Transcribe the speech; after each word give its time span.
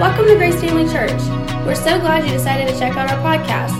Welcome 0.00 0.26
to 0.26 0.34
Grace 0.36 0.60
Family 0.60 0.90
Church. 0.90 1.20
We're 1.64 1.74
so 1.74 2.00
glad 2.00 2.24
you 2.24 2.32
decided 2.32 2.66
to 2.68 2.78
check 2.78 2.96
out 2.96 3.10
our 3.10 3.18
podcast. 3.18 3.72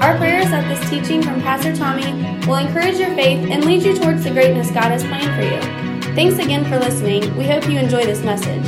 Our 0.00 0.16
prayer 0.16 0.40
is 0.40 0.50
that 0.50 0.66
this 0.68 0.88
teaching 0.88 1.22
from 1.22 1.42
Pastor 1.42 1.74
Tommy 1.76 2.12
will 2.46 2.56
encourage 2.56 2.98
your 2.98 3.14
faith 3.14 3.50
and 3.50 3.64
lead 3.64 3.82
you 3.82 3.94
towards 3.96 4.24
the 4.24 4.30
greatness 4.30 4.70
God 4.70 4.84
has 4.84 5.02
planned 5.02 5.34
for 5.34 5.42
you. 5.42 6.14
Thanks 6.14 6.38
again 6.42 6.64
for 6.64 6.78
listening. 6.78 7.36
We 7.36 7.44
hope 7.44 7.68
you 7.68 7.78
enjoy 7.78 8.04
this 8.04 8.22
message. 8.22 8.64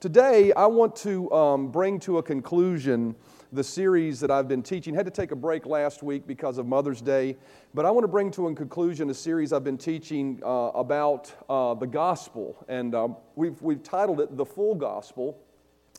Today, 0.00 0.52
I 0.52 0.66
want 0.66 0.94
to 0.96 1.30
um, 1.32 1.68
bring 1.70 1.98
to 2.00 2.18
a 2.18 2.22
conclusion 2.22 3.16
the 3.52 3.64
series 3.64 4.20
that 4.20 4.30
I've 4.30 4.48
been 4.48 4.62
teaching. 4.62 4.94
Had 4.94 5.06
to 5.06 5.10
take 5.10 5.30
a 5.30 5.36
break 5.36 5.64
last 5.64 6.02
week 6.02 6.26
because 6.26 6.58
of 6.58 6.66
Mother's 6.66 7.00
Day, 7.00 7.36
but 7.72 7.86
I 7.86 7.90
want 7.90 8.04
to 8.04 8.08
bring 8.08 8.30
to 8.32 8.46
a 8.48 8.54
conclusion 8.54 9.08
a 9.08 9.14
series 9.14 9.52
I've 9.52 9.64
been 9.64 9.78
teaching 9.78 10.40
uh, 10.44 10.70
about 10.74 11.32
uh, 11.48 11.74
the 11.74 11.86
gospel, 11.86 12.56
and 12.68 12.94
um, 12.94 13.16
we've, 13.36 13.60
we've 13.62 13.82
titled 13.82 14.20
it 14.20 14.36
The 14.36 14.44
Full 14.44 14.74
Gospel. 14.74 15.38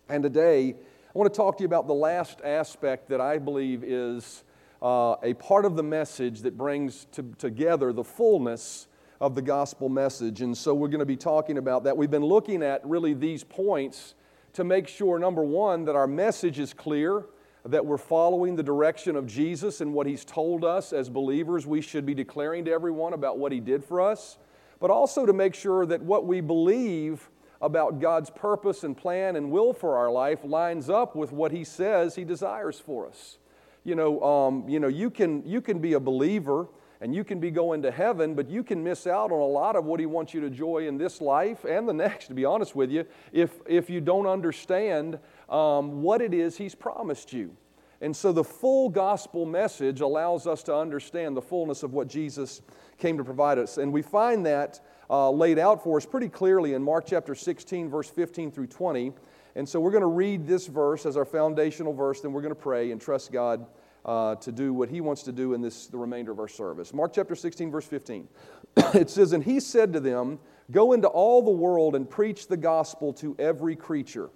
And 0.09 0.21
today, 0.21 0.69
I 0.73 1.17
want 1.17 1.33
to 1.33 1.35
talk 1.35 1.57
to 1.57 1.63
you 1.63 1.65
about 1.65 1.87
the 1.87 1.93
last 1.93 2.39
aspect 2.43 3.09
that 3.09 3.19
I 3.19 3.39
believe 3.39 3.83
is 3.83 4.43
uh, 4.81 5.15
a 5.23 5.33
part 5.33 5.65
of 5.65 5.75
the 5.75 5.83
message 5.83 6.41
that 6.41 6.55
brings 6.55 7.05
to, 7.13 7.23
together 7.39 7.91
the 7.91 8.03
fullness 8.03 8.87
of 9.19 9.35
the 9.35 9.41
gospel 9.41 9.89
message. 9.89 10.41
And 10.41 10.55
so 10.55 10.73
we're 10.73 10.87
going 10.87 10.99
to 10.99 11.05
be 11.05 11.17
talking 11.17 11.57
about 11.57 11.83
that. 11.83 11.97
We've 11.97 12.11
been 12.11 12.23
looking 12.23 12.63
at 12.63 12.85
really 12.85 13.13
these 13.13 13.43
points 13.43 14.13
to 14.53 14.63
make 14.63 14.87
sure, 14.87 15.19
number 15.19 15.43
one, 15.43 15.85
that 15.85 15.95
our 15.95 16.07
message 16.07 16.59
is 16.59 16.73
clear 16.73 17.25
that 17.65 17.85
we're 17.85 17.97
following 17.97 18.55
the 18.55 18.63
direction 18.63 19.15
of 19.15 19.27
Jesus 19.27 19.81
and 19.81 19.93
what 19.93 20.07
He's 20.07 20.23
told 20.23 20.63
us 20.63 20.93
as 20.93 21.09
believers 21.09 21.67
we 21.67 21.81
should 21.81 22.05
be 22.05 22.13
declaring 22.13 22.65
to 22.65 22.71
everyone 22.71 23.13
about 23.13 23.37
what 23.37 23.51
He 23.51 23.59
did 23.59 23.83
for 23.83 24.01
us, 24.01 24.37
but 24.79 24.89
also 24.89 25.25
to 25.25 25.33
make 25.33 25.53
sure 25.53 25.85
that 25.85 26.01
what 26.01 26.25
we 26.25 26.41
believe 26.41 27.29
about 27.61 27.99
God's 27.99 28.29
purpose 28.29 28.83
and 28.83 28.95
plan 28.95 29.35
and 29.35 29.51
will 29.51 29.73
for 29.73 29.97
our 29.97 30.09
life 30.09 30.39
lines 30.43 30.89
up 30.89 31.15
with 31.15 31.31
what 31.31 31.51
He 31.51 31.63
says 31.63 32.15
He 32.15 32.23
desires 32.23 32.79
for 32.79 33.07
us. 33.07 33.37
You 33.83 33.95
know, 33.95 34.21
um, 34.21 34.69
you 34.69 34.79
know, 34.79 34.87
you 34.87 35.09
can 35.09 35.45
you 35.45 35.61
can 35.61 35.79
be 35.79 35.93
a 35.93 35.99
believer 35.99 36.67
and 37.01 37.15
you 37.15 37.23
can 37.23 37.39
be 37.39 37.49
going 37.49 37.81
to 37.83 37.91
heaven, 37.91 38.35
but 38.35 38.49
you 38.49 38.63
can 38.63 38.83
miss 38.83 39.07
out 39.07 39.31
on 39.31 39.39
a 39.39 39.45
lot 39.45 39.75
of 39.75 39.85
what 39.85 39.99
He 39.99 40.05
wants 40.05 40.33
you 40.33 40.41
to 40.41 40.47
enjoy 40.47 40.87
in 40.87 40.97
this 40.97 41.21
life 41.21 41.63
and 41.63 41.87
the 41.87 41.93
next. 42.05 42.27
To 42.27 42.33
be 42.33 42.45
honest 42.45 42.75
with 42.75 42.91
you, 42.91 43.05
if 43.31 43.59
if 43.65 43.89
you 43.89 44.01
don't 44.01 44.27
understand 44.27 45.19
um, 45.49 46.01
what 46.01 46.21
it 46.21 46.33
is 46.33 46.57
He's 46.57 46.75
promised 46.75 47.33
you. 47.33 47.55
And 48.01 48.15
so 48.15 48.31
the 48.31 48.43
full 48.43 48.89
gospel 48.89 49.45
message 49.45 49.99
allows 49.99 50.47
us 50.47 50.63
to 50.63 50.75
understand 50.75 51.35
the 51.35 51.41
fullness 51.41 51.83
of 51.83 51.93
what 51.93 52.07
Jesus 52.07 52.61
came 52.97 53.17
to 53.17 53.25
provide 53.25 53.57
us. 53.57 53.77
And 53.77 53.91
we 53.91 54.01
find 54.01 54.45
that 54.45 54.79
uh, 55.09 55.29
laid 55.29 55.59
out 55.59 55.83
for 55.83 55.97
us 55.97 56.05
pretty 56.05 56.29
clearly 56.29 56.75
in 56.75 56.83
Mark 56.83 57.05
chapter 57.07 57.35
16, 57.35 57.89
verse 57.89 58.09
15 58.09 58.51
through 58.51 58.67
20. 58.67 59.11
And 59.55 59.67
so 59.67 59.81
we're 59.81 59.91
going 59.91 60.01
to 60.01 60.07
read 60.07 60.47
this 60.47 60.67
verse 60.67 61.05
as 61.05 61.17
our 61.17 61.25
foundational 61.25 61.91
verse, 61.91 62.21
then 62.21 62.31
we're 62.31 62.41
going 62.41 62.55
to 62.55 62.61
pray 62.61 62.91
and 62.91 63.01
trust 63.01 63.33
God 63.33 63.65
uh, 64.05 64.35
to 64.35 64.51
do 64.51 64.73
what 64.73 64.89
He 64.89 65.01
wants 65.01 65.23
to 65.23 65.31
do 65.31 65.53
in 65.53 65.61
this, 65.61 65.87
the 65.87 65.97
remainder 65.97 66.31
of 66.31 66.39
our 66.39 66.47
service. 66.47 66.93
Mark 66.93 67.13
chapter 67.13 67.35
16, 67.35 67.71
verse 67.71 67.85
15. 67.85 68.27
it 68.93 69.09
says, 69.09 69.33
And 69.33 69.43
He 69.43 69.59
said 69.59 69.93
to 69.93 69.99
them, 69.99 70.39
Go 70.71 70.93
into 70.93 71.07
all 71.07 71.41
the 71.41 71.51
world 71.51 71.95
and 71.95 72.09
preach 72.09 72.47
the 72.47 72.57
gospel 72.57 73.11
to 73.13 73.35
every 73.39 73.75
creature. 73.75 74.29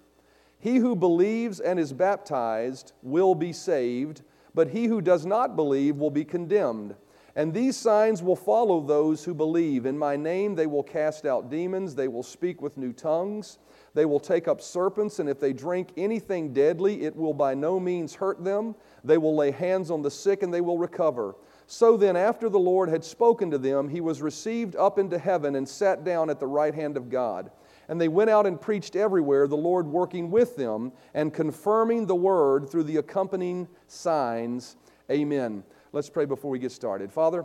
He 0.58 0.76
who 0.76 0.96
believes 0.96 1.60
and 1.60 1.78
is 1.78 1.92
baptized 1.92 2.92
will 3.02 3.34
be 3.34 3.52
saved, 3.52 4.22
but 4.54 4.68
he 4.68 4.86
who 4.86 5.00
does 5.02 5.26
not 5.26 5.56
believe 5.56 5.96
will 5.96 6.10
be 6.10 6.24
condemned. 6.24 6.94
And 7.36 7.52
these 7.52 7.76
signs 7.76 8.22
will 8.22 8.34
follow 8.34 8.80
those 8.80 9.24
who 9.24 9.34
believe. 9.34 9.86
In 9.86 9.98
my 9.98 10.16
name 10.16 10.54
they 10.54 10.66
will 10.66 10.82
cast 10.82 11.26
out 11.26 11.50
demons, 11.50 11.94
they 11.94 12.08
will 12.08 12.22
speak 12.22 12.62
with 12.62 12.78
new 12.78 12.92
tongues, 12.92 13.58
they 13.92 14.04
will 14.06 14.18
take 14.18 14.48
up 14.48 14.60
serpents, 14.60 15.18
and 15.18 15.28
if 15.28 15.38
they 15.38 15.52
drink 15.52 15.90
anything 15.96 16.52
deadly, 16.52 17.02
it 17.02 17.14
will 17.14 17.34
by 17.34 17.54
no 17.54 17.78
means 17.78 18.14
hurt 18.14 18.42
them. 18.42 18.74
They 19.04 19.18
will 19.18 19.36
lay 19.36 19.50
hands 19.50 19.90
on 19.90 20.02
the 20.02 20.10
sick 20.10 20.42
and 20.42 20.52
they 20.52 20.62
will 20.62 20.78
recover. 20.78 21.36
So 21.66 21.96
then, 21.96 22.16
after 22.16 22.48
the 22.48 22.58
Lord 22.58 22.88
had 22.88 23.04
spoken 23.04 23.50
to 23.50 23.58
them, 23.58 23.88
he 23.88 24.00
was 24.00 24.20
received 24.20 24.76
up 24.76 24.98
into 24.98 25.18
heaven 25.18 25.56
and 25.56 25.68
sat 25.68 26.04
down 26.04 26.30
at 26.30 26.40
the 26.40 26.46
right 26.46 26.74
hand 26.74 26.96
of 26.96 27.10
God. 27.10 27.50
And 27.88 28.00
they 28.00 28.08
went 28.08 28.30
out 28.30 28.46
and 28.46 28.60
preached 28.60 28.96
everywhere, 28.96 29.46
the 29.46 29.56
Lord 29.56 29.86
working 29.86 30.30
with 30.30 30.56
them 30.56 30.92
and 31.12 31.32
confirming 31.32 32.06
the 32.06 32.14
word 32.14 32.68
through 32.68 32.84
the 32.84 32.96
accompanying 32.96 33.68
signs. 33.88 34.76
Amen. 35.10 35.64
Let's 35.92 36.08
pray 36.08 36.24
before 36.24 36.50
we 36.50 36.58
get 36.58 36.72
started. 36.72 37.12
Father, 37.12 37.44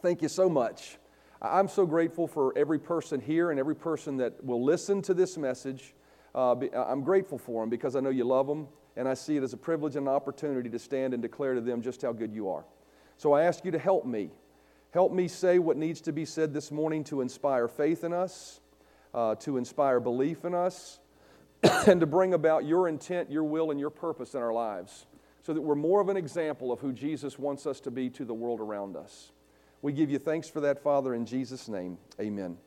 thank 0.00 0.22
you 0.22 0.28
so 0.28 0.48
much. 0.48 0.98
I'm 1.42 1.68
so 1.68 1.86
grateful 1.86 2.26
for 2.26 2.56
every 2.56 2.78
person 2.78 3.20
here 3.20 3.50
and 3.50 3.58
every 3.58 3.76
person 3.76 4.16
that 4.18 4.42
will 4.44 4.62
listen 4.62 5.00
to 5.02 5.14
this 5.14 5.38
message. 5.38 5.94
Uh, 6.34 6.54
I'm 6.74 7.02
grateful 7.02 7.38
for 7.38 7.62
them 7.62 7.70
because 7.70 7.96
I 7.96 8.00
know 8.00 8.10
you 8.10 8.24
love 8.24 8.46
them, 8.46 8.68
and 8.96 9.08
I 9.08 9.14
see 9.14 9.36
it 9.36 9.42
as 9.42 9.52
a 9.52 9.56
privilege 9.56 9.96
and 9.96 10.08
an 10.08 10.14
opportunity 10.14 10.68
to 10.70 10.78
stand 10.78 11.14
and 11.14 11.22
declare 11.22 11.54
to 11.54 11.60
them 11.60 11.82
just 11.82 12.02
how 12.02 12.12
good 12.12 12.32
you 12.32 12.50
are. 12.50 12.64
So 13.16 13.32
I 13.32 13.42
ask 13.42 13.64
you 13.64 13.70
to 13.70 13.78
help 13.78 14.04
me. 14.04 14.30
Help 14.92 15.12
me 15.12 15.28
say 15.28 15.58
what 15.58 15.76
needs 15.76 16.00
to 16.02 16.12
be 16.12 16.24
said 16.24 16.52
this 16.52 16.70
morning 16.70 17.04
to 17.04 17.20
inspire 17.20 17.68
faith 17.68 18.02
in 18.02 18.12
us 18.12 18.60
uh, 19.14 19.34
to 19.36 19.56
inspire 19.56 20.00
belief 20.00 20.44
in 20.44 20.54
us, 20.54 21.00
and 21.86 22.00
to 22.00 22.06
bring 22.06 22.34
about 22.34 22.64
your 22.64 22.88
intent, 22.88 23.30
your 23.30 23.44
will, 23.44 23.70
and 23.70 23.78
your 23.78 23.90
purpose 23.90 24.34
in 24.34 24.40
our 24.40 24.52
lives 24.52 25.06
so 25.42 25.54
that 25.54 25.60
we're 25.60 25.74
more 25.74 26.00
of 26.00 26.08
an 26.08 26.16
example 26.16 26.70
of 26.70 26.80
who 26.80 26.92
Jesus 26.92 27.38
wants 27.38 27.66
us 27.66 27.80
to 27.80 27.90
be 27.90 28.10
to 28.10 28.24
the 28.24 28.34
world 28.34 28.60
around 28.60 28.96
us. 28.96 29.32
We 29.82 29.92
give 29.92 30.10
you 30.10 30.18
thanks 30.18 30.48
for 30.48 30.60
that, 30.60 30.82
Father, 30.82 31.14
in 31.14 31.24
Jesus' 31.24 31.66
name. 31.66 31.96
Amen. 32.20 32.58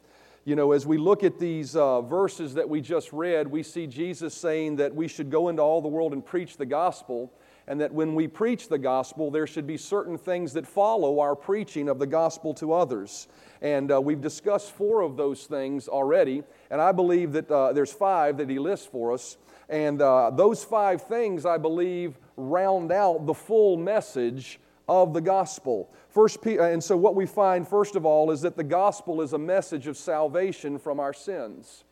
You 0.45 0.57
know, 0.57 0.73
as 0.73 0.85
we 0.85 0.97
look 0.97 1.23
at 1.23 1.39
these 1.39 1.73
uh, 1.73 2.01
verses 2.01 2.55
that 2.55 2.67
we 2.67 2.81
just 2.81 3.13
read, 3.13 3.47
we 3.47 3.63
see 3.63 3.87
Jesus 3.87 4.33
saying 4.33 4.75
that 4.75 4.93
we 4.93 5.07
should 5.07 5.29
go 5.29 5.47
into 5.47 5.61
all 5.61 5.81
the 5.81 5.87
world 5.87 6.11
and 6.11 6.25
preach 6.25 6.57
the 6.57 6.65
gospel 6.65 7.31
and 7.65 7.79
that 7.79 7.93
when 7.93 8.13
we 8.13 8.27
preach 8.27 8.67
the 8.67 8.77
gospel, 8.77 9.31
there 9.31 9.47
should 9.47 9.65
be 9.65 9.77
certain 9.77 10.17
things 10.17 10.51
that 10.51 10.67
follow 10.67 11.21
our 11.21 11.33
preaching 11.33 11.87
of 11.87 11.97
the 11.97 12.05
gospel 12.05 12.53
to 12.55 12.73
others. 12.73 13.29
And 13.61 13.89
uh, 13.89 14.01
we've 14.01 14.19
discussed 14.19 14.71
four 14.71 14.99
of 14.99 15.15
those 15.15 15.45
things 15.45 15.87
already, 15.87 16.43
and 16.69 16.81
I 16.81 16.91
believe 16.91 17.31
that 17.31 17.49
uh, 17.49 17.71
there's 17.71 17.93
five 17.93 18.35
that 18.37 18.49
he 18.49 18.59
lists 18.59 18.85
for 18.85 19.13
us. 19.13 19.37
And 19.69 20.01
uh, 20.01 20.29
those 20.31 20.61
five 20.61 21.03
things, 21.03 21.45
I 21.45 21.57
believe, 21.57 22.19
round 22.35 22.91
out 22.91 23.25
the 23.25 23.33
full 23.33 23.77
message 23.77 24.59
of 25.01 25.13
the 25.13 25.21
gospel. 25.21 25.89
First, 26.09 26.45
uh, 26.45 26.61
and 26.61 26.83
so 26.83 26.95
what 26.95 27.15
we 27.15 27.25
find, 27.25 27.67
first 27.67 27.95
of 27.95 28.05
all, 28.05 28.29
is 28.29 28.41
that 28.41 28.55
the 28.55 28.63
gospel 28.63 29.21
is 29.21 29.33
a 29.33 29.37
message 29.37 29.87
of 29.87 29.97
salvation 29.97 30.77
from 30.77 30.99
our 30.99 31.13
sins. 31.13 31.83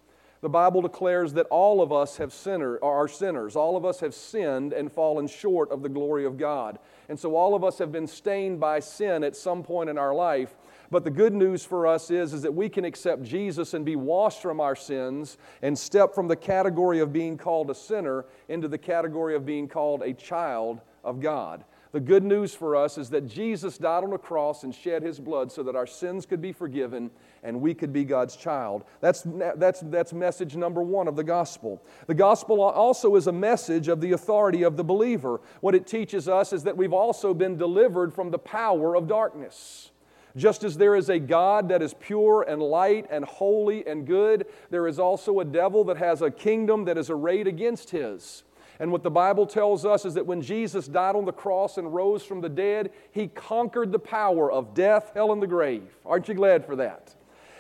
The 0.42 0.50
Bible 0.50 0.82
declares 0.82 1.34
that 1.34 1.46
all 1.52 1.82
of 1.82 1.92
us 1.92 2.18
have 2.18 2.34
sinner, 2.34 2.80
are 2.84 3.08
sinners. 3.08 3.56
All 3.56 3.78
of 3.78 3.86
us 3.86 4.00
have 4.00 4.14
sinned 4.14 4.74
and 4.74 4.92
fallen 4.92 5.28
short 5.28 5.72
of 5.72 5.84
the 5.84 5.90
glory 5.90 6.26
of 6.26 6.38
God. 6.38 6.80
And 7.10 7.20
so 7.20 7.36
all 7.36 7.54
of 7.54 7.64
us 7.64 7.78
have 7.78 7.92
been 7.92 8.08
stained 8.08 8.60
by 8.60 8.80
sin 8.80 9.24
at 9.24 9.36
some 9.36 9.62
point 9.62 9.90
in 9.90 10.00
our 10.00 10.16
life. 10.16 10.56
But 10.90 11.04
the 11.04 11.12
good 11.12 11.34
news 11.34 11.64
for 11.64 11.86
us 11.86 12.10
is, 12.10 12.34
is 12.34 12.42
that 12.42 12.54
we 12.54 12.70
can 12.70 12.86
accept 12.86 13.24
Jesus 13.24 13.74
and 13.76 13.86
be 13.86 13.96
washed 13.96 14.42
from 14.42 14.60
our 14.60 14.76
sins 14.76 15.38
and 15.62 15.78
step 15.78 16.14
from 16.14 16.28
the 16.28 16.36
category 16.36 17.00
of 17.00 17.14
being 17.14 17.38
called 17.38 17.70
a 17.70 17.76
sinner 17.76 18.26
into 18.50 18.68
the 18.68 18.78
category 18.78 19.36
of 19.36 19.46
being 19.46 19.68
called 19.68 20.02
a 20.02 20.14
child 20.14 20.82
of 21.04 21.20
God. 21.20 21.64
The 21.92 22.00
good 22.00 22.24
news 22.24 22.56
for 22.56 22.78
us 22.78 22.98
is 22.98 23.10
that 23.10 23.28
Jesus 23.28 23.78
died 23.78 24.06
on 24.06 24.14
a 24.14 24.18
cross 24.18 24.64
and 24.64 24.74
shed 24.74 25.04
his 25.04 25.20
blood 25.20 25.52
so 25.52 25.62
that 25.64 25.76
our 25.76 25.86
sins 25.86 26.26
could 26.26 26.42
be 26.42 26.54
forgiven 26.54 27.12
and 27.44 27.60
we 27.60 27.74
could 27.74 27.92
be 27.92 28.06
God's 28.06 28.38
child. 28.38 28.86
That's, 29.02 29.24
that's, 29.26 29.82
that's 29.82 30.14
message 30.14 30.56
number 30.56 30.82
one 30.82 31.10
of 31.10 31.18
the 31.18 31.24
gospel. 31.24 31.84
The 32.08 32.14
gospel 32.14 32.62
also 32.62 33.16
is 33.18 33.28
a 33.28 33.34
message 33.34 33.90
of 33.90 34.00
the 34.00 34.14
authority 34.14 34.64
of 34.64 34.78
the 34.78 34.86
believer. 34.86 35.42
What 35.60 35.76
it 35.76 35.86
teaches 35.86 36.30
us 36.30 36.54
is 36.54 36.64
that 36.64 36.78
we've 36.78 36.94
also 36.94 37.34
been 37.34 37.58
delivered 37.58 38.14
from 38.14 38.32
the 38.32 38.40
power 38.40 38.96
of 38.96 39.10
darkness. 39.10 39.92
Just 40.38 40.64
as 40.64 40.78
there 40.78 40.96
is 40.96 41.10
a 41.10 41.20
God 41.20 41.68
that 41.70 41.82
is 41.82 41.94
pure 41.94 42.46
and 42.48 42.62
light 42.62 43.06
and 43.10 43.26
holy 43.26 43.86
and 43.86 44.08
good, 44.08 44.46
there 44.70 44.88
is 44.88 44.98
also 44.98 45.42
a 45.42 45.46
devil 45.46 45.84
that 45.86 45.98
has 45.98 46.22
a 46.22 46.32
kingdom 46.32 46.86
that 46.86 46.98
is 46.98 47.10
arrayed 47.10 47.48
against 47.48 47.90
his. 47.90 48.44
And 48.82 48.92
what 48.92 49.04
the 49.04 49.12
Bible 49.12 49.46
tells 49.46 49.86
us 49.86 50.06
is 50.06 50.16
that 50.16 50.26
when 50.26 50.42
Jesus 50.42 50.88
died 50.88 51.16
on 51.16 51.24
the 51.24 51.32
cross 51.32 51.78
and 51.78 51.94
rose 51.94 52.24
from 52.24 52.42
the 52.42 52.50
dead, 52.50 52.90
he 53.12 53.28
conquered 53.28 53.92
the 53.92 54.00
power 54.00 54.52
of 54.52 54.74
death, 54.74 55.12
hell, 55.14 55.32
and 55.32 55.40
the 55.40 55.46
grave. 55.46 55.84
Aren't 56.04 56.28
you 56.28 56.34
glad 56.34 56.66
for 56.66 56.76
that? 56.78 57.16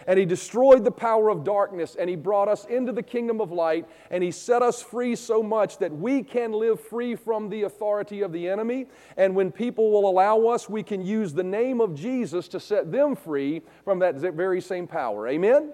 and 0.07 0.18
he 0.18 0.25
destroyed 0.25 0.83
the 0.83 0.91
power 0.91 1.29
of 1.29 1.44
darkness 1.44 1.95
and 1.95 2.09
he 2.09 2.15
brought 2.15 2.47
us 2.47 2.65
into 2.65 2.91
the 2.91 3.03
kingdom 3.03 3.39
of 3.39 3.51
light 3.51 3.85
and 4.09 4.23
he 4.23 4.31
set 4.31 4.63
us 4.63 4.81
free 4.81 5.15
so 5.15 5.44
much 5.44 5.77
that 5.77 5.91
we 5.95 6.23
can 6.23 6.51
live 6.51 6.79
free 6.79 7.15
from 7.15 7.50
the 7.50 7.62
authority 7.62 8.21
of 8.21 8.31
the 8.31 8.50
enemy 8.50 8.88
and 9.15 9.35
when 9.35 9.51
people 9.51 9.91
will 9.91 10.09
allow 10.09 10.47
us 10.47 10.68
we 10.68 10.81
can 10.81 11.06
use 11.06 11.33
the 11.33 11.44
name 11.44 11.79
of 11.79 11.94
Jesus 11.94 12.47
to 12.47 12.59
set 12.59 12.91
them 12.91 13.15
free 13.15 13.62
from 13.83 14.00
that 14.00 14.15
very 14.15 14.59
same 14.59 14.88
power 14.88 15.27
amen 15.27 15.71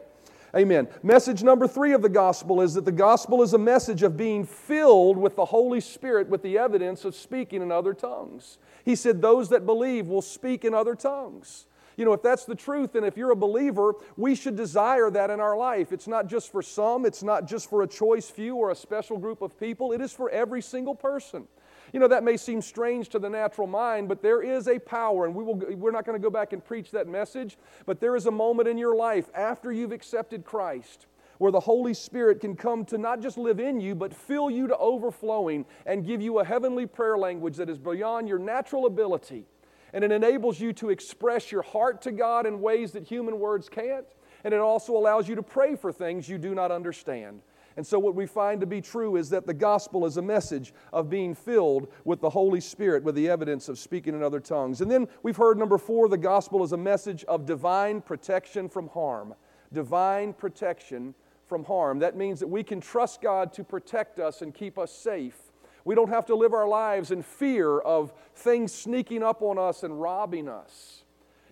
Amen. 0.56 0.88
Message 1.04 1.44
number 1.44 1.68
three 1.68 1.92
of 1.94 2.02
the 2.02 2.10
gospel 2.10 2.62
is 2.62 2.74
that 2.76 2.86
the 2.86 2.92
gospel 2.92 3.42
is 3.42 3.54
a 3.54 3.58
message 3.58 4.02
of 4.02 4.16
being 4.16 4.46
filled 4.46 5.18
with 5.18 5.36
the 5.36 5.46
Holy 5.46 5.82
Spirit 5.82 6.30
with 6.30 6.42
the 6.42 6.58
evidence 6.58 7.04
of 7.04 7.16
speaking 7.16 7.62
in 7.62 7.72
other 7.72 7.94
tongues. 7.94 8.58
He 8.86 8.96
said, 8.96 9.22
Those 9.22 9.50
that 9.50 9.66
believe 9.66 10.08
will 10.08 10.22
speak 10.22 10.64
in 10.64 10.74
other 10.74 10.96
tongues. 10.96 11.66
You 11.98 12.06
know, 12.06 12.14
if 12.14 12.22
that's 12.22 12.46
the 12.46 12.56
truth, 12.56 12.96
and 12.96 13.06
if 13.06 13.18
you're 13.18 13.32
a 13.32 13.36
believer, 13.36 13.96
we 14.16 14.36
should 14.36 14.56
desire 14.56 15.10
that 15.10 15.32
in 15.32 15.40
our 15.40 15.58
life. 15.58 15.92
It's 15.92 16.08
not 16.08 16.28
just 16.28 16.52
for 16.52 16.62
some, 16.62 17.06
it's 17.06 17.24
not 17.24 17.48
just 17.48 17.70
for 17.70 17.82
a 17.82 17.88
choice 17.88 18.30
few 18.30 18.56
or 18.56 18.70
a 18.70 18.76
special 18.76 19.18
group 19.18 19.42
of 19.42 19.60
people, 19.60 19.92
it 19.92 20.00
is 20.00 20.14
for 20.14 20.30
every 20.30 20.62
single 20.62 20.96
person. 20.96 21.48
You 21.94 22.00
know, 22.00 22.08
that 22.08 22.24
may 22.24 22.38
seem 22.38 22.62
strange 22.62 23.10
to 23.10 23.20
the 23.20 23.30
natural 23.30 23.68
mind, 23.68 24.10
but 24.10 24.22
there 24.22 24.42
is 24.42 24.68
a 24.68 24.80
power, 24.80 25.26
and 25.26 25.34
we 25.34 25.44
will, 25.44 25.56
we're 25.56 25.92
not 25.92 26.06
going 26.06 26.20
to 26.20 26.24
go 26.24 26.30
back 26.30 26.54
and 26.54 26.64
preach 26.64 26.92
that 26.92 27.08
message, 27.08 27.58
but 27.86 28.00
there 28.00 28.16
is 28.16 28.26
a 28.26 28.32
moment 28.32 28.68
in 28.68 28.78
your 28.78 28.96
life 28.96 29.30
after 29.34 29.72
you've 29.72 29.92
accepted 29.92 30.44
Christ 30.44 31.08
where 31.38 31.52
the 31.52 31.60
Holy 31.60 31.94
Spirit 31.94 32.42
can 32.42 32.56
come 32.56 32.86
to 32.86 32.98
not 32.98 33.22
just 33.22 33.38
live 33.38 33.60
in 33.60 33.80
you, 33.80 33.96
but 33.96 34.14
fill 34.14 34.50
you 34.50 34.68
to 34.68 34.78
overflowing 34.78 35.66
and 35.86 36.06
give 36.06 36.22
you 36.22 36.40
a 36.40 36.46
heavenly 36.46 36.86
prayer 36.86 37.18
language 37.18 37.58
that 37.58 37.70
is 37.70 37.78
beyond 37.78 38.28
your 38.28 38.40
natural 38.40 38.86
ability. 38.86 39.46
And 39.94 40.04
it 40.04 40.12
enables 40.12 40.60
you 40.60 40.74
to 40.74 40.90
express 40.90 41.52
your 41.52 41.62
heart 41.62 42.02
to 42.04 42.12
God 42.12 42.46
in 42.46 42.62
ways 42.62 42.92
that 42.92 43.04
human 43.04 43.40
words 43.40 43.70
can't. 43.70 44.06
And 44.44 44.54
it 44.54 44.60
also 44.60 44.96
allows 44.96 45.28
you 45.28 45.36
to 45.36 45.44
pray 45.44 45.76
for 45.76 45.92
things 45.92 46.28
you 46.28 46.38
do 46.38 46.54
not 46.54 46.72
understand. 46.72 47.42
And 47.78 47.86
so, 47.86 48.00
what 48.00 48.16
we 48.16 48.26
find 48.26 48.60
to 48.62 48.68
be 48.68 48.82
true 48.82 49.16
is 49.16 49.30
that 49.30 49.46
the 49.46 49.54
gospel 49.54 50.06
is 50.08 50.18
a 50.18 50.22
message 50.22 50.74
of 50.92 51.12
being 51.12 51.36
filled 51.36 51.88
with 52.04 52.20
the 52.20 52.32
Holy 52.32 52.60
Spirit, 52.60 53.04
with 53.04 53.14
the 53.14 53.30
evidence 53.30 53.70
of 53.70 53.78
speaking 53.78 54.16
in 54.16 54.24
other 54.24 54.40
tongues. 54.40 54.82
And 54.82 54.90
then 54.90 55.08
we've 55.22 55.38
heard 55.38 55.60
number 55.60 55.78
four 55.78 56.10
the 56.10 56.18
gospel 56.18 56.64
is 56.64 56.72
a 56.72 56.78
message 56.78 57.24
of 57.26 57.46
divine 57.46 58.02
protection 58.02 58.68
from 58.68 58.90
harm. 58.90 59.36
Divine 59.72 60.34
protection 60.34 61.14
from 61.46 61.64
harm. 61.64 62.00
That 62.00 62.18
means 62.18 62.40
that 62.40 62.48
we 62.48 62.64
can 62.64 62.82
trust 62.82 63.22
God 63.22 63.54
to 63.54 63.64
protect 63.64 64.20
us 64.20 64.42
and 64.42 64.54
keep 64.54 64.80
us 64.80 64.92
safe. 64.92 65.38
We 65.86 65.94
don't 65.94 66.10
have 66.10 66.26
to 66.26 66.36
live 66.36 66.54
our 66.54 66.68
lives 66.68 67.12
in 67.12 67.22
fear 67.22 67.80
of 67.80 68.12
things 68.36 68.74
sneaking 68.74 69.24
up 69.24 69.42
on 69.42 69.58
us 69.60 69.84
and 69.84 70.02
robbing 70.02 70.50
us. 70.50 71.04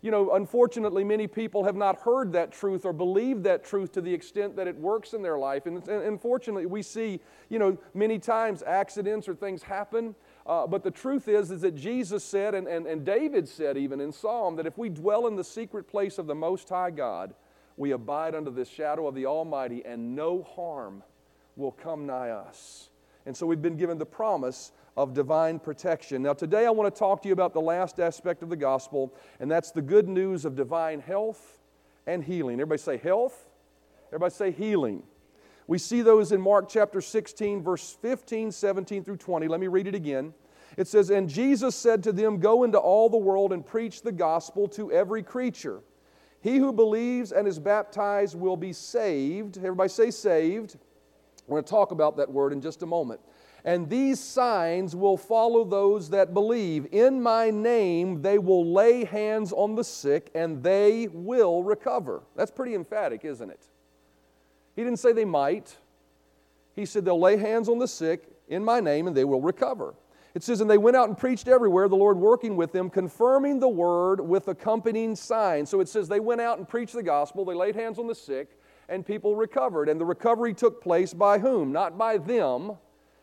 You 0.05 0.11
know, 0.11 0.33
unfortunately, 0.33 1.03
many 1.03 1.25
people 1.25 1.63
have 1.63 1.75
not 1.75 1.99
heard 2.01 2.31
that 2.33 2.51
truth 2.51 2.85
or 2.85 2.93
believed 2.93 3.43
that 3.45 3.63
truth 3.63 3.91
to 3.93 4.01
the 4.01 4.13
extent 4.13 4.55
that 4.55 4.67
it 4.67 4.77
works 4.77 5.13
in 5.13 5.23
their 5.23 5.39
life. 5.39 5.65
And, 5.65 5.77
and 5.87 6.03
unfortunately, 6.03 6.67
we 6.67 6.83
see, 6.83 7.19
you 7.49 7.57
know, 7.57 7.75
many 7.95 8.19
times 8.19 8.61
accidents 8.61 9.27
or 9.27 9.33
things 9.33 9.63
happen. 9.63 10.13
Uh, 10.45 10.67
but 10.67 10.83
the 10.83 10.91
truth 10.91 11.27
is, 11.27 11.49
is 11.49 11.61
that 11.61 11.73
Jesus 11.73 12.23
said, 12.23 12.53
and, 12.53 12.67
and, 12.67 12.85
and 12.85 13.03
David 13.03 13.49
said 13.49 13.77
even 13.77 13.99
in 13.99 14.11
Psalm, 14.11 14.57
that 14.57 14.67
if 14.67 14.77
we 14.77 14.89
dwell 14.89 15.25
in 15.25 15.35
the 15.35 15.43
secret 15.43 15.87
place 15.87 16.19
of 16.19 16.27
the 16.27 16.35
Most 16.35 16.69
High 16.69 16.91
God, 16.91 17.33
we 17.75 17.89
abide 17.89 18.35
under 18.35 18.51
the 18.51 18.63
shadow 18.63 19.07
of 19.07 19.15
the 19.15 19.25
Almighty, 19.25 19.83
and 19.83 20.15
no 20.15 20.43
harm 20.43 21.01
will 21.55 21.71
come 21.71 22.05
nigh 22.05 22.29
us. 22.29 22.91
And 23.25 23.35
so 23.35 23.47
we've 23.47 23.59
been 23.59 23.75
given 23.75 23.97
the 23.97 24.05
promise 24.05 24.71
of 24.97 25.13
divine 25.13 25.59
protection. 25.59 26.21
Now, 26.21 26.33
today 26.33 26.65
I 26.65 26.69
want 26.69 26.93
to 26.93 26.97
talk 26.97 27.21
to 27.23 27.27
you 27.27 27.33
about 27.33 27.53
the 27.53 27.61
last 27.61 27.99
aspect 27.99 28.43
of 28.43 28.49
the 28.49 28.55
gospel, 28.55 29.13
and 29.39 29.51
that's 29.51 29.71
the 29.71 29.81
good 29.81 30.07
news 30.07 30.45
of 30.45 30.55
divine 30.55 31.01
health 31.01 31.59
and 32.07 32.23
healing. 32.23 32.55
Everybody 32.55 32.81
say 32.81 32.97
health, 32.97 33.51
everybody 34.07 34.33
say 34.33 34.51
healing. 34.51 35.03
We 35.67 35.79
see 35.79 36.01
those 36.01 36.31
in 36.31 36.39
Mark 36.39 36.69
chapter 36.69 37.01
16, 37.01 37.61
verse 37.63 37.97
15, 38.01 38.51
17 38.51 39.03
through 39.03 39.17
20. 39.17 39.47
Let 39.47 39.59
me 39.59 39.67
read 39.67 39.87
it 39.87 39.95
again. 39.95 40.33
It 40.77 40.87
says, 40.87 41.09
And 41.09 41.27
Jesus 41.27 41.75
said 41.75 42.03
to 42.03 42.11
them, 42.11 42.39
Go 42.39 42.63
into 42.63 42.77
all 42.77 43.09
the 43.09 43.17
world 43.17 43.51
and 43.51 43.65
preach 43.65 44.01
the 44.01 44.11
gospel 44.11 44.67
to 44.69 44.91
every 44.91 45.23
creature. 45.23 45.81
He 46.41 46.57
who 46.57 46.71
believes 46.71 47.31
and 47.31 47.47
is 47.47 47.57
baptized 47.57 48.37
will 48.37 48.57
be 48.57 48.73
saved. 48.73 49.57
Everybody 49.57 49.89
say 49.89 50.11
saved. 50.11 50.77
We're 51.47 51.55
going 51.55 51.63
to 51.63 51.69
talk 51.69 51.91
about 51.91 52.17
that 52.17 52.31
word 52.31 52.53
in 52.53 52.61
just 52.61 52.83
a 52.83 52.85
moment. 52.85 53.19
And 53.65 53.89
these 53.89 54.19
signs 54.19 54.95
will 54.95 55.17
follow 55.17 55.65
those 55.65 56.11
that 56.11 56.35
believe. 56.35 56.87
In 56.91 57.21
my 57.21 57.49
name, 57.49 58.21
they 58.21 58.37
will 58.37 58.71
lay 58.71 59.03
hands 59.03 59.51
on 59.51 59.73
the 59.73 59.83
sick 59.83 60.29
and 60.35 60.61
they 60.61 61.07
will 61.11 61.63
recover. 61.63 62.21
That's 62.35 62.51
pretty 62.51 62.75
emphatic, 62.75 63.25
isn't 63.25 63.49
it? 63.49 63.65
He 64.75 64.83
didn't 64.83 64.99
say 64.99 65.13
they 65.13 65.25
might. 65.25 65.75
He 66.75 66.85
said 66.85 67.05
they'll 67.05 67.19
lay 67.19 67.37
hands 67.37 67.67
on 67.67 67.79
the 67.79 67.87
sick 67.87 68.29
in 68.49 68.63
my 68.63 68.79
name 68.79 69.07
and 69.07 69.17
they 69.17 69.25
will 69.25 69.41
recover. 69.41 69.95
It 70.35 70.43
says, 70.43 70.61
And 70.61 70.69
they 70.69 70.77
went 70.77 70.95
out 70.95 71.07
and 71.07 71.17
preached 71.17 71.47
everywhere, 71.47 71.87
the 71.87 71.95
Lord 71.95 72.17
working 72.17 72.55
with 72.55 72.71
them, 72.71 72.91
confirming 72.91 73.59
the 73.59 73.69
word 73.69 74.19
with 74.19 74.47
accompanying 74.47 75.15
signs. 75.15 75.71
So 75.71 75.79
it 75.79 75.89
says 75.89 76.07
they 76.07 76.19
went 76.19 76.41
out 76.41 76.59
and 76.59 76.69
preached 76.69 76.93
the 76.93 77.01
gospel, 77.01 77.45
they 77.45 77.55
laid 77.55 77.75
hands 77.75 77.97
on 77.97 78.05
the 78.05 78.13
sick, 78.13 78.59
and 78.89 79.03
people 79.03 79.35
recovered. 79.35 79.89
And 79.89 79.99
the 79.99 80.05
recovery 80.05 80.53
took 80.53 80.83
place 80.83 81.15
by 81.15 81.39
whom? 81.39 81.71
Not 81.71 81.97
by 81.97 82.19
them. 82.19 82.73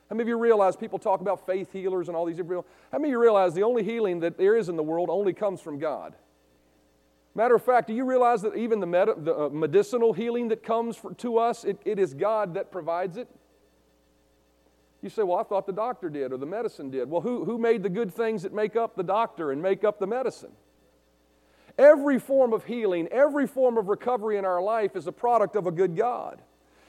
How 0.08 0.16
many 0.16 0.22
of 0.22 0.28
you 0.28 0.38
realize 0.38 0.76
people 0.76 0.98
talk 0.98 1.20
about 1.20 1.46
faith 1.46 1.72
healers 1.72 2.08
and 2.08 2.16
all 2.16 2.26
these 2.26 2.36
different? 2.36 2.66
How 2.90 2.98
many 2.98 3.08
of 3.08 3.12
you 3.12 3.20
realize 3.20 3.54
the 3.54 3.62
only 3.62 3.82
healing 3.82 4.20
that 4.20 4.36
there 4.36 4.56
is 4.56 4.68
in 4.68 4.76
the 4.76 4.82
world 4.82 5.08
only 5.10 5.32
comes 5.32 5.60
from 5.60 5.78
God? 5.78 6.14
Matter 7.34 7.54
of 7.54 7.62
fact, 7.62 7.86
do 7.86 7.94
you 7.94 8.04
realize 8.04 8.42
that 8.42 8.54
even 8.56 8.80
the, 8.80 8.86
med- 8.86 9.24
the 9.24 9.34
uh, 9.34 9.48
medicinal 9.48 10.12
healing 10.12 10.48
that 10.48 10.62
comes 10.62 10.96
for, 10.96 11.14
to 11.14 11.38
us, 11.38 11.64
it, 11.64 11.80
it 11.84 11.98
is 11.98 12.12
God 12.12 12.54
that 12.54 12.70
provides 12.70 13.16
it? 13.16 13.26
You 15.00 15.08
say, 15.08 15.22
well, 15.22 15.38
I 15.38 15.42
thought 15.42 15.66
the 15.66 15.72
doctor 15.72 16.10
did 16.10 16.32
or 16.32 16.36
the 16.36 16.46
medicine 16.46 16.90
did. 16.90 17.10
Well, 17.10 17.22
who, 17.22 17.44
who 17.44 17.58
made 17.58 17.82
the 17.82 17.88
good 17.88 18.12
things 18.12 18.42
that 18.42 18.52
make 18.52 18.76
up 18.76 18.94
the 18.94 19.02
doctor 19.02 19.50
and 19.50 19.62
make 19.62 19.82
up 19.82 19.98
the 19.98 20.06
medicine? 20.06 20.52
Every 21.78 22.20
form 22.20 22.52
of 22.52 22.64
healing, 22.66 23.08
every 23.10 23.46
form 23.46 23.78
of 23.78 23.88
recovery 23.88 24.36
in 24.36 24.44
our 24.44 24.60
life 24.60 24.94
is 24.94 25.06
a 25.06 25.12
product 25.12 25.56
of 25.56 25.66
a 25.66 25.72
good 25.72 25.96
God. 25.96 26.42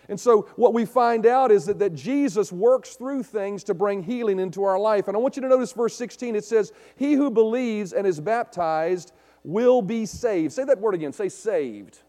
And 0.09 0.19
so, 0.19 0.41
what 0.55 0.73
we 0.73 0.85
find 0.85 1.25
out 1.25 1.51
is 1.51 1.65
that, 1.65 1.79
that 1.79 1.93
Jesus 1.93 2.51
works 2.51 2.95
through 2.95 3.23
things 3.23 3.63
to 3.65 3.73
bring 3.73 4.03
healing 4.03 4.39
into 4.39 4.63
our 4.63 4.77
life. 4.77 5.07
And 5.07 5.15
I 5.15 5.19
want 5.19 5.35
you 5.35 5.41
to 5.41 5.47
notice 5.47 5.71
verse 5.71 5.95
16 5.95 6.35
it 6.35 6.43
says, 6.43 6.73
He 6.97 7.13
who 7.13 7.31
believes 7.31 7.93
and 7.93 8.05
is 8.05 8.19
baptized 8.19 9.13
will 9.43 9.81
be 9.81 10.05
saved. 10.05 10.53
Say 10.53 10.65
that 10.65 10.79
word 10.79 10.95
again, 10.95 11.13
say 11.13 11.29
saved. 11.29 11.99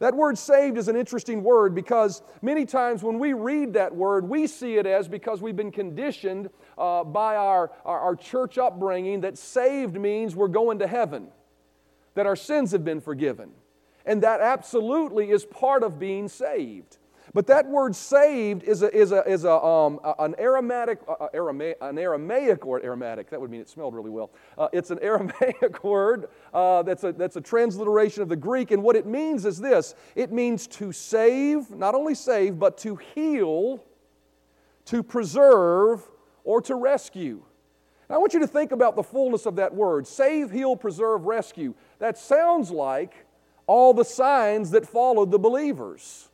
That 0.00 0.14
word 0.14 0.36
saved 0.36 0.76
is 0.76 0.88
an 0.88 0.96
interesting 0.96 1.42
word 1.42 1.74
because 1.74 2.22
many 2.42 2.66
times 2.66 3.02
when 3.02 3.18
we 3.18 3.32
read 3.32 3.74
that 3.74 3.94
word, 3.94 4.28
we 4.28 4.46
see 4.46 4.76
it 4.76 4.86
as 4.86 5.06
because 5.06 5.40
we've 5.40 5.56
been 5.56 5.70
conditioned 5.70 6.50
uh, 6.76 7.04
by 7.04 7.36
our, 7.36 7.70
our, 7.84 8.00
our 8.00 8.16
church 8.16 8.58
upbringing 8.58 9.20
that 9.20 9.38
saved 9.38 9.94
means 9.94 10.34
we're 10.34 10.48
going 10.48 10.80
to 10.80 10.86
heaven, 10.86 11.28
that 12.14 12.26
our 12.26 12.36
sins 12.36 12.72
have 12.72 12.84
been 12.84 13.00
forgiven. 13.00 13.52
And 14.04 14.22
that 14.22 14.40
absolutely 14.40 15.30
is 15.30 15.44
part 15.44 15.82
of 15.82 15.98
being 15.98 16.28
saved. 16.28 16.98
But 17.32 17.46
that 17.46 17.66
word 17.66 17.96
saved 17.96 18.64
is, 18.64 18.82
a, 18.82 18.94
is, 18.94 19.12
a, 19.12 19.22
is 19.28 19.44
a, 19.44 19.52
um, 19.52 19.98
an, 20.18 20.34
Aramaic, 20.36 21.00
uh, 21.08 21.28
Aramaic, 21.32 21.78
an 21.80 21.98
Aramaic 21.98 22.64
word, 22.66 22.84
Aromatic, 22.84 23.30
that 23.30 23.40
would 23.40 23.50
mean 23.50 23.60
it 23.60 23.68
smelled 23.68 23.94
really 23.94 24.10
well. 24.10 24.30
Uh, 24.58 24.68
it's 24.72 24.90
an 24.90 24.98
Aramaic 25.02 25.82
word 25.82 26.26
uh, 26.52 26.82
that's, 26.82 27.04
a, 27.04 27.12
that's 27.12 27.36
a 27.36 27.40
transliteration 27.40 28.22
of 28.22 28.28
the 28.28 28.36
Greek, 28.36 28.70
and 28.70 28.82
what 28.82 28.94
it 28.96 29.06
means 29.06 29.46
is 29.46 29.58
this 29.58 29.94
it 30.14 30.32
means 30.32 30.66
to 30.66 30.92
save, 30.92 31.70
not 31.70 31.94
only 31.94 32.14
save, 32.14 32.58
but 32.58 32.76
to 32.78 32.96
heal, 32.96 33.82
to 34.86 35.02
preserve, 35.02 36.02
or 36.44 36.60
to 36.60 36.74
rescue. 36.74 37.42
Now, 38.08 38.16
I 38.16 38.18
want 38.18 38.34
you 38.34 38.40
to 38.40 38.46
think 38.46 38.70
about 38.70 38.96
the 38.96 39.02
fullness 39.02 39.46
of 39.46 39.56
that 39.56 39.74
word 39.74 40.06
save, 40.06 40.50
heal, 40.50 40.76
preserve, 40.76 41.24
rescue. 41.24 41.74
That 41.98 42.18
sounds 42.18 42.70
like 42.70 43.26
all 43.66 43.94
the 43.94 44.04
signs 44.04 44.70
that 44.72 44.86
followed 44.86 45.30
the 45.30 45.38
believers 45.38 46.28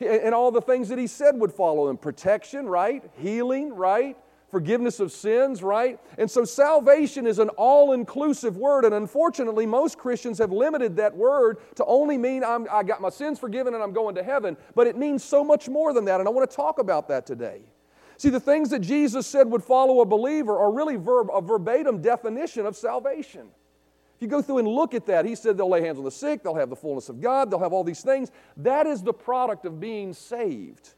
and 0.00 0.34
all 0.34 0.50
the 0.50 0.60
things 0.60 0.88
that 0.88 0.98
he 0.98 1.06
said 1.06 1.36
would 1.36 1.52
follow 1.52 1.88
him 1.88 1.96
protection, 1.96 2.68
right? 2.68 3.02
Healing, 3.18 3.74
right? 3.74 4.16
Forgiveness 4.50 4.98
of 4.98 5.12
sins, 5.12 5.62
right? 5.62 6.00
And 6.18 6.28
so 6.28 6.44
salvation 6.44 7.26
is 7.26 7.38
an 7.38 7.50
all 7.50 7.92
inclusive 7.92 8.56
word, 8.56 8.84
and 8.84 8.94
unfortunately, 8.94 9.64
most 9.64 9.96
Christians 9.96 10.38
have 10.38 10.50
limited 10.50 10.96
that 10.96 11.16
word 11.16 11.58
to 11.76 11.84
only 11.84 12.18
mean 12.18 12.42
I'm, 12.42 12.66
I 12.70 12.82
got 12.82 13.00
my 13.00 13.10
sins 13.10 13.38
forgiven 13.38 13.74
and 13.74 13.82
I'm 13.82 13.92
going 13.92 14.16
to 14.16 14.24
heaven, 14.24 14.56
but 14.74 14.86
it 14.86 14.96
means 14.96 15.22
so 15.22 15.44
much 15.44 15.68
more 15.68 15.92
than 15.92 16.04
that, 16.06 16.18
and 16.18 16.28
I 16.28 16.32
want 16.32 16.50
to 16.50 16.56
talk 16.56 16.80
about 16.80 17.06
that 17.08 17.26
today. 17.26 17.60
See, 18.16 18.28
the 18.28 18.40
things 18.40 18.70
that 18.70 18.80
Jesus 18.80 19.26
said 19.26 19.50
would 19.50 19.62
follow 19.62 20.00
a 20.00 20.04
believer 20.04 20.58
are 20.58 20.72
really 20.72 20.96
verb, 20.96 21.28
a 21.32 21.40
verbatim 21.40 22.02
definition 22.02 22.66
of 22.66 22.76
salvation. 22.76 23.48
If 24.20 24.24
you 24.24 24.28
go 24.28 24.42
through 24.42 24.58
and 24.58 24.68
look 24.68 24.92
at 24.92 25.06
that, 25.06 25.24
he 25.24 25.34
said 25.34 25.56
they'll 25.56 25.70
lay 25.70 25.80
hands 25.80 25.96
on 25.96 26.04
the 26.04 26.10
sick, 26.10 26.42
they'll 26.42 26.54
have 26.54 26.68
the 26.68 26.76
fullness 26.76 27.08
of 27.08 27.22
God, 27.22 27.50
they'll 27.50 27.58
have 27.58 27.72
all 27.72 27.82
these 27.82 28.02
things. 28.02 28.30
That 28.58 28.86
is 28.86 29.02
the 29.02 29.14
product 29.14 29.64
of 29.64 29.80
being 29.80 30.12
saved. 30.12 30.90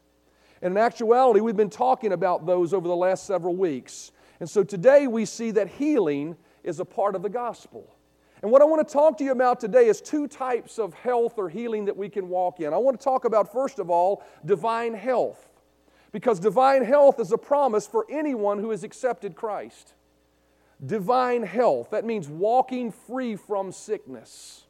And 0.60 0.72
in 0.72 0.76
actuality, 0.76 1.38
we've 1.38 1.56
been 1.56 1.70
talking 1.70 2.10
about 2.14 2.46
those 2.46 2.74
over 2.74 2.88
the 2.88 2.96
last 2.96 3.24
several 3.24 3.54
weeks. 3.54 4.10
And 4.40 4.50
so 4.50 4.64
today 4.64 5.06
we 5.06 5.24
see 5.24 5.52
that 5.52 5.68
healing 5.68 6.36
is 6.64 6.80
a 6.80 6.84
part 6.84 7.14
of 7.14 7.22
the 7.22 7.28
gospel. 7.28 7.94
And 8.42 8.50
what 8.50 8.60
I 8.60 8.64
want 8.64 8.88
to 8.88 8.92
talk 8.92 9.18
to 9.18 9.24
you 9.24 9.30
about 9.30 9.60
today 9.60 9.86
is 9.86 10.00
two 10.00 10.26
types 10.26 10.80
of 10.80 10.92
health 10.92 11.34
or 11.38 11.48
healing 11.48 11.84
that 11.84 11.96
we 11.96 12.08
can 12.08 12.28
walk 12.28 12.58
in. 12.58 12.74
I 12.74 12.78
want 12.78 12.98
to 12.98 13.04
talk 13.04 13.24
about, 13.24 13.52
first 13.52 13.78
of 13.78 13.88
all, 13.88 14.24
divine 14.44 14.94
health. 14.94 15.48
Because 16.10 16.40
divine 16.40 16.84
health 16.84 17.20
is 17.20 17.30
a 17.30 17.38
promise 17.38 17.86
for 17.86 18.04
anyone 18.10 18.58
who 18.58 18.70
has 18.70 18.82
accepted 18.82 19.36
Christ 19.36 19.94
divine 20.84 21.42
health. 21.42 21.90
That 21.90 22.04
means 22.04 22.28
walking 22.28 22.90
free 22.90 23.36
from 23.36 23.72
sickness. 23.72 24.64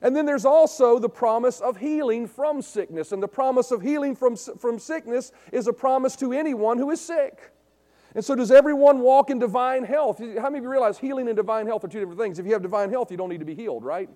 And 0.00 0.16
then 0.16 0.24
there's 0.24 0.44
also 0.44 0.98
the 0.98 1.08
promise 1.08 1.60
of 1.60 1.76
healing 1.76 2.26
from 2.26 2.62
sickness. 2.62 3.12
And 3.12 3.22
the 3.22 3.28
promise 3.28 3.70
of 3.70 3.82
healing 3.82 4.16
from, 4.16 4.36
from 4.36 4.78
sickness 4.78 5.32
is 5.52 5.66
a 5.66 5.72
promise 5.72 6.16
to 6.16 6.32
anyone 6.32 6.78
who 6.78 6.90
is 6.90 7.00
sick. 7.00 7.52
And 8.14 8.24
so, 8.24 8.34
does 8.34 8.50
everyone 8.50 9.00
walk 9.00 9.30
in 9.30 9.38
divine 9.38 9.84
health? 9.84 10.18
How 10.18 10.44
many 10.44 10.58
of 10.58 10.64
you 10.64 10.70
realize 10.70 10.98
healing 10.98 11.28
and 11.28 11.36
divine 11.36 11.66
health 11.66 11.84
are 11.84 11.88
two 11.88 11.98
different 11.98 12.20
things? 12.20 12.38
If 12.38 12.44
you 12.44 12.52
have 12.52 12.62
divine 12.62 12.90
health, 12.90 13.10
you 13.10 13.16
don't 13.16 13.30
need 13.30 13.40
to 13.40 13.46
be 13.46 13.54
healed, 13.54 13.84
right? 13.84 14.10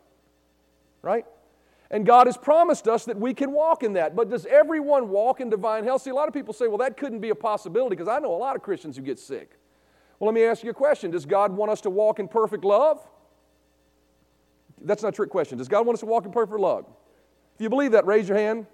Right? 1.00 1.24
And 1.90 2.04
God 2.04 2.26
has 2.26 2.36
promised 2.36 2.88
us 2.88 3.04
that 3.06 3.18
we 3.18 3.32
can 3.32 3.52
walk 3.52 3.82
in 3.82 3.94
that. 3.94 4.14
But 4.14 4.28
does 4.28 4.44
everyone 4.46 5.08
walk 5.08 5.40
in 5.40 5.48
divine 5.48 5.84
health? 5.84 6.02
See, 6.02 6.10
a 6.10 6.14
lot 6.14 6.28
of 6.28 6.34
people 6.34 6.52
say, 6.52 6.68
well, 6.68 6.78
that 6.78 6.96
couldn't 6.96 7.20
be 7.20 7.30
a 7.30 7.34
possibility 7.34 7.96
because 7.96 8.08
I 8.08 8.18
know 8.18 8.34
a 8.34 8.36
lot 8.36 8.56
of 8.56 8.62
Christians 8.62 8.96
who 8.96 9.02
get 9.02 9.18
sick. 9.18 9.58
Well, 10.18 10.32
let 10.32 10.34
me 10.34 10.44
ask 10.44 10.64
you 10.64 10.70
a 10.70 10.74
question 10.74 11.10
Does 11.10 11.26
God 11.26 11.52
want 11.52 11.70
us 11.70 11.80
to 11.82 11.90
walk 11.90 12.18
in 12.18 12.28
perfect 12.28 12.64
love? 12.64 13.00
That's 14.80 15.02
not 15.02 15.10
a 15.10 15.12
trick 15.12 15.30
question. 15.30 15.58
Does 15.58 15.68
God 15.68 15.86
want 15.86 15.96
us 15.96 16.00
to 16.00 16.06
walk 16.06 16.26
in 16.26 16.32
perfect 16.32 16.60
love? 16.60 16.86
If 17.54 17.60
you 17.60 17.68
believe 17.68 17.92
that, 17.92 18.06
raise 18.06 18.28
your 18.28 18.36
hand. 18.36 18.66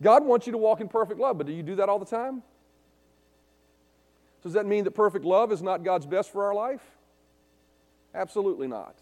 God 0.00 0.24
wants 0.24 0.46
you 0.46 0.52
to 0.52 0.58
walk 0.58 0.80
in 0.80 0.88
perfect 0.88 1.20
love, 1.20 1.38
but 1.38 1.46
do 1.46 1.52
you 1.52 1.62
do 1.62 1.76
that 1.76 1.88
all 1.88 1.98
the 1.98 2.06
time? 2.06 2.42
Does 4.42 4.54
that 4.54 4.66
mean 4.66 4.84
that 4.84 4.90
perfect 4.92 5.24
love 5.24 5.52
is 5.52 5.62
not 5.62 5.84
God's 5.84 6.06
best 6.06 6.32
for 6.32 6.44
our 6.44 6.54
life? 6.54 6.82
Absolutely 8.14 8.66
not. 8.66 8.96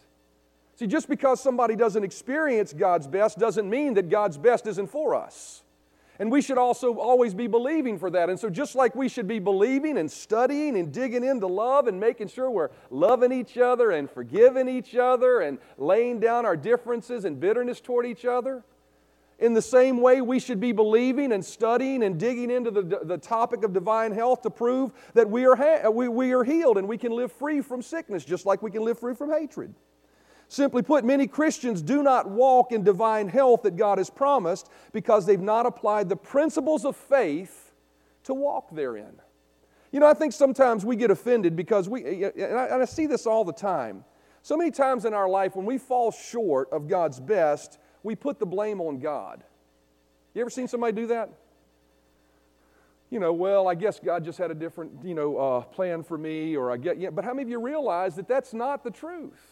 See, 0.75 0.87
just 0.87 1.09
because 1.09 1.41
somebody 1.41 1.75
doesn't 1.75 2.03
experience 2.03 2.73
God's 2.73 3.07
best 3.07 3.39
doesn't 3.39 3.69
mean 3.69 3.95
that 3.95 4.09
God's 4.09 4.37
best 4.37 4.67
isn't 4.67 4.87
for 4.87 5.15
us. 5.15 5.63
And 6.21 6.31
we 6.31 6.43
should 6.43 6.59
also 6.59 6.99
always 6.99 7.33
be 7.33 7.47
believing 7.47 7.97
for 7.97 8.11
that. 8.11 8.29
And 8.29 8.39
so, 8.39 8.47
just 8.47 8.75
like 8.75 8.93
we 8.93 9.09
should 9.09 9.27
be 9.27 9.39
believing 9.39 9.97
and 9.97 10.09
studying 10.09 10.77
and 10.77 10.93
digging 10.93 11.23
into 11.23 11.47
love 11.47 11.87
and 11.87 11.99
making 11.99 12.27
sure 12.27 12.51
we're 12.51 12.69
loving 12.91 13.31
each 13.31 13.57
other 13.57 13.89
and 13.89 14.07
forgiving 14.07 14.69
each 14.69 14.95
other 14.95 15.41
and 15.41 15.57
laying 15.79 16.19
down 16.19 16.45
our 16.45 16.55
differences 16.55 17.25
and 17.25 17.39
bitterness 17.39 17.81
toward 17.81 18.05
each 18.05 18.23
other, 18.23 18.63
in 19.39 19.55
the 19.55 19.63
same 19.63 19.99
way, 19.99 20.21
we 20.21 20.39
should 20.39 20.59
be 20.59 20.71
believing 20.73 21.31
and 21.31 21.43
studying 21.43 22.03
and 22.03 22.19
digging 22.19 22.51
into 22.51 22.69
the, 22.69 22.99
the 23.01 23.17
topic 23.17 23.63
of 23.63 23.73
divine 23.73 24.11
health 24.11 24.43
to 24.43 24.51
prove 24.51 24.91
that 25.15 25.27
we 25.27 25.47
are, 25.47 25.55
ha- 25.55 25.89
we, 25.89 26.07
we 26.07 26.33
are 26.33 26.43
healed 26.43 26.77
and 26.77 26.87
we 26.87 26.99
can 26.99 27.13
live 27.13 27.31
free 27.31 27.61
from 27.61 27.81
sickness, 27.81 28.23
just 28.23 28.45
like 28.45 28.61
we 28.61 28.69
can 28.69 28.85
live 28.85 28.99
free 28.99 29.15
from 29.15 29.31
hatred. 29.31 29.73
Simply 30.51 30.81
put, 30.81 31.05
many 31.05 31.27
Christians 31.27 31.81
do 31.81 32.03
not 32.03 32.29
walk 32.29 32.73
in 32.73 32.83
divine 32.83 33.29
health 33.29 33.61
that 33.61 33.77
God 33.77 33.99
has 33.99 34.09
promised 34.09 34.69
because 34.91 35.25
they've 35.25 35.39
not 35.39 35.65
applied 35.65 36.09
the 36.09 36.17
principles 36.17 36.83
of 36.83 36.97
faith 36.97 37.71
to 38.25 38.33
walk 38.33 38.69
therein. 38.69 39.13
You 39.93 40.01
know, 40.01 40.07
I 40.07 40.13
think 40.13 40.33
sometimes 40.33 40.83
we 40.83 40.97
get 40.97 41.09
offended 41.09 41.55
because 41.55 41.87
we, 41.87 42.25
and 42.25 42.57
I, 42.57 42.65
and 42.65 42.81
I 42.81 42.85
see 42.85 43.05
this 43.05 43.25
all 43.25 43.45
the 43.45 43.53
time. 43.53 44.03
So 44.41 44.57
many 44.57 44.71
times 44.71 45.05
in 45.05 45.13
our 45.13 45.29
life, 45.29 45.55
when 45.55 45.65
we 45.65 45.77
fall 45.77 46.11
short 46.11 46.67
of 46.73 46.89
God's 46.89 47.21
best, 47.21 47.79
we 48.03 48.13
put 48.13 48.37
the 48.37 48.45
blame 48.45 48.81
on 48.81 48.99
God. 48.99 49.45
You 50.33 50.41
ever 50.41 50.49
seen 50.49 50.67
somebody 50.67 50.91
do 50.91 51.07
that? 51.07 51.29
You 53.09 53.21
know, 53.21 53.31
well, 53.31 53.69
I 53.69 53.75
guess 53.75 54.01
God 54.01 54.25
just 54.25 54.37
had 54.37 54.51
a 54.51 54.55
different, 54.55 54.91
you 55.01 55.13
know, 55.13 55.37
uh, 55.37 55.61
plan 55.61 56.03
for 56.03 56.17
me, 56.17 56.57
or 56.57 56.73
I 56.73 56.75
get, 56.75 56.97
yeah, 56.97 57.09
but 57.09 57.23
how 57.23 57.31
many 57.31 57.43
of 57.43 57.49
you 57.49 57.61
realize 57.61 58.17
that 58.17 58.27
that's 58.27 58.53
not 58.53 58.83
the 58.83 58.91
truth? 58.91 59.50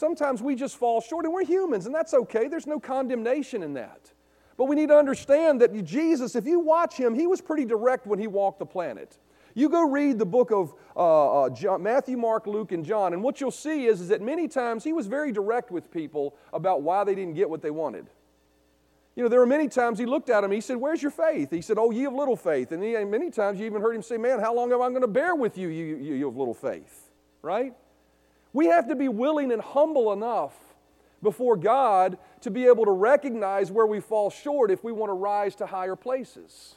Sometimes 0.00 0.40
we 0.40 0.54
just 0.54 0.78
fall 0.78 1.02
short, 1.02 1.26
and 1.26 1.34
we're 1.34 1.44
humans, 1.44 1.84
and 1.84 1.94
that's 1.94 2.14
okay. 2.14 2.48
There's 2.48 2.66
no 2.66 2.80
condemnation 2.80 3.62
in 3.62 3.74
that. 3.74 4.10
But 4.56 4.64
we 4.64 4.74
need 4.74 4.88
to 4.88 4.96
understand 4.96 5.60
that 5.60 5.74
Jesus, 5.84 6.34
if 6.34 6.46
you 6.46 6.58
watch 6.58 6.94
him, 6.94 7.14
he 7.14 7.26
was 7.26 7.42
pretty 7.42 7.66
direct 7.66 8.06
when 8.06 8.18
he 8.18 8.26
walked 8.26 8.60
the 8.60 8.64
planet. 8.64 9.18
You 9.52 9.68
go 9.68 9.86
read 9.86 10.18
the 10.18 10.24
book 10.24 10.52
of 10.52 10.72
uh, 10.96 11.42
uh, 11.42 11.50
John, 11.50 11.82
Matthew, 11.82 12.16
Mark, 12.16 12.46
Luke, 12.46 12.72
and 12.72 12.82
John, 12.82 13.12
and 13.12 13.22
what 13.22 13.42
you'll 13.42 13.50
see 13.50 13.84
is, 13.84 14.00
is 14.00 14.08
that 14.08 14.22
many 14.22 14.48
times 14.48 14.84
he 14.84 14.94
was 14.94 15.06
very 15.06 15.32
direct 15.32 15.70
with 15.70 15.90
people 15.90 16.34
about 16.54 16.80
why 16.80 17.04
they 17.04 17.14
didn't 17.14 17.34
get 17.34 17.50
what 17.50 17.60
they 17.60 17.70
wanted. 17.70 18.06
You 19.16 19.24
know, 19.24 19.28
there 19.28 19.40
were 19.40 19.44
many 19.44 19.68
times 19.68 19.98
he 19.98 20.06
looked 20.06 20.30
at 20.30 20.40
them, 20.40 20.50
he 20.50 20.62
said, 20.62 20.78
Where's 20.78 21.02
your 21.02 21.10
faith? 21.10 21.50
He 21.50 21.60
said, 21.60 21.76
Oh, 21.78 21.90
ye 21.90 22.06
of 22.06 22.14
little 22.14 22.36
faith. 22.36 22.72
And, 22.72 22.82
he, 22.82 22.94
and 22.94 23.10
many 23.10 23.30
times 23.30 23.60
you 23.60 23.66
even 23.66 23.82
heard 23.82 23.94
him 23.94 24.02
say, 24.02 24.16
Man, 24.16 24.40
how 24.40 24.54
long 24.54 24.72
am 24.72 24.80
I 24.80 24.88
going 24.88 25.02
to 25.02 25.08
bear 25.08 25.34
with 25.34 25.58
you, 25.58 25.68
you, 25.68 25.96
you, 25.96 26.14
you 26.14 26.28
of 26.28 26.38
little 26.38 26.54
faith? 26.54 27.10
Right? 27.42 27.74
We 28.52 28.66
have 28.66 28.88
to 28.88 28.96
be 28.96 29.08
willing 29.08 29.52
and 29.52 29.62
humble 29.62 30.12
enough 30.12 30.54
before 31.22 31.56
God 31.56 32.18
to 32.40 32.50
be 32.50 32.66
able 32.66 32.84
to 32.86 32.90
recognize 32.90 33.70
where 33.70 33.86
we 33.86 34.00
fall 34.00 34.30
short 34.30 34.70
if 34.70 34.82
we 34.82 34.92
want 34.92 35.10
to 35.10 35.14
rise 35.14 35.54
to 35.56 35.66
higher 35.66 35.96
places. 35.96 36.74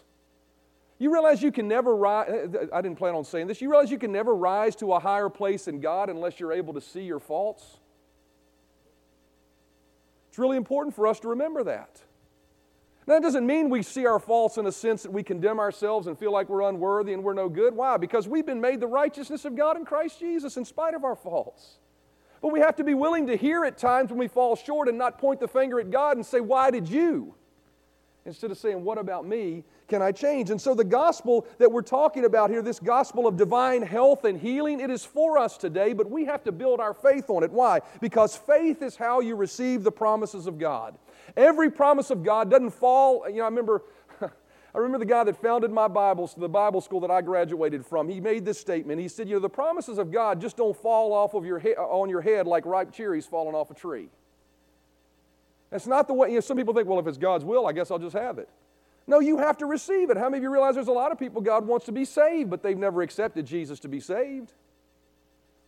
You 1.00 1.12
realize 1.12 1.42
you 1.42 1.52
can 1.52 1.68
never 1.68 1.96
rise, 1.96 2.56
I 2.72 2.82
didn't 2.82 2.98
plan 2.98 3.16
on 3.16 3.26
saying 3.26 3.48
this, 3.48 3.62
you 3.62 3.70
realize 3.70 3.92
you 3.92 3.98
can 3.98 4.12
never 4.12 4.36
rise 4.36 4.76
to 4.78 4.94
a 4.94 5.00
higher 5.00 5.30
place 5.30 5.68
in 5.68 5.80
God 5.80 6.10
unless 6.10 6.40
you're 6.40 6.54
able 6.54 6.74
to 6.74 6.82
see 6.82 7.04
your 7.04 7.20
faults? 7.20 7.80
It's 10.30 10.40
really 10.40 10.58
important 10.58 10.96
for 10.96 11.08
us 11.08 11.20
to 11.22 11.30
remember 11.30 11.64
that. 11.66 12.02
Now, 13.06 13.16
that 13.16 13.24
doesn't 13.24 13.46
mean 13.46 13.70
we 13.70 13.84
see 13.84 14.06
our 14.06 14.20
faults 14.20 14.58
in 14.58 14.66
a 14.66 14.72
sense 14.72 15.04
that 15.04 15.12
we 15.12 15.24
condemn 15.24 15.60
ourselves 15.60 16.08
and 16.08 16.18
feel 16.18 16.32
like 16.32 16.48
we're 16.48 16.68
unworthy 16.70 17.14
and 17.14 17.24
we're 17.24 17.34
no 17.34 17.50
good. 17.50 17.76
Why? 17.76 17.98
Because 17.98 18.28
we've 18.28 18.46
been 18.46 18.62
made 18.62 18.80
the 18.80 18.88
righteousness 18.88 19.44
of 19.44 19.56
God 19.56 19.76
in 19.76 19.84
Christ 19.84 20.20
Jesus 20.20 20.56
in 20.56 20.64
spite 20.64 20.94
of 20.94 21.04
our 21.04 21.16
faults. 21.16 21.80
But 22.42 22.52
we 22.52 22.60
have 22.60 22.76
to 22.78 22.84
be 22.84 22.94
willing 22.94 23.28
to 23.28 23.36
hear 23.36 23.66
at 23.66 23.78
times 23.78 24.10
when 24.10 24.20
we 24.20 24.28
fall 24.28 24.56
short 24.56 24.88
and 24.88 24.98
not 24.98 25.18
point 25.18 25.40
the 25.40 25.48
finger 25.48 25.80
at 25.80 25.92
God 25.92 26.18
and 26.18 26.26
say, 26.26 26.40
Why 26.40 26.72
did 26.72 26.88
you? 26.88 27.36
Instead 28.26 28.52
of 28.52 28.58
saying, 28.58 28.84
What 28.84 28.98
about 28.98 29.26
me? 29.26 29.64
Can 29.88 30.02
I 30.02 30.12
change? 30.12 30.50
And 30.50 30.60
so, 30.60 30.74
the 30.74 30.84
gospel 30.84 31.46
that 31.58 31.72
we're 31.72 31.82
talking 31.82 32.26
about 32.26 32.50
here, 32.50 32.62
this 32.62 32.80
gospel 32.80 33.28
of 33.28 33.38
divine 33.38 33.82
health 33.82 34.26
and 34.26 34.40
healing, 34.40 34.80
it 34.80 34.90
is 34.90 35.06
for 35.06 35.38
us 35.38 35.58
today, 35.58 35.94
but 35.94 36.10
we 36.10 36.26
have 36.26 36.44
to 36.44 36.52
build 36.52 36.80
our 36.80 36.94
faith 36.94 37.30
on 37.30 37.44
it. 37.44 37.52
Why? 37.52 37.80
Because 38.02 38.36
faith 38.36 38.82
is 38.82 38.96
how 38.96 39.20
you 39.20 39.36
receive 39.36 39.84
the 39.84 39.92
promises 39.92 40.48
of 40.48 40.58
God. 40.58 40.98
Every 41.36 41.72
promise 41.72 42.10
of 42.10 42.24
God 42.24 42.50
doesn't 42.50 42.72
fall. 42.72 43.28
You 43.28 43.38
know, 43.38 43.44
I 43.44 43.48
remember. 43.48 43.84
I 44.76 44.80
remember 44.80 44.98
the 44.98 45.06
guy 45.06 45.24
that 45.24 45.40
founded 45.40 45.72
my 45.72 45.88
Bible, 45.88 46.32
the 46.36 46.50
Bible 46.50 46.82
school 46.82 47.00
that 47.02 47.12
I 47.12 47.22
graduated 47.22 47.86
from. 47.86 48.10
He 48.10 48.20
made 48.20 48.44
this 48.44 48.60
statement. 48.60 49.00
He 49.00 49.08
said, 49.08 49.28
"You 49.28 49.36
know, 49.36 49.40
the 49.40 49.50
promises 49.50 49.98
of 49.98 50.12
God 50.12 50.42
just 50.42 50.58
don't 50.58 50.76
fall 50.76 51.14
off 51.14 51.34
of 51.34 51.46
your 51.46 51.60
he- 51.60 51.76
on 51.76 52.10
your 52.10 52.22
head 52.22 52.48
like 52.48 52.66
ripe 52.66 52.92
cherries 52.92 53.26
falling 53.26 53.56
off 53.56 53.70
a 53.72 53.76
tree." 53.76 54.10
That's 55.70 55.88
not 55.88 56.08
the 56.08 56.14
way. 56.14 56.30
You 56.30 56.36
know, 56.36 56.40
some 56.40 56.58
people 56.58 56.74
think, 56.74 56.88
"Well, 56.88 57.00
if 57.00 57.08
it's 57.08 57.18
God's 57.18 57.46
will, 57.46 57.68
I 57.68 57.72
guess 57.72 57.92
I'll 57.92 58.00
just 58.00 58.16
have 58.16 58.38
it." 58.40 58.50
No, 59.06 59.20
you 59.20 59.38
have 59.38 59.58
to 59.58 59.66
receive 59.66 60.10
it. 60.10 60.18
How 60.18 60.26
many 60.26 60.38
of 60.38 60.44
you 60.44 60.52
realize 60.52 60.76
there's 60.76 60.88
a 60.88 60.92
lot 60.92 61.12
of 61.12 61.20
people 61.20 61.42
God 61.42 61.68
wants 61.68 61.86
to 61.88 61.92
be 61.92 62.06
saved, 62.06 62.50
but 62.50 62.64
they've 62.64 62.78
never 62.78 63.02
accepted 63.02 63.46
Jesus 63.46 63.80
to 63.82 63.90
be 63.90 64.00
saved? 64.00 64.54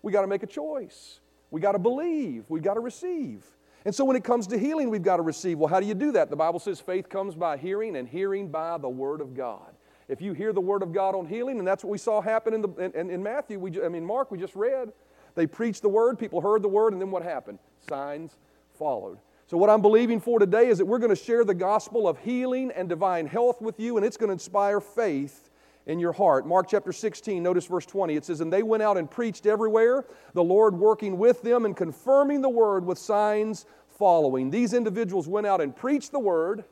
We 0.02 0.12
got 0.12 0.22
to 0.22 0.28
make 0.28 0.44
a 0.44 0.48
choice. 0.48 1.20
We 1.52 1.60
got 1.60 1.74
to 1.74 1.80
believe. 1.80 2.46
We 2.50 2.60
got 2.60 2.76
to 2.76 2.80
receive. 2.80 3.44
And 3.86 3.94
so 3.94 4.04
when 4.04 4.16
it 4.16 4.24
comes 4.24 4.48
to 4.48 4.58
healing, 4.58 4.90
we've 4.90 5.04
got 5.04 5.18
to 5.18 5.22
receive. 5.22 5.60
Well, 5.60 5.70
how 5.70 5.80
do 5.80 5.86
you 5.86 5.94
do 5.94 6.12
that? 6.14 6.32
The 6.32 6.36
Bible 6.36 6.60
says 6.60 6.82
faith 6.82 7.08
comes 7.08 7.36
by 7.36 7.58
hearing, 7.58 7.96
and 7.96 8.08
hearing 8.08 8.48
by 8.48 8.80
the 8.80 8.90
Word 8.90 9.22
of 9.22 9.36
God. 9.36 9.76
If 10.08 10.22
you 10.22 10.34
hear 10.34 10.54
the 10.54 10.62
Word 10.62 10.82
of 10.82 10.92
God 10.92 11.14
on 11.16 11.28
healing, 11.28 11.60
and 11.60 11.68
that's 11.68 11.84
what 11.84 11.92
we 11.92 12.00
saw 12.00 12.20
happen 12.20 12.54
in, 12.56 12.62
the, 12.62 12.92
in, 13.00 13.12
in 13.12 13.24
Matthew, 13.24 13.60
we, 13.60 13.82
I 13.84 13.88
mean, 13.88 14.04
Mark, 14.04 14.32
we 14.32 14.40
just 14.40 14.56
read. 14.56 14.92
They 15.36 15.46
preached 15.46 15.84
the 15.84 15.90
Word, 15.90 16.18
people 16.18 16.42
heard 16.42 16.64
the 16.64 16.68
Word, 16.68 16.94
and 16.94 17.02
then 17.02 17.12
what 17.12 17.24
happened? 17.24 17.60
Signs 17.88 18.38
followed. 18.78 19.20
So, 19.48 19.58
what 19.58 19.70
I'm 19.70 19.82
believing 19.82 20.20
for 20.20 20.40
today 20.40 20.68
is 20.68 20.80
that 20.80 20.86
we're 20.86 20.98
going 20.98 21.16
to 21.16 21.16
share 21.16 21.44
the 21.44 21.54
gospel 21.54 22.08
of 22.08 22.18
healing 22.20 22.72
and 22.76 22.90
divine 22.90 23.28
health 23.28 23.62
with 23.62 23.80
you, 23.80 23.98
and 23.98 24.06
it's 24.06 24.18
going 24.18 24.30
to 24.30 24.34
inspire 24.34 24.80
faith 24.80 25.52
in 25.86 26.00
your 26.00 26.14
heart. 26.14 26.48
Mark 26.48 26.68
chapter 26.68 26.92
16, 26.92 27.42
notice 27.42 27.66
verse 27.68 27.86
20. 27.86 28.16
It 28.16 28.26
says, 28.26 28.42
And 28.42 28.52
they 28.52 28.64
went 28.64 28.84
out 28.84 28.98
and 28.98 29.10
preached 29.10 29.46
everywhere, 29.46 30.06
the 30.34 30.44
Lord 30.44 30.76
working 30.76 31.18
with 31.18 31.42
them 31.42 31.66
and 31.66 31.76
confirming 31.76 32.42
the 32.42 32.50
word 32.50 32.86
with 32.86 32.98
signs 32.98 33.66
following. 33.98 34.50
These 34.50 34.74
individuals 34.74 35.28
went 35.28 35.48
out 35.48 35.62
and 35.62 35.76
preached 35.76 36.12
the 36.12 36.20
word 36.20 36.64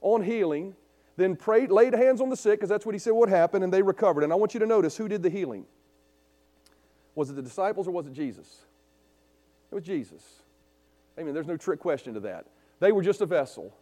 on 0.00 0.22
healing, 0.22 0.74
then 1.16 1.36
prayed, 1.36 1.70
laid 1.70 1.94
hands 1.94 2.20
on 2.20 2.28
the 2.28 2.36
sick, 2.36 2.58
because 2.58 2.68
that's 2.68 2.86
what 2.86 2.94
he 2.94 2.98
said 2.98 3.12
would 3.12 3.28
happen, 3.28 3.62
and 3.62 3.72
they 3.72 3.82
recovered. 3.82 4.24
And 4.24 4.32
I 4.32 4.36
want 4.36 4.54
you 4.54 4.60
to 4.60 4.66
notice 4.66 4.96
who 4.96 5.08
did 5.08 5.22
the 5.22 5.30
healing. 5.30 5.64
Was 7.14 7.30
it 7.30 7.36
the 7.36 7.42
disciples 7.42 7.88
or 7.88 7.90
was 7.90 8.06
it 8.06 8.12
Jesus? 8.12 8.64
It 9.70 9.74
was 9.74 9.84
Jesus. 9.84 10.22
I 11.18 11.22
there's 11.22 11.48
no 11.48 11.56
trick 11.56 11.80
question 11.80 12.14
to 12.14 12.20
that. 12.20 12.46
They 12.80 12.92
were 12.92 13.02
just 13.02 13.20
a 13.20 13.26
vessel. 13.26 13.74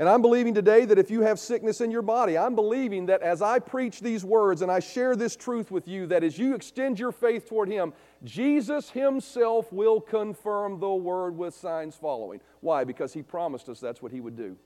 And 0.00 0.08
I'm 0.08 0.22
believing 0.22 0.54
today 0.54 0.86
that 0.86 0.98
if 0.98 1.10
you 1.10 1.20
have 1.20 1.38
sickness 1.38 1.82
in 1.82 1.90
your 1.90 2.00
body, 2.00 2.38
I'm 2.38 2.54
believing 2.54 3.04
that 3.06 3.20
as 3.20 3.42
I 3.42 3.58
preach 3.58 4.00
these 4.00 4.24
words 4.24 4.62
and 4.62 4.72
I 4.72 4.80
share 4.80 5.14
this 5.14 5.36
truth 5.36 5.70
with 5.70 5.86
you, 5.86 6.06
that 6.06 6.24
as 6.24 6.38
you 6.38 6.54
extend 6.54 6.98
your 6.98 7.12
faith 7.12 7.46
toward 7.46 7.68
Him, 7.68 7.92
Jesus 8.24 8.88
Himself 8.88 9.70
will 9.70 10.00
confirm 10.00 10.80
the 10.80 10.88
word 10.88 11.36
with 11.36 11.54
signs 11.54 11.96
following. 11.96 12.40
Why? 12.62 12.82
Because 12.82 13.12
He 13.12 13.20
promised 13.20 13.68
us 13.68 13.78
that's 13.78 14.00
what 14.00 14.10
He 14.10 14.22
would 14.22 14.38
do. 14.38 14.56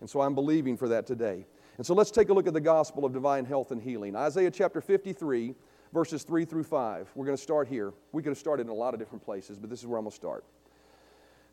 And 0.00 0.10
so 0.10 0.20
I'm 0.20 0.34
believing 0.34 0.76
for 0.76 0.88
that 0.88 1.06
today. 1.06 1.46
And 1.78 1.86
so 1.86 1.94
let's 1.94 2.10
take 2.10 2.28
a 2.28 2.34
look 2.34 2.46
at 2.46 2.52
the 2.52 2.60
gospel 2.60 3.06
of 3.06 3.14
divine 3.14 3.46
health 3.46 3.70
and 3.70 3.80
healing. 3.80 4.14
Isaiah 4.14 4.50
chapter 4.50 4.82
53, 4.82 5.54
verses 5.94 6.22
3 6.22 6.44
through 6.44 6.64
5. 6.64 7.08
We're 7.14 7.24
going 7.24 7.36
to 7.36 7.42
start 7.42 7.66
here. 7.66 7.94
We 8.12 8.22
could 8.22 8.28
have 8.32 8.38
started 8.38 8.66
in 8.66 8.68
a 8.68 8.74
lot 8.74 8.92
of 8.92 9.00
different 9.00 9.24
places, 9.24 9.58
but 9.58 9.70
this 9.70 9.80
is 9.80 9.86
where 9.86 9.96
I'm 9.96 10.04
going 10.04 10.10
to 10.10 10.16
start. 10.16 10.44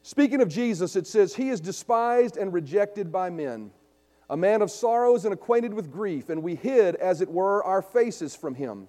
Speaking 0.04 0.42
of 0.42 0.50
Jesus, 0.50 0.96
it 0.96 1.08
says, 1.08 1.36
He 1.36 1.50
is 1.50 1.60
despised 1.60 2.38
and 2.38 2.54
rejected 2.54 3.12
by 3.12 3.30
men, 3.30 3.72
a 4.30 4.38
man 4.38 4.62
of 4.62 4.72
sorrows 4.72 5.26
and 5.26 5.34
acquainted 5.34 5.74
with 5.74 5.92
grief, 5.92 6.30
and 6.30 6.44
we 6.44 6.56
hid, 6.56 6.96
as 6.96 7.22
it 7.22 7.30
were, 7.30 7.64
our 7.64 7.82
faces 7.82 8.36
from 8.36 8.56
him. 8.56 8.88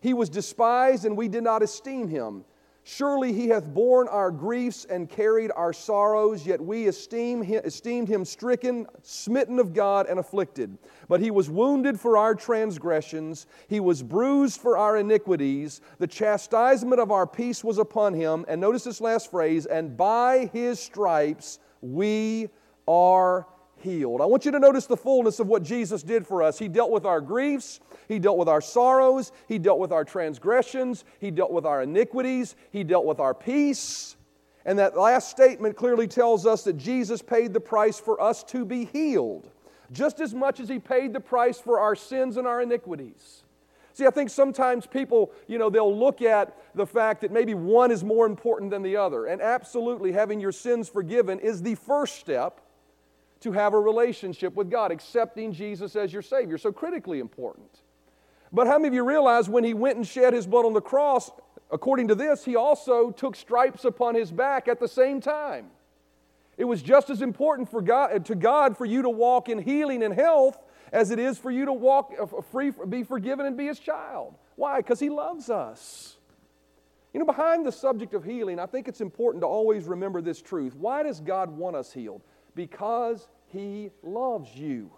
He 0.00 0.14
was 0.14 0.28
despised, 0.28 1.04
and 1.04 1.16
we 1.16 1.28
did 1.28 1.42
not 1.42 1.62
esteem 1.62 2.08
him. 2.08 2.44
Surely 2.90 3.34
he 3.34 3.48
hath 3.48 3.66
borne 3.66 4.08
our 4.08 4.30
griefs 4.30 4.86
and 4.86 5.10
carried 5.10 5.50
our 5.54 5.74
sorrows, 5.74 6.46
yet 6.46 6.58
we 6.58 6.86
esteem 6.86 7.42
him, 7.42 7.60
esteemed 7.66 8.08
him 8.08 8.24
stricken, 8.24 8.86
smitten 9.02 9.58
of 9.58 9.74
God, 9.74 10.06
and 10.06 10.18
afflicted. 10.18 10.78
But 11.06 11.20
he 11.20 11.30
was 11.30 11.50
wounded 11.50 12.00
for 12.00 12.16
our 12.16 12.34
transgressions, 12.34 13.44
he 13.68 13.78
was 13.78 14.02
bruised 14.02 14.58
for 14.62 14.78
our 14.78 14.96
iniquities. 14.96 15.82
The 15.98 16.06
chastisement 16.06 16.98
of 16.98 17.10
our 17.10 17.26
peace 17.26 17.62
was 17.62 17.76
upon 17.76 18.14
him. 18.14 18.46
And 18.48 18.58
notice 18.58 18.84
this 18.84 19.02
last 19.02 19.30
phrase, 19.30 19.66
and 19.66 19.94
by 19.94 20.48
his 20.54 20.80
stripes 20.80 21.58
we 21.82 22.48
are 22.86 23.46
healed. 23.80 24.20
I 24.20 24.26
want 24.26 24.44
you 24.44 24.50
to 24.52 24.58
notice 24.58 24.86
the 24.86 24.96
fullness 24.96 25.40
of 25.40 25.46
what 25.46 25.62
Jesus 25.62 26.02
did 26.02 26.26
for 26.26 26.42
us. 26.42 26.58
He 26.58 26.68
dealt 26.68 26.90
with 26.90 27.04
our 27.04 27.20
griefs, 27.20 27.80
He 28.08 28.18
dealt 28.18 28.38
with 28.38 28.48
our 28.48 28.60
sorrows, 28.60 29.32
He 29.46 29.58
dealt 29.58 29.78
with 29.78 29.92
our 29.92 30.04
transgressions, 30.04 31.04
He 31.20 31.30
dealt 31.30 31.52
with 31.52 31.66
our 31.66 31.82
iniquities, 31.82 32.56
He 32.70 32.84
dealt 32.84 33.04
with 33.04 33.20
our 33.20 33.34
peace. 33.34 34.16
And 34.64 34.78
that 34.78 34.96
last 34.96 35.30
statement 35.30 35.76
clearly 35.76 36.06
tells 36.06 36.46
us 36.46 36.64
that 36.64 36.76
Jesus 36.76 37.22
paid 37.22 37.52
the 37.52 37.60
price 37.60 37.98
for 37.98 38.20
us 38.20 38.42
to 38.44 38.64
be 38.64 38.84
healed, 38.84 39.50
just 39.92 40.20
as 40.20 40.34
much 40.34 40.60
as 40.60 40.68
He 40.68 40.78
paid 40.78 41.12
the 41.12 41.20
price 41.20 41.58
for 41.58 41.80
our 41.80 41.96
sins 41.96 42.36
and 42.36 42.46
our 42.46 42.60
iniquities. 42.60 43.44
See, 43.98 44.06
I 44.06 44.10
think 44.10 44.30
sometimes 44.30 44.86
people, 44.86 45.32
you 45.48 45.58
know, 45.58 45.70
they'll 45.70 45.98
look 45.98 46.22
at 46.22 46.56
the 46.76 46.86
fact 46.86 47.20
that 47.22 47.32
maybe 47.32 47.54
one 47.54 47.90
is 47.90 48.04
more 48.04 48.26
important 48.26 48.70
than 48.70 48.82
the 48.82 48.96
other. 48.96 49.26
And 49.26 49.42
absolutely, 49.42 50.12
having 50.12 50.38
your 50.38 50.52
sins 50.52 50.88
forgiven 50.88 51.40
is 51.40 51.62
the 51.62 51.74
first 51.74 52.14
step 52.14 52.60
to 53.40 53.52
have 53.52 53.74
a 53.74 53.80
relationship 53.80 54.54
with 54.54 54.70
God, 54.70 54.90
accepting 54.90 55.52
Jesus 55.52 55.96
as 55.96 56.12
your 56.12 56.22
Savior. 56.22 56.58
So 56.58 56.72
critically 56.72 57.20
important. 57.20 57.82
But 58.52 58.66
how 58.66 58.78
many 58.78 58.88
of 58.88 58.94
you 58.94 59.04
realize 59.04 59.48
when 59.48 59.64
he 59.64 59.74
went 59.74 59.96
and 59.96 60.06
shed 60.06 60.32
his 60.32 60.46
blood 60.46 60.64
on 60.64 60.72
the 60.72 60.80
cross, 60.80 61.30
according 61.70 62.08
to 62.08 62.14
this, 62.14 62.44
he 62.44 62.56
also 62.56 63.10
took 63.10 63.36
stripes 63.36 63.84
upon 63.84 64.14
his 64.14 64.32
back 64.32 64.68
at 64.68 64.80
the 64.80 64.88
same 64.88 65.20
time? 65.20 65.66
It 66.56 66.64
was 66.64 66.82
just 66.82 67.08
as 67.10 67.22
important 67.22 67.70
for 67.70 67.80
God, 67.80 68.26
to 68.26 68.34
God 68.34 68.76
for 68.76 68.84
you 68.84 69.02
to 69.02 69.10
walk 69.10 69.48
in 69.48 69.58
healing 69.58 70.02
and 70.02 70.12
health 70.12 70.58
as 70.92 71.10
it 71.10 71.18
is 71.18 71.38
for 71.38 71.50
you 71.50 71.66
to 71.66 71.72
walk 71.72 72.14
uh, 72.20 72.26
free, 72.50 72.72
be 72.88 73.04
forgiven 73.04 73.46
and 73.46 73.56
be 73.56 73.66
his 73.66 73.78
child. 73.78 74.34
Why? 74.56 74.78
Because 74.78 74.98
he 74.98 75.10
loves 75.10 75.50
us. 75.50 76.16
You 77.12 77.20
know, 77.20 77.26
behind 77.26 77.64
the 77.64 77.72
subject 77.72 78.12
of 78.14 78.24
healing, 78.24 78.58
I 78.58 78.66
think 78.66 78.88
it's 78.88 79.00
important 79.00 79.42
to 79.42 79.46
always 79.46 79.84
remember 79.84 80.20
this 80.20 80.42
truth. 80.42 80.74
Why 80.74 81.02
does 81.02 81.20
God 81.20 81.50
want 81.50 81.76
us 81.76 81.92
healed? 81.92 82.22
Because 82.58 83.28
He 83.46 83.92
loves 84.02 84.52
you. 84.56 84.90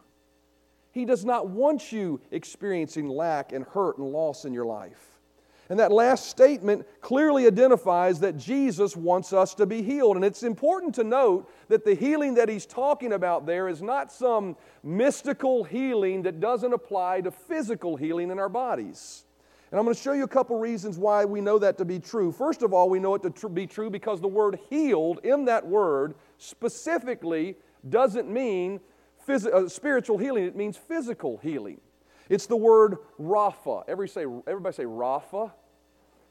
He 0.93 1.05
does 1.05 1.27
not 1.27 1.49
want 1.49 1.93
you 1.93 2.19
experiencing 2.31 3.07
lack 3.07 3.53
and 3.53 3.67
hurt 3.67 3.99
and 3.99 4.09
loss 4.09 4.47
in 4.47 4.55
your 4.55 4.65
life. 4.65 5.21
And 5.69 5.79
that 5.79 5.93
last 5.93 6.31
statement 6.31 6.87
clearly 7.03 7.47
identifies 7.47 8.19
that 8.21 8.39
Jesus 8.39 8.97
wants 8.97 9.35
us 9.35 9.55
to 9.55 9.67
be 9.67 9.83
healed. 9.83 10.17
And 10.17 10.25
it's 10.25 10.43
important 10.43 10.95
to 10.97 11.05
note 11.05 11.53
that 11.69 11.85
the 11.85 11.95
healing 11.95 12.35
that 12.35 12.49
he's 12.49 12.65
talking 12.65 13.13
about 13.13 13.45
there 13.45 13.69
is 13.69 13.83
not 13.83 14.11
some 14.11 14.57
mystical 14.83 15.63
healing 15.63 16.23
that 16.23 16.41
doesn't 16.41 16.73
apply 16.73 17.21
to 17.21 17.31
physical 17.31 17.95
healing 17.97 18.31
in 18.31 18.39
our 18.39 18.49
bodies. 18.49 19.27
And 19.71 19.79
I'm 19.79 19.85
going 19.85 19.95
to 19.95 20.03
show 20.03 20.13
you 20.13 20.25
a 20.25 20.29
couple 20.29 20.59
reasons 20.59 20.99
why 20.99 21.25
we 21.25 21.41
know 21.41 21.59
that 21.59 21.79
to 21.79 21.85
be 21.85 22.01
true. 22.01 22.33
First 22.33 22.63
of 22.63 22.73
all, 22.73 22.91
we 22.91 22.99
know 22.99 23.15
it 23.15 23.23
to 23.23 23.31
tr- 23.31 23.49
be 23.49 23.67
true 23.67 23.89
because 23.89 24.21
the 24.21 24.29
word 24.29 24.59
healed 24.69 25.21
in 25.23 25.45
that 25.45 25.65
word 25.65 26.15
specifically 26.39 27.57
doesn't 27.89 28.29
mean 28.29 28.81
phys- 29.29 29.47
uh, 29.47 29.69
spiritual 29.69 30.19
healing, 30.19 30.45
it 30.45 30.57
means 30.57 30.77
physical 30.77 31.39
healing. 31.39 31.81
It's 32.29 32.47
the 32.47 32.57
word 32.57 32.99
Rapha. 33.21 33.85
Everybody 33.89 34.11
say, 34.11 34.43
everybody 34.47 34.75
say 34.75 34.85
Rapha. 34.85 35.53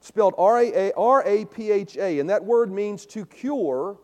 Spelled 0.01 0.33
R 0.37 0.59
A 1.25 1.45
P 1.45 1.71
H 1.71 1.97
A. 1.97 2.19
And 2.19 2.29
that 2.29 2.43
word 2.43 2.71
means 2.71 3.05
to 3.07 3.25
cure, 3.25 3.97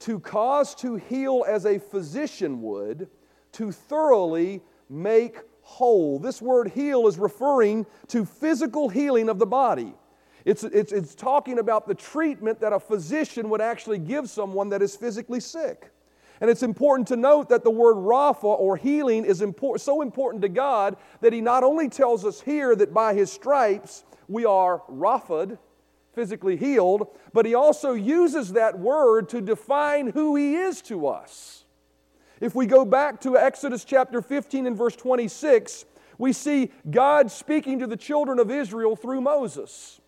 to 0.00 0.18
cause 0.20 0.74
to 0.76 0.96
heal 0.96 1.44
as 1.46 1.66
a 1.66 1.78
physician 1.78 2.62
would, 2.62 3.08
to 3.52 3.70
thoroughly 3.70 4.62
make 4.88 5.40
whole. 5.66 6.20
This 6.20 6.40
word 6.40 6.70
heal 6.70 7.08
is 7.08 7.18
referring 7.18 7.86
to 8.06 8.24
physical 8.24 8.88
healing 8.88 9.28
of 9.28 9.40
the 9.40 9.46
body. 9.46 9.94
It's, 10.44 10.62
it's, 10.62 10.92
it's 10.92 11.16
talking 11.16 11.58
about 11.58 11.88
the 11.88 11.94
treatment 11.94 12.60
that 12.60 12.72
a 12.72 12.78
physician 12.78 13.50
would 13.50 13.60
actually 13.60 13.98
give 13.98 14.30
someone 14.30 14.68
that 14.68 14.80
is 14.80 14.94
physically 14.94 15.40
sick. 15.40 15.90
And 16.40 16.48
it's 16.48 16.62
important 16.62 17.08
to 17.08 17.16
note 17.16 17.48
that 17.48 17.64
the 17.64 17.70
word 17.70 17.96
Rapha 17.96 18.44
or 18.44 18.76
healing 18.76 19.24
is 19.24 19.42
import, 19.42 19.80
so 19.80 20.02
important 20.02 20.42
to 20.42 20.48
God 20.48 20.96
that 21.20 21.32
He 21.32 21.40
not 21.40 21.64
only 21.64 21.88
tells 21.88 22.24
us 22.24 22.40
here 22.40 22.76
that 22.76 22.94
by 22.94 23.14
His 23.14 23.32
stripes 23.32 24.04
we 24.28 24.44
are 24.44 24.82
Raphad, 24.88 25.58
physically 26.14 26.56
healed, 26.56 27.08
but 27.32 27.44
He 27.44 27.56
also 27.56 27.94
uses 27.94 28.52
that 28.52 28.78
word 28.78 29.28
to 29.30 29.40
define 29.40 30.12
who 30.12 30.36
He 30.36 30.54
is 30.54 30.80
to 30.82 31.08
us. 31.08 31.64
If 32.40 32.54
we 32.54 32.66
go 32.66 32.84
back 32.84 33.20
to 33.22 33.38
Exodus 33.38 33.84
chapter 33.84 34.20
15 34.20 34.66
and 34.66 34.76
verse 34.76 34.96
26, 34.96 35.84
we 36.18 36.32
see 36.32 36.70
God 36.90 37.30
speaking 37.30 37.78
to 37.78 37.86
the 37.86 37.96
children 37.96 38.38
of 38.38 38.50
Israel 38.50 38.96
through 38.96 39.20
Moses. 39.20 40.00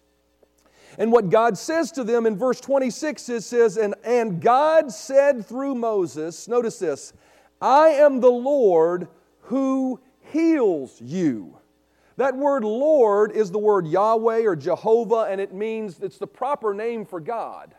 And 0.99 1.13
what 1.13 1.31
God 1.31 1.57
says 1.57 1.93
to 1.93 2.05
them 2.05 2.27
in 2.27 2.37
verse 2.37 2.61
26 2.61 3.29
is 3.29 3.47
says, 3.47 3.77
and, 3.77 3.95
and 4.05 4.41
God 4.41 4.91
said 4.91 5.47
through 5.47 5.75
Moses, 5.75 6.49
notice 6.49 6.79
this, 6.79 7.13
I 7.61 7.89
am 7.89 8.21
the 8.21 8.31
Lord 8.31 9.09
who 9.43 10.01
heals 10.33 11.01
you. 11.01 11.59
That 12.17 12.37
word 12.37 12.65
Lord 12.65 13.33
is 13.33 13.51
the 13.51 13.59
word 13.59 13.87
Yahweh 13.87 14.43
or 14.43 14.57
Jehovah, 14.57 15.29
and 15.31 15.41
it 15.41 15.55
means 15.55 16.01
it's 16.01 16.19
the 16.19 16.27
proper 16.27 16.75
name 16.75 17.07
for 17.07 17.21
God. 17.21 17.75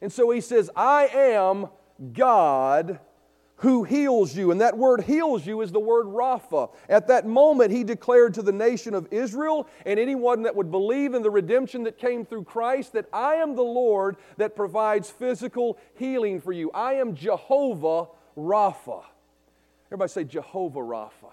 And 0.00 0.10
so 0.10 0.30
he 0.30 0.40
says, 0.40 0.70
I 0.74 1.08
am 1.08 1.68
God 2.12 2.98
who 3.58 3.84
heals 3.84 4.36
you. 4.36 4.50
And 4.50 4.60
that 4.60 4.76
word 4.76 5.02
heals 5.02 5.46
you 5.46 5.60
is 5.60 5.72
the 5.72 5.80
word 5.80 6.06
Rapha. 6.06 6.70
At 6.88 7.08
that 7.08 7.26
moment, 7.26 7.70
he 7.70 7.84
declared 7.84 8.34
to 8.34 8.42
the 8.42 8.52
nation 8.52 8.94
of 8.94 9.08
Israel 9.10 9.68
and 9.84 9.98
anyone 9.98 10.42
that 10.42 10.54
would 10.54 10.70
believe 10.70 11.14
in 11.14 11.22
the 11.22 11.30
redemption 11.30 11.82
that 11.84 11.98
came 11.98 12.24
through 12.24 12.44
Christ 12.44 12.92
that 12.92 13.06
I 13.12 13.34
am 13.34 13.56
the 13.56 13.62
Lord 13.62 14.16
that 14.36 14.56
provides 14.56 15.10
physical 15.10 15.78
healing 15.94 16.40
for 16.40 16.52
you. 16.52 16.70
I 16.72 16.94
am 16.94 17.14
Jehovah 17.14 18.06
Rapha. 18.36 19.02
Everybody 19.88 20.10
say 20.10 20.24
Jehovah 20.24 20.80
Rapha. 20.80 21.32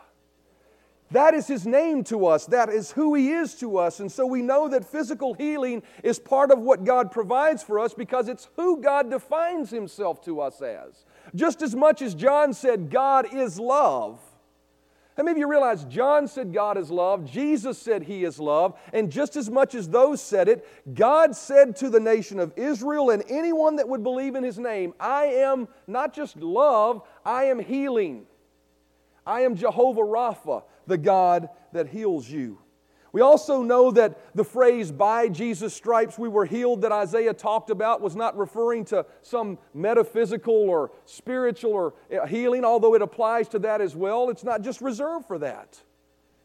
That 1.11 1.35
is 1.35 1.45
his 1.45 1.67
name 1.67 2.03
to 2.05 2.25
us. 2.25 2.47
That 2.47 2.69
is 2.69 2.91
who 2.91 3.13
he 3.13 3.31
is 3.31 3.53
to 3.55 3.77
us. 3.77 3.99
And 3.99 4.11
so 4.11 4.25
we 4.25 4.41
know 4.41 4.67
that 4.69 4.83
physical 4.83 5.35
healing 5.35 5.83
is 6.03 6.17
part 6.17 6.51
of 6.51 6.59
what 6.59 6.83
God 6.83 7.11
provides 7.11 7.61
for 7.61 7.79
us 7.79 7.93
because 7.93 8.27
it's 8.27 8.49
who 8.55 8.81
God 8.81 9.11
defines 9.11 9.69
himself 9.69 10.23
to 10.25 10.41
us 10.41 10.61
as. 10.61 11.05
Just 11.33 11.61
as 11.61 11.75
much 11.75 12.01
as 12.01 12.13
John 12.13 12.53
said 12.53 12.89
God 12.89 13.33
is 13.33 13.59
love. 13.59 14.19
How 15.17 15.23
many 15.23 15.31
of 15.31 15.37
you 15.37 15.49
realize 15.49 15.85
John 15.85 16.27
said 16.27 16.53
God 16.53 16.77
is 16.77 16.91
love, 16.91 17.25
Jesus 17.29 17.77
said 17.77 18.03
He 18.03 18.25
is 18.25 18.37
love, 18.37 18.77
and 18.91 19.09
just 19.09 19.37
as 19.37 19.49
much 19.49 19.73
as 19.73 19.87
those 19.87 20.21
said 20.21 20.49
it, 20.49 20.67
God 20.93 21.35
said 21.37 21.77
to 21.77 21.89
the 21.89 22.01
nation 22.01 22.37
of 22.37 22.51
Israel 22.57 23.11
and 23.11 23.23
anyone 23.29 23.77
that 23.77 23.87
would 23.87 24.03
believe 24.03 24.35
in 24.35 24.43
His 24.43 24.59
name, 24.59 24.93
I 24.99 25.25
am 25.25 25.69
not 25.87 26.13
just 26.13 26.35
love, 26.35 27.01
I 27.23 27.45
am 27.45 27.59
healing. 27.59 28.25
I 29.25 29.41
am 29.41 29.55
Jehovah 29.55 30.01
Rapha, 30.01 30.63
the 30.85 30.97
God 30.97 31.49
that 31.71 31.87
heals 31.87 32.29
you. 32.29 32.59
We 33.15 33.21
also 33.21 33.63
know 33.63 33.91
that 33.91 34.35
the 34.35 34.43
phrase, 34.43 34.91
by 34.91 35.29
Jesus' 35.29 35.73
stripes 35.73 36.19
we 36.19 36.27
were 36.27 36.43
healed, 36.43 36.81
that 36.81 36.91
Isaiah 36.91 37.33
talked 37.33 37.69
about 37.69 38.01
was 38.01 38.13
not 38.13 38.37
referring 38.37 38.83
to 38.87 39.05
some 39.21 39.57
metaphysical 39.73 40.53
or 40.53 40.91
spiritual 41.05 41.71
or 41.71 41.93
uh, 42.13 42.25
healing, 42.25 42.65
although 42.65 42.93
it 42.93 43.01
applies 43.01 43.47
to 43.49 43.59
that 43.59 43.79
as 43.79 43.95
well. 43.95 44.29
It's 44.29 44.43
not 44.43 44.63
just 44.63 44.81
reserved 44.81 45.27
for 45.27 45.37
that. 45.37 45.81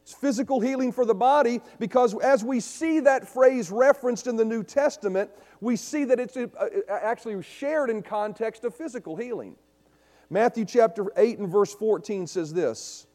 It's 0.03 0.15
physical 0.15 0.61
healing 0.61 0.93
for 0.93 1.05
the 1.05 1.13
body 1.13 1.61
because 1.81 2.17
as 2.21 2.45
we 2.45 2.61
see 2.61 3.01
that 3.01 3.27
phrase 3.27 3.73
referenced 3.73 4.29
in 4.29 4.37
the 4.37 4.45
New 4.45 4.63
Testament, 4.63 5.29
we 5.61 5.75
see 5.75 6.05
that 6.05 6.21
it's 6.21 6.37
uh, 6.37 6.47
uh, 6.57 6.69
actually 6.89 7.43
shared 7.43 7.91
in 7.91 8.01
context 8.01 8.63
of 8.63 8.77
physical 8.77 9.17
healing. 9.17 9.57
Matthew 10.31 10.67
chapter 10.67 11.07
8 11.17 11.41
and 11.41 11.49
verse 11.49 11.75
14 11.75 12.29
says 12.29 12.53
this. 12.53 13.09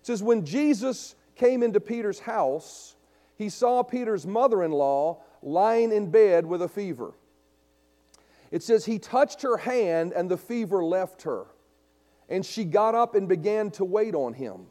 It 0.00 0.06
says, 0.06 0.20
When 0.20 0.44
Jesus 0.44 1.14
came 1.38 1.62
into 1.62 1.80
Peter's 1.80 2.20
house, 2.20 2.96
he 3.36 3.48
saw 3.48 3.82
Peter's 3.82 4.26
mother 4.26 4.62
in 4.62 4.72
law 4.72 5.22
lying 5.42 5.92
in 5.92 6.10
bed 6.10 6.44
with 6.44 6.60
a 6.60 6.68
fever. 6.68 7.14
It 8.50 8.62
says, 8.62 8.84
He 8.84 8.98
touched 8.98 9.42
her 9.42 9.56
hand, 9.56 10.12
and 10.12 10.30
the 10.30 10.36
fever 10.36 10.84
left 10.84 11.22
her. 11.22 11.46
And 12.28 12.44
she 12.44 12.64
got 12.64 12.94
up 12.94 13.14
and 13.14 13.28
began 13.28 13.70
to 13.72 13.84
wait 13.84 14.14
on 14.14 14.34
him. 14.34 14.66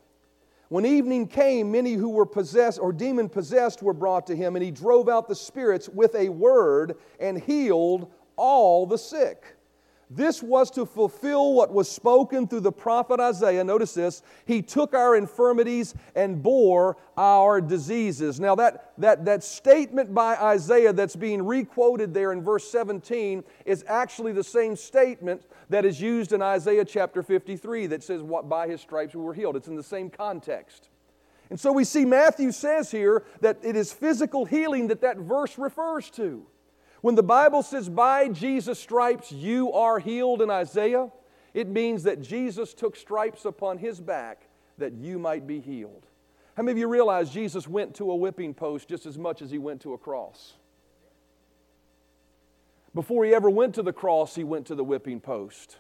When 0.70 0.86
evening 0.86 1.28
came, 1.28 1.72
many 1.72 1.94
who 1.94 2.10
were 2.10 2.26
possessed 2.26 2.80
or 2.80 2.92
demon 2.92 3.30
possessed 3.30 3.82
were 3.82 3.94
brought 3.94 4.28
to 4.28 4.36
him, 4.36 4.56
and 4.56 4.64
he 4.64 4.72
drove 4.72 5.08
out 5.08 5.28
the 5.28 5.36
spirits 5.36 5.88
with 5.88 6.14
a 6.16 6.30
word 6.30 6.98
and 7.20 7.40
healed 7.40 8.12
all 8.36 8.86
the 8.86 8.98
sick. 8.98 9.57
This 10.10 10.42
was 10.42 10.72
to 10.72 10.86
fulfill 10.86 11.54
what 11.54 11.74
was 11.74 11.92
spoken 11.92 12.48
through 12.48 12.62
the 12.62 12.72
prophet 12.72 13.20
Isaiah. 13.20 13.62
Notice 13.64 13.94
this. 13.94 14.24
He 14.46 14.62
took 14.62 14.94
our 14.94 15.18
infirmities 15.18 15.94
and 16.16 16.42
bore 16.42 16.96
our 17.18 17.60
diseases. 17.60 18.40
Now, 18.40 18.56
that, 18.56 18.94
that, 19.00 19.26
that 19.26 19.44
statement 19.44 20.14
by 20.14 20.38
Isaiah 20.38 20.94
that's 20.94 21.18
being 21.18 21.46
requoted 21.46 22.14
there 22.14 22.32
in 22.32 22.42
verse 22.42 22.70
17 22.72 23.44
is 23.66 23.84
actually 23.88 24.32
the 24.32 24.46
same 24.46 24.78
statement 24.78 25.42
that 25.70 25.84
is 25.84 26.00
used 26.00 26.32
in 26.32 26.42
Isaiah 26.42 26.86
chapter 26.86 27.22
53 27.22 27.88
that 27.88 28.02
says, 28.02 28.22
what, 28.22 28.48
By 28.48 28.70
his 28.70 28.80
stripes 28.80 29.14
we 29.14 29.22
were 29.22 29.34
healed. 29.34 29.58
It's 29.58 29.68
in 29.68 29.76
the 29.76 29.84
same 29.84 30.10
context. 30.10 30.88
And 31.50 31.60
so 31.60 31.74
we 31.74 31.84
see 31.84 32.06
Matthew 32.06 32.54
says 32.54 32.92
here 32.92 33.26
that 33.42 33.58
it 33.62 33.76
is 33.76 33.92
physical 33.92 34.46
healing 34.46 34.88
that 34.88 35.02
that 35.02 35.18
verse 35.18 35.58
refers 35.58 36.10
to. 36.12 36.46
When 37.02 37.16
the 37.16 37.24
Bible 37.24 37.64
says, 37.64 37.90
by 37.90 38.28
Jesus' 38.30 38.80
stripes 38.80 39.32
you 39.32 39.72
are 39.74 40.00
healed 40.00 40.42
in 40.42 40.50
Isaiah, 40.50 41.10
it 41.54 41.68
means 41.68 42.04
that 42.04 42.22
Jesus 42.22 42.74
took 42.74 42.96
stripes 42.96 43.46
upon 43.46 43.78
his 43.78 44.00
back 44.00 44.48
that 44.78 44.94
you 44.94 45.20
might 45.20 45.48
be 45.48 45.60
healed. 45.60 46.06
How 46.56 46.64
many 46.64 46.74
of 46.74 46.78
you 46.78 46.88
realize 46.88 47.30
Jesus 47.30 47.68
went 47.68 47.96
to 47.96 48.12
a 48.12 48.16
whipping 48.16 48.54
post 48.54 48.90
just 48.90 49.06
as 49.06 49.18
much 49.18 49.42
as 49.42 49.52
he 49.52 49.58
went 49.58 49.82
to 49.82 49.94
a 49.94 49.98
cross? 49.98 50.54
Before 52.96 53.26
he 53.26 53.34
ever 53.34 53.50
went 53.50 53.76
to 53.76 53.84
the 53.84 53.94
cross, 53.94 54.36
he 54.36 54.44
went 54.44 54.66
to 54.68 54.76
the 54.76 54.84
whipping 54.84 55.20
post 55.20 55.78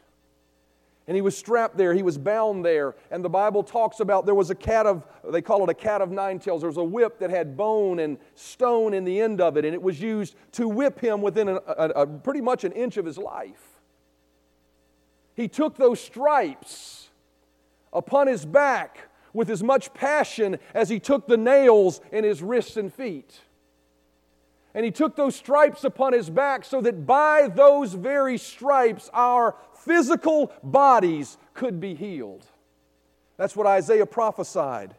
and 1.07 1.15
he 1.15 1.21
was 1.21 1.37
strapped 1.37 1.77
there, 1.77 1.93
he 1.93 2.03
was 2.03 2.17
bound 2.17 2.65
there. 2.65 2.95
And 3.11 3.23
the 3.23 3.29
Bible 3.29 3.63
talks 3.63 4.01
about 4.01 4.25
there 4.25 4.35
was 4.35 4.49
a 4.49 4.55
cat 4.55 4.85
of, 4.85 5.07
they 5.31 5.41
call 5.41 5.63
it 5.63 5.69
a 5.69 5.73
cat 5.73 6.01
of 6.01 6.11
nine 6.11 6.37
tails. 6.37 6.61
There 6.61 6.69
was 6.69 6.77
a 6.77 6.83
whip 6.83 7.19
that 7.19 7.29
had 7.29 7.55
bone 7.55 7.99
and 7.99 8.17
stone 8.35 8.93
in 8.93 9.05
the 9.05 9.21
end 9.21 9.39
of 9.39 9.55
it, 9.55 9.63
and 9.63 9.73
it 9.73 9.81
was 9.81 10.01
used 10.01 10.35
to 10.53 10.67
whip 10.67 10.99
him 10.99 11.21
within 11.21 11.47
a, 11.47 11.55
a, 11.55 11.89
a 12.01 12.07
pretty 12.07 12.41
much 12.41 12.65
an 12.65 12.73
inch 12.73 12.97
of 12.97 13.05
his 13.05 13.17
life. 13.17 13.79
He 15.33 15.47
took 15.47 15.77
those 15.77 16.01
stripes 16.01 17.09
upon 17.93 18.27
his 18.27 18.45
back 18.45 19.09
with 19.31 19.49
as 19.49 19.63
much 19.63 19.93
passion 19.93 20.57
as 20.73 20.89
he 20.89 20.99
took 20.99 21.27
the 21.27 21.37
nails 21.37 22.01
in 22.11 22.25
his 22.25 22.41
wrists 22.41 22.75
and 22.75 22.93
feet. 22.93 23.39
And 24.77 24.85
he 24.85 24.91
took 24.91 25.15
those 25.15 25.35
stripes 25.35 25.83
upon 25.83 26.13
his 26.13 26.29
back 26.29 26.63
so 26.63 26.81
that 26.81 27.07
by 27.07 27.47
those 27.47 27.95
very 27.95 28.37
stripes 28.37 29.09
our 29.11 29.55
physical 29.73 30.51
bodies 30.61 31.39
could 31.55 31.79
be 31.79 31.95
healed. 31.95 32.45
That's 33.37 33.55
what 33.55 33.65
Isaiah 33.65 34.05
prophesied. 34.05 34.93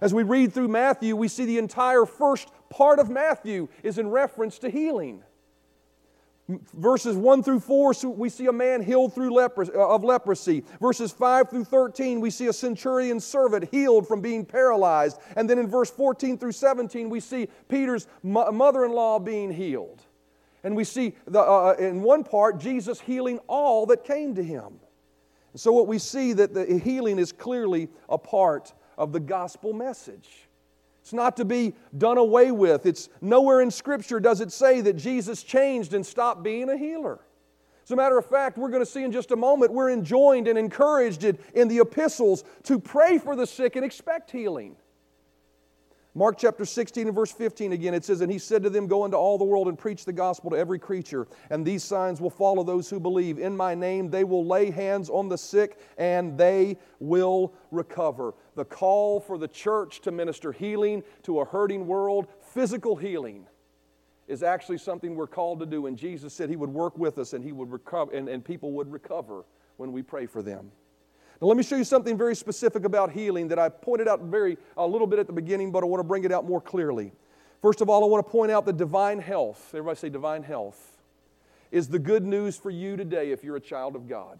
As 0.00 0.14
we 0.14 0.22
read 0.22 0.52
through 0.52 0.68
Matthew, 0.68 1.16
we 1.16 1.26
see 1.26 1.46
the 1.46 1.58
entire 1.58 2.06
first 2.06 2.48
part 2.70 3.00
of 3.00 3.10
Matthew 3.10 3.66
is 3.82 3.98
in 3.98 4.08
reference 4.08 4.56
to 4.60 4.70
healing. 4.70 5.24
Verses 6.46 7.16
1 7.16 7.42
through 7.42 7.60
4, 7.60 7.94
we 8.04 8.28
see 8.28 8.46
a 8.46 8.52
man 8.52 8.82
healed 8.82 9.14
through 9.14 9.30
lepros- 9.30 9.74
uh, 9.74 9.88
of 9.88 10.04
leprosy. 10.04 10.62
Verses 10.78 11.10
5 11.10 11.48
through 11.48 11.64
13, 11.64 12.20
we 12.20 12.28
see 12.28 12.48
a 12.48 12.52
centurion 12.52 13.18
servant 13.18 13.70
healed 13.70 14.06
from 14.06 14.20
being 14.20 14.44
paralyzed. 14.44 15.18
And 15.36 15.48
then 15.48 15.58
in 15.58 15.68
verse 15.68 15.90
14 15.90 16.36
through 16.36 16.52
17, 16.52 17.08
we 17.08 17.20
see 17.20 17.48
Peter's 17.68 18.08
mother 18.22 18.84
in 18.84 18.92
law 18.92 19.18
being 19.18 19.50
healed. 19.50 20.02
And 20.64 20.76
we 20.76 20.84
see 20.84 21.14
the, 21.26 21.40
uh, 21.40 21.70
uh, 21.70 21.72
in 21.78 22.02
one 22.02 22.24
part 22.24 22.58
Jesus 22.58 23.00
healing 23.00 23.38
all 23.46 23.86
that 23.86 24.04
came 24.04 24.34
to 24.34 24.44
him. 24.44 24.80
So 25.56 25.72
what 25.72 25.86
we 25.86 25.98
see 25.98 26.34
that 26.34 26.52
the 26.52 26.78
healing 26.78 27.18
is 27.18 27.32
clearly 27.32 27.88
a 28.08 28.18
part 28.18 28.74
of 28.98 29.12
the 29.12 29.20
gospel 29.20 29.72
message. 29.72 30.43
It's 31.04 31.12
not 31.12 31.36
to 31.36 31.44
be 31.44 31.74
done 31.98 32.16
away 32.16 32.50
with. 32.50 32.86
It's 32.86 33.10
nowhere 33.20 33.60
in 33.60 33.70
Scripture 33.70 34.18
does 34.18 34.40
it 34.40 34.50
say 34.50 34.80
that 34.80 34.94
Jesus 34.94 35.42
changed 35.42 35.92
and 35.92 36.04
stopped 36.04 36.42
being 36.42 36.70
a 36.70 36.78
healer. 36.78 37.20
As 37.84 37.90
a 37.90 37.96
matter 37.96 38.16
of 38.16 38.24
fact, 38.24 38.56
we're 38.56 38.70
going 38.70 38.80
to 38.80 38.90
see 38.90 39.04
in 39.04 39.12
just 39.12 39.30
a 39.30 39.36
moment, 39.36 39.70
we're 39.70 39.90
enjoined 39.90 40.48
and 40.48 40.58
encouraged 40.58 41.22
in 41.22 41.68
the 41.68 41.80
epistles 41.80 42.42
to 42.62 42.78
pray 42.78 43.18
for 43.18 43.36
the 43.36 43.46
sick 43.46 43.76
and 43.76 43.84
expect 43.84 44.30
healing. 44.30 44.76
Mark 46.16 46.38
chapter 46.38 46.64
16 46.64 47.08
and 47.08 47.14
verse 47.14 47.32
15 47.32 47.72
again, 47.72 47.92
it 47.92 48.04
says, 48.04 48.20
And 48.20 48.30
he 48.30 48.38
said 48.38 48.62
to 48.62 48.70
them, 48.70 48.86
Go 48.86 49.04
into 49.04 49.16
all 49.16 49.36
the 49.36 49.44
world 49.44 49.66
and 49.66 49.76
preach 49.76 50.04
the 50.04 50.12
gospel 50.12 50.50
to 50.50 50.56
every 50.56 50.78
creature, 50.78 51.26
and 51.50 51.66
these 51.66 51.82
signs 51.82 52.20
will 52.20 52.30
follow 52.30 52.62
those 52.62 52.88
who 52.88 53.00
believe. 53.00 53.40
In 53.40 53.56
my 53.56 53.74
name 53.74 54.10
they 54.10 54.22
will 54.22 54.46
lay 54.46 54.70
hands 54.70 55.10
on 55.10 55.28
the 55.28 55.36
sick, 55.36 55.76
and 55.98 56.38
they 56.38 56.78
will 57.00 57.52
recover. 57.72 58.34
The 58.54 58.64
call 58.64 59.18
for 59.18 59.38
the 59.38 59.48
church 59.48 60.02
to 60.02 60.12
minister 60.12 60.52
healing 60.52 61.02
to 61.24 61.40
a 61.40 61.44
hurting 61.44 61.84
world, 61.84 62.28
physical 62.40 62.94
healing, 62.94 63.48
is 64.28 64.44
actually 64.44 64.78
something 64.78 65.16
we're 65.16 65.26
called 65.26 65.58
to 65.60 65.66
do. 65.66 65.86
And 65.86 65.96
Jesus 65.96 66.32
said 66.32 66.48
he 66.48 66.56
would 66.56 66.70
work 66.70 66.96
with 66.96 67.18
us 67.18 67.32
and 67.32 67.42
he 67.42 67.50
would 67.50 67.72
recover, 67.72 68.12
and, 68.12 68.28
and 68.28 68.44
people 68.44 68.70
would 68.72 68.90
recover 68.90 69.44
when 69.78 69.90
we 69.90 70.00
pray 70.00 70.26
for 70.26 70.42
them. 70.42 70.70
Now, 71.40 71.48
let 71.48 71.56
me 71.56 71.62
show 71.62 71.76
you 71.76 71.84
something 71.84 72.16
very 72.16 72.36
specific 72.36 72.84
about 72.84 73.10
healing 73.10 73.48
that 73.48 73.58
I 73.58 73.68
pointed 73.68 74.08
out 74.08 74.20
very 74.22 74.56
a 74.76 74.86
little 74.86 75.06
bit 75.06 75.18
at 75.18 75.26
the 75.26 75.32
beginning, 75.32 75.72
but 75.72 75.82
I 75.82 75.86
want 75.86 76.00
to 76.00 76.04
bring 76.04 76.24
it 76.24 76.32
out 76.32 76.46
more 76.46 76.60
clearly. 76.60 77.12
First 77.60 77.80
of 77.80 77.88
all, 77.88 78.04
I 78.04 78.06
want 78.06 78.24
to 78.24 78.30
point 78.30 78.52
out 78.52 78.66
that 78.66 78.76
divine 78.76 79.18
health, 79.18 79.70
everybody 79.70 79.98
say 79.98 80.08
divine 80.08 80.42
health, 80.42 80.98
is 81.70 81.88
the 81.88 81.98
good 81.98 82.24
news 82.24 82.56
for 82.56 82.70
you 82.70 82.96
today 82.96 83.32
if 83.32 83.42
you're 83.42 83.56
a 83.56 83.60
child 83.60 83.96
of 83.96 84.08
God. 84.08 84.38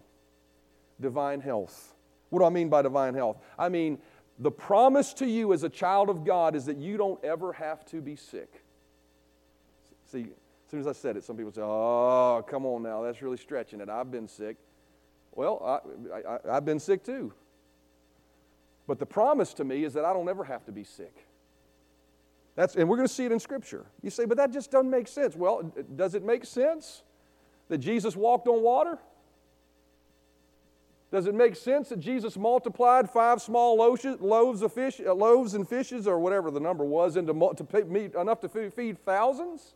Divine 1.01 1.41
health. 1.41 1.93
What 2.29 2.39
do 2.39 2.45
I 2.45 2.49
mean 2.49 2.69
by 2.69 2.81
divine 2.81 3.13
health? 3.13 3.37
I 3.59 3.67
mean, 3.67 3.97
the 4.39 4.51
promise 4.51 5.13
to 5.15 5.25
you 5.25 5.53
as 5.53 5.63
a 5.63 5.69
child 5.69 6.09
of 6.09 6.23
God 6.23 6.55
is 6.55 6.65
that 6.65 6.77
you 6.77 6.97
don't 6.97 7.23
ever 7.23 7.53
have 7.53 7.85
to 7.87 8.01
be 8.01 8.15
sick. 8.15 8.63
See, 10.11 10.21
as 10.21 10.71
soon 10.71 10.79
as 10.79 10.87
I 10.87 10.93
said 10.93 11.17
it, 11.17 11.23
some 11.23 11.35
people 11.35 11.51
say, 11.51 11.61
Oh, 11.61 12.43
come 12.47 12.65
on 12.65 12.83
now, 12.83 13.01
that's 13.01 13.21
really 13.21 13.37
stretching 13.37 13.81
it. 13.81 13.89
I've 13.89 14.11
been 14.11 14.27
sick. 14.27 14.57
Well, 15.35 15.83
I, 16.25 16.37
I've 16.49 16.65
been 16.65 16.79
sick 16.79 17.03
too. 17.03 17.33
But 18.87 18.99
the 18.99 19.05
promise 19.05 19.53
to 19.55 19.63
me 19.63 19.83
is 19.83 19.93
that 19.93 20.05
I 20.05 20.13
don't 20.13 20.29
ever 20.29 20.43
have 20.43 20.65
to 20.65 20.71
be 20.71 20.83
sick. 20.83 21.25
That's, 22.55 22.75
and 22.75 22.87
we're 22.87 22.95
going 22.95 23.07
to 23.07 23.13
see 23.13 23.25
it 23.25 23.31
in 23.31 23.39
Scripture. 23.39 23.85
You 24.01 24.09
say, 24.09 24.25
but 24.25 24.37
that 24.37 24.51
just 24.51 24.71
doesn't 24.71 24.89
make 24.89 25.07
sense. 25.07 25.35
Well, 25.35 25.73
does 25.95 26.15
it 26.15 26.23
make 26.23 26.45
sense 26.45 27.03
that 27.67 27.79
Jesus 27.79 28.15
walked 28.15 28.47
on 28.47 28.61
water? 28.61 28.97
Does 31.11 31.27
it 31.27 31.35
make 31.35 31.55
sense 31.55 31.89
that 31.89 31.99
Jesus 31.99 32.37
multiplied 32.37 33.09
five 33.09 33.41
small 33.41 33.77
loaves 33.77 34.61
of 34.61 34.73
fish, 34.73 34.99
uh, 35.05 35.13
loaves 35.13 35.53
and 35.53 35.67
fishes, 35.67 36.07
or 36.07 36.19
whatever 36.19 36.51
the 36.51 36.59
number 36.59 36.83
was, 36.83 37.15
into 37.15 37.33
to 37.33 37.85
meet 37.85 38.15
enough 38.15 38.41
to 38.41 38.49
feed 38.49 39.03
thousands? 39.05 39.75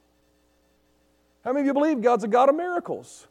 How 1.44 1.54
many 1.54 1.62
of 1.62 1.68
you 1.68 1.74
believe 1.74 2.02
God's 2.02 2.24
a 2.24 2.28
God 2.28 2.50
of 2.50 2.56
miracles? 2.56 3.28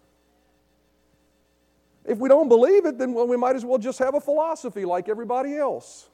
If 2.09 2.19
we 2.19 2.29
don't 2.29 2.49
believe 2.49 2.87
it, 2.87 2.99
then 2.99 3.13
well, 3.13 3.29
we 3.29 3.37
might 3.37 3.55
as 3.55 3.65
well 3.65 3.79
just 3.79 3.99
have 3.99 4.15
a 4.15 4.21
philosophy 4.21 4.85
like 4.87 5.09
everybody 5.09 5.57
else. 5.57 6.09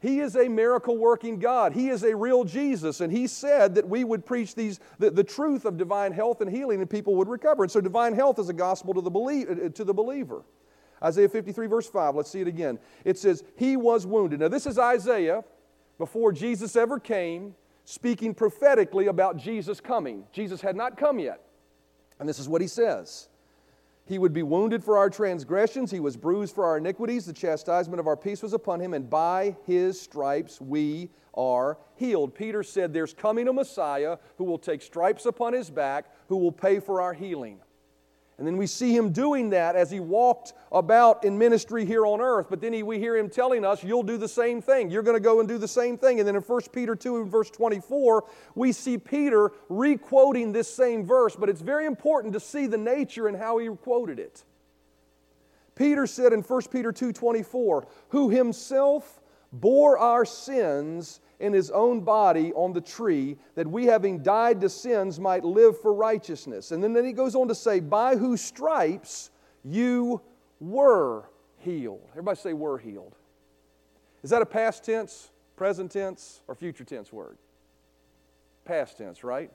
He 0.00 0.20
is 0.20 0.34
a 0.34 0.48
miracle 0.48 0.96
working 0.96 1.38
God. 1.38 1.72
He 1.72 1.88
is 1.88 2.02
a 2.02 2.16
real 2.16 2.42
Jesus. 2.42 3.00
And 3.00 3.12
He 3.12 3.26
said 3.26 3.74
that 3.76 3.88
we 3.88 4.02
would 4.02 4.26
preach 4.26 4.54
these, 4.54 4.80
the, 4.98 5.10
the 5.10 5.22
truth 5.22 5.66
of 5.66 5.76
divine 5.76 6.12
health 6.12 6.40
and 6.40 6.50
healing 6.50 6.80
and 6.80 6.90
people 6.90 7.14
would 7.16 7.28
recover. 7.28 7.62
And 7.62 7.70
so 7.70 7.80
divine 7.80 8.14
health 8.14 8.38
is 8.38 8.48
a 8.48 8.52
gospel 8.52 8.92
to 8.94 9.00
the, 9.00 9.10
belie- 9.10 9.46
uh, 9.48 9.68
to 9.68 9.84
the 9.84 9.94
believer. 9.94 10.42
Isaiah 11.02 11.28
53, 11.28 11.66
verse 11.66 11.88
5, 11.88 12.14
let's 12.14 12.30
see 12.30 12.40
it 12.40 12.48
again. 12.48 12.78
It 13.04 13.18
says, 13.18 13.44
He 13.56 13.76
was 13.76 14.06
wounded. 14.06 14.40
Now, 14.40 14.48
this 14.48 14.66
is 14.66 14.78
Isaiah 14.78 15.44
before 15.96 16.32
Jesus 16.32 16.76
ever 16.76 16.98
came, 16.98 17.54
speaking 17.84 18.34
prophetically 18.34 19.06
about 19.06 19.36
Jesus 19.36 19.80
coming. 19.80 20.24
Jesus 20.32 20.60
had 20.60 20.76
not 20.76 20.96
come 20.96 21.18
yet. 21.18 21.40
And 22.18 22.28
this 22.28 22.38
is 22.38 22.48
what 22.48 22.60
he 22.60 22.66
says 22.66 23.29
he 24.10 24.18
would 24.18 24.32
be 24.32 24.42
wounded 24.42 24.82
for 24.82 24.98
our 24.98 25.08
transgressions, 25.08 25.92
he 25.92 26.00
was 26.00 26.16
bruised 26.16 26.52
for 26.52 26.64
our 26.64 26.78
iniquities. 26.78 27.26
The 27.26 27.32
chastisement 27.32 28.00
of 28.00 28.08
our 28.08 28.16
peace 28.16 28.42
was 28.42 28.52
upon 28.52 28.80
him, 28.80 28.92
and 28.92 29.08
by 29.08 29.56
his 29.66 30.00
stripes 30.00 30.60
we 30.60 31.10
are 31.32 31.78
healed. 31.94 32.34
Peter 32.34 32.64
said, 32.64 32.92
There's 32.92 33.14
coming 33.14 33.46
a 33.46 33.52
Messiah 33.52 34.18
who 34.36 34.42
will 34.42 34.58
take 34.58 34.82
stripes 34.82 35.26
upon 35.26 35.52
his 35.52 35.70
back, 35.70 36.06
who 36.28 36.38
will 36.38 36.50
pay 36.50 36.80
for 36.80 37.00
our 37.00 37.14
healing. 37.14 37.60
And 38.40 38.46
then 38.46 38.56
we 38.56 38.66
see 38.66 38.96
him 38.96 39.12
doing 39.12 39.50
that 39.50 39.76
as 39.76 39.90
he 39.90 40.00
walked 40.00 40.54
about 40.72 41.24
in 41.24 41.36
ministry 41.36 41.84
here 41.84 42.06
on 42.06 42.22
earth. 42.22 42.46
But 42.48 42.62
then 42.62 42.72
he, 42.72 42.82
we 42.82 42.98
hear 42.98 43.14
him 43.14 43.28
telling 43.28 43.66
us, 43.66 43.84
You'll 43.84 44.02
do 44.02 44.16
the 44.16 44.26
same 44.26 44.62
thing. 44.62 44.90
You're 44.90 45.02
going 45.02 45.16
to 45.16 45.20
go 45.20 45.40
and 45.40 45.48
do 45.48 45.58
the 45.58 45.68
same 45.68 45.98
thing. 45.98 46.20
And 46.20 46.26
then 46.26 46.36
in 46.36 46.40
1 46.40 46.60
Peter 46.72 46.96
2 46.96 47.18
and 47.18 47.30
verse 47.30 47.50
24, 47.50 48.24
we 48.54 48.72
see 48.72 48.96
Peter 48.96 49.52
requoting 49.68 50.52
this 50.52 50.72
same 50.72 51.04
verse. 51.04 51.36
But 51.36 51.50
it's 51.50 51.60
very 51.60 51.84
important 51.84 52.32
to 52.32 52.40
see 52.40 52.66
the 52.66 52.78
nature 52.78 53.28
and 53.28 53.36
how 53.36 53.58
he 53.58 53.68
quoted 53.68 54.18
it. 54.18 54.42
Peter 55.74 56.06
said 56.06 56.32
in 56.32 56.40
1 56.40 56.62
Peter 56.72 56.92
2 56.92 57.12
24, 57.12 57.86
Who 58.08 58.30
himself 58.30 59.20
bore 59.52 59.98
our 59.98 60.24
sins 60.24 61.20
in 61.40 61.52
his 61.52 61.70
own 61.70 62.00
body 62.00 62.52
on 62.52 62.72
the 62.72 62.80
tree, 62.80 63.36
that 63.54 63.66
we, 63.66 63.86
having 63.86 64.22
died 64.22 64.60
to 64.60 64.68
sins, 64.68 65.18
might 65.18 65.44
live 65.44 65.80
for 65.80 65.92
righteousness. 65.92 66.70
And 66.70 66.84
then, 66.84 66.92
then 66.92 67.04
he 67.04 67.12
goes 67.12 67.34
on 67.34 67.48
to 67.48 67.54
say, 67.54 67.80
By 67.80 68.16
whose 68.16 68.40
stripes 68.40 69.30
you 69.64 70.20
were 70.60 71.24
healed. 71.58 72.06
Everybody 72.10 72.38
say, 72.38 72.52
were 72.52 72.78
healed. 72.78 73.14
Is 74.22 74.30
that 74.30 74.42
a 74.42 74.46
past 74.46 74.84
tense, 74.84 75.30
present 75.56 75.90
tense, 75.90 76.42
or 76.46 76.54
future 76.54 76.84
tense 76.84 77.12
word? 77.12 77.38
Past 78.64 78.98
tense, 78.98 79.24
right? 79.24 79.50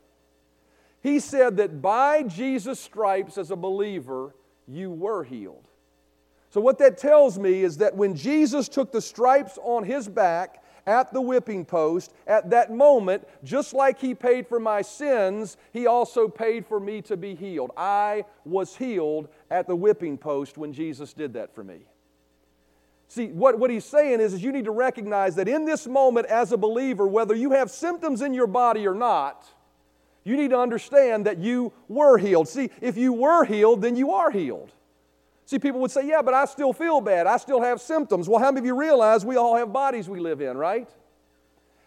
He 1.01 1.19
said 1.19 1.57
that 1.57 1.81
by 1.81 2.23
Jesus' 2.23 2.79
stripes 2.79 3.37
as 3.37 3.51
a 3.51 3.55
believer, 3.55 4.33
you 4.67 4.89
were 4.89 5.23
healed. 5.23 5.67
So, 6.49 6.61
what 6.61 6.79
that 6.79 6.97
tells 6.97 7.37
me 7.37 7.63
is 7.63 7.77
that 7.77 7.95
when 7.95 8.15
Jesus 8.15 8.67
took 8.67 8.91
the 8.91 9.01
stripes 9.01 9.59
on 9.61 9.83
his 9.83 10.07
back 10.07 10.63
at 10.87 11.11
the 11.13 11.21
whipping 11.21 11.65
post, 11.65 12.13
at 12.27 12.49
that 12.51 12.71
moment, 12.71 13.27
just 13.43 13.73
like 13.73 13.99
he 13.99 14.13
paid 14.13 14.47
for 14.47 14.59
my 14.59 14.81
sins, 14.81 15.57
he 15.73 15.87
also 15.87 16.27
paid 16.27 16.65
for 16.65 16.79
me 16.79 17.01
to 17.03 17.17
be 17.17 17.35
healed. 17.35 17.71
I 17.75 18.25
was 18.45 18.75
healed 18.75 19.27
at 19.49 19.67
the 19.67 19.75
whipping 19.75 20.17
post 20.17 20.57
when 20.57 20.73
Jesus 20.73 21.13
did 21.13 21.33
that 21.33 21.55
for 21.55 21.63
me. 21.63 21.85
See, 23.07 23.27
what, 23.27 23.59
what 23.59 23.69
he's 23.69 23.85
saying 23.85 24.19
is, 24.19 24.33
is 24.33 24.43
you 24.43 24.51
need 24.51 24.65
to 24.65 24.71
recognize 24.71 25.35
that 25.35 25.47
in 25.47 25.65
this 25.65 25.87
moment, 25.87 26.27
as 26.27 26.51
a 26.51 26.57
believer, 26.57 27.07
whether 27.07 27.35
you 27.35 27.51
have 27.51 27.69
symptoms 27.69 28.21
in 28.21 28.33
your 28.33 28.47
body 28.47 28.87
or 28.87 28.95
not, 28.95 29.47
you 30.23 30.35
need 30.35 30.49
to 30.49 30.59
understand 30.59 31.25
that 31.25 31.37
you 31.37 31.71
were 31.87 32.17
healed. 32.17 32.47
See, 32.47 32.71
if 32.81 32.97
you 32.97 33.13
were 33.13 33.45
healed, 33.45 33.81
then 33.81 33.95
you 33.95 34.11
are 34.11 34.31
healed. 34.31 34.71
See, 35.45 35.59
people 35.59 35.79
would 35.81 35.91
say, 35.91 36.07
Yeah, 36.07 36.21
but 36.21 36.33
I 36.33 36.45
still 36.45 36.73
feel 36.73 37.01
bad. 37.01 37.27
I 37.27 37.37
still 37.37 37.61
have 37.61 37.81
symptoms. 37.81 38.27
Well, 38.27 38.39
how 38.39 38.51
many 38.51 38.59
of 38.59 38.65
you 38.65 38.75
realize 38.75 39.25
we 39.25 39.35
all 39.35 39.55
have 39.55 39.71
bodies 39.71 40.09
we 40.09 40.19
live 40.19 40.41
in, 40.41 40.57
right? 40.57 40.89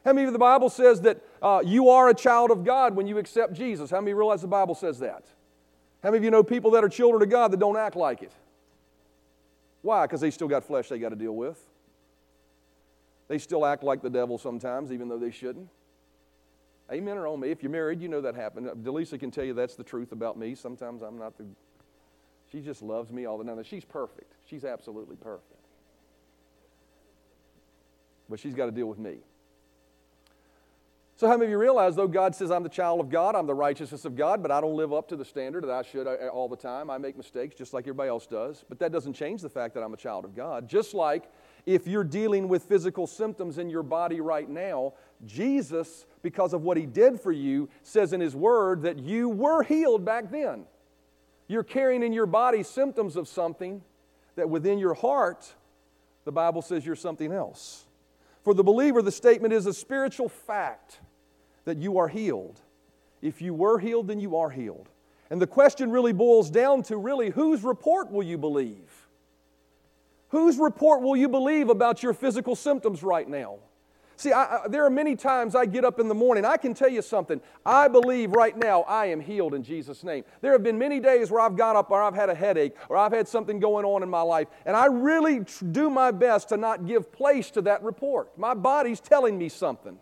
How 0.05 0.13
many 0.13 0.27
of 0.27 0.33
the 0.33 0.39
Bible 0.39 0.71
says 0.71 1.01
that 1.03 1.21
uh, 1.43 1.61
you 1.65 1.91
are 1.91 2.09
a 2.09 2.15
child 2.15 2.51
of 2.51 2.65
God 2.65 2.95
when 2.95 3.07
you 3.07 3.19
accept 3.19 3.53
Jesus? 3.53 3.91
How 3.91 4.01
many 4.01 4.15
realize 4.15 4.41
the 4.41 4.47
Bible 4.47 4.75
says 4.75 5.01
that? 5.01 5.27
How 6.03 6.11
many 6.11 6.19
of 6.19 6.25
you 6.25 6.31
know 6.31 6.45
people 6.45 6.71
that 6.73 6.85
are 6.85 6.89
children 6.89 7.21
of 7.23 7.29
God 7.29 7.51
that 7.51 7.61
don't 7.61 7.77
act 7.77 7.97
like 7.97 8.23
it? 8.23 8.33
Why? 9.83 10.07
Because 10.07 10.21
they 10.21 10.31
still 10.31 10.49
got 10.49 10.65
flesh 10.65 10.89
they 10.89 10.99
got 10.99 11.11
to 11.11 11.17
deal 11.17 11.35
with. 11.35 11.61
They 13.27 13.39
still 13.39 13.67
act 13.67 13.83
like 13.83 14.01
the 14.01 14.11
devil 14.11 14.39
sometimes, 14.39 14.93
even 14.93 15.09
though 15.09 15.19
they 15.19 15.31
shouldn't. 15.31 15.69
Amen 16.91 17.19
or 17.19 17.27
on 17.27 17.41
me. 17.41 17.51
If 17.51 17.63
you're 17.63 17.71
married, 17.71 18.01
you 18.01 18.09
know 18.09 18.23
that 18.23 18.35
happened. 18.35 18.67
Delisa 18.83 19.21
can 19.21 19.31
tell 19.31 19.45
you 19.45 19.53
that's 19.53 19.75
the 19.75 19.85
truth 19.85 20.13
about 20.13 20.39
me. 20.39 20.55
Sometimes 20.55 21.03
I'm 21.03 21.19
not 21.19 21.37
the. 21.37 21.45
She 22.51 22.61
just 22.61 22.83
loves 22.83 23.13
me 23.13 23.27
all 23.27 23.39
the 23.39 23.45
time. 23.45 23.63
She's 23.65 23.85
perfect. 23.85 24.33
She's 24.47 24.65
absolutely 24.65 25.17
perfect. 25.17 25.45
But 28.29 28.41
she's 28.41 28.55
got 28.55 28.67
to 28.67 28.73
deal 28.73 28.87
with 28.87 28.99
me. 28.99 29.19
So, 31.19 31.27
how 31.27 31.33
many 31.33 31.47
of 31.47 31.51
you 31.51 31.59
realize, 31.59 31.97
though 31.97 32.07
God 32.07 32.37
says 32.37 32.53
I'm 32.53 32.63
the 32.63 32.69
child 32.69 33.01
of 33.01 33.11
God, 33.11 33.35
I'm 33.35 33.49
the 33.49 33.55
righteousness 33.55 34.05
of 34.05 34.15
God, 34.15 34.41
but 34.41 34.53
I 34.53 34.61
don't 34.61 34.77
live 34.77 34.93
up 34.93 35.09
to 35.09 35.17
the 35.17 35.25
standard 35.25 35.65
that 35.65 35.71
I 35.73 35.83
should 35.83 36.07
uh, 36.07 36.29
all 36.29 36.49
the 36.49 36.57
time? 36.57 36.91
I 36.91 36.99
make 36.99 37.17
mistakes 37.17 37.57
just 37.57 37.75
like 37.75 37.83
everybody 37.85 38.09
else 38.09 38.25
does. 38.25 38.65
But 38.69 38.79
that 38.79 38.93
doesn't 38.93 39.15
change 39.15 39.43
the 39.43 39.49
fact 39.49 39.75
that 39.75 39.83
I'm 39.83 39.93
a 39.93 39.97
child 39.97 40.25
of 40.25 40.37
God. 40.37 40.69
Just 40.69 40.95
like 40.95 41.25
if 41.67 41.89
you're 41.89 42.05
dealing 42.05 42.47
with 42.47 42.63
physical 42.63 43.09
symptoms 43.09 43.59
in 43.59 43.69
your 43.69 43.83
body 43.83 44.21
right 44.21 44.49
now, 44.49 44.95
Jesus, 45.27 46.07
because 46.23 46.53
of 46.53 46.63
what 46.63 46.77
He 46.77 46.87
did 46.87 47.21
for 47.21 47.33
you, 47.33 47.69
says 47.83 48.13
in 48.13 48.21
His 48.21 48.37
Word 48.37 48.83
that 48.83 49.01
you 49.01 49.29
were 49.29 49.65
healed 49.65 50.05
back 50.05 50.31
then. 50.31 50.67
You're 51.49 51.65
carrying 51.65 52.03
in 52.03 52.13
your 52.13 52.27
body 52.27 52.63
symptoms 52.63 53.17
of 53.17 53.27
something 53.27 53.83
that 54.37 54.49
within 54.49 54.79
your 54.79 54.95
heart, 54.95 55.53
the 56.25 56.33
Bible 56.33 56.63
says 56.63 56.87
you're 56.87 56.95
something 56.95 57.33
else. 57.33 57.87
For 58.45 58.55
the 58.55 58.63
believer, 58.63 59.03
the 59.03 59.11
statement 59.11 59.53
is 59.53 59.67
a 59.67 59.73
spiritual 59.73 60.29
fact 60.29 61.01
that 61.65 61.79
you 61.79 61.99
are 61.99 62.09
healed. 62.09 62.61
If 63.21 63.43
you 63.43 63.53
were 63.55 63.79
healed, 63.79 64.09
then 64.09 64.21
you 64.21 64.37
are 64.37 64.51
healed. 64.51 64.89
And 65.31 65.41
the 65.41 65.47
question 65.47 65.91
really 65.91 66.13
boils 66.13 66.51
down 66.51 66.83
to 66.85 66.97
really 66.97 67.31
whose 67.31 67.63
report 67.63 68.11
will 68.11 68.23
you 68.23 68.39
believe? 68.39 69.09
Whose 70.29 70.59
report 70.59 71.03
will 71.03 71.17
you 71.17 71.29
believe 71.29 71.69
about 71.69 72.03
your 72.03 72.13
physical 72.15 72.55
symptoms 72.55 73.03
right 73.03 73.29
now? 73.29 73.59
See, 74.19 74.33
I, 74.33 74.65
I, 74.65 74.69
there 74.69 74.85
are 74.85 74.91
many 74.91 75.15
times 75.15 75.55
I 75.55 75.65
get 75.65 75.85
up 75.85 76.01
in 76.01 76.09
the 76.09 76.15
morning. 76.15 76.45
I 76.45 76.57
can 76.57 76.75
tell 76.75 76.89
you 76.89 77.03
something. 77.03 77.41
I 77.65 77.87
believe 77.87 78.33
right 78.33 78.57
now 78.57 78.83
I 78.83 79.07
am 79.07 79.21
healed 79.21 79.55
in 79.55 79.63
Jesus' 79.63 80.03
name. 80.03 80.25
There 80.41 80.51
have 80.51 80.65
been 80.65 80.77
many 80.77 80.99
days 80.99 81.31
where 81.31 81.41
I've 81.41 81.57
got 81.57 81.77
up 81.77 81.93
or 81.93 82.03
I've 82.03 82.17
had 82.17 82.29
a 82.29 82.35
headache 82.35 82.75
or 82.89 82.97
I've 82.97 83.13
had 83.13 83.29
something 83.29 83.61
going 83.61 83.85
on 83.85 84.03
in 84.03 84.11
my 84.11 84.23
life, 84.23 84.49
and 84.67 84.77
I 84.77 84.87
really 84.87 85.45
do 85.71 85.89
my 85.89 86.11
best 86.11 86.49
to 86.49 86.57
not 86.57 86.85
give 86.85 87.13
place 87.13 87.53
to 87.53 87.63
that 87.63 87.81
report. 87.85 88.37
My 88.37 88.55
body's 88.55 88.99
telling 88.99 89.39
me 89.39 89.49
something. 89.49 89.97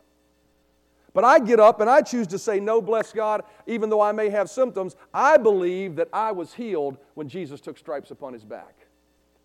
But 1.13 1.25
I 1.25 1.39
get 1.39 1.61
up 1.61 1.83
and 1.83 1.91
I 1.91 2.01
choose 2.01 2.27
to 2.29 2.39
say, 2.39 2.59
No, 2.59 2.81
bless 2.81 3.13
God, 3.13 3.43
even 3.67 3.91
though 3.91 4.01
I 4.01 4.13
may 4.13 4.31
have 4.31 4.49
symptoms, 4.49 4.97
I 5.13 5.37
believe 5.37 5.97
that 5.97 6.09
I 6.11 6.33
was 6.33 6.55
healed 6.55 6.97
when 7.13 7.29
Jesus 7.29 7.61
took 7.61 7.77
stripes 7.77 8.11
upon 8.11 8.33
his 8.33 8.45
back. 8.45 8.87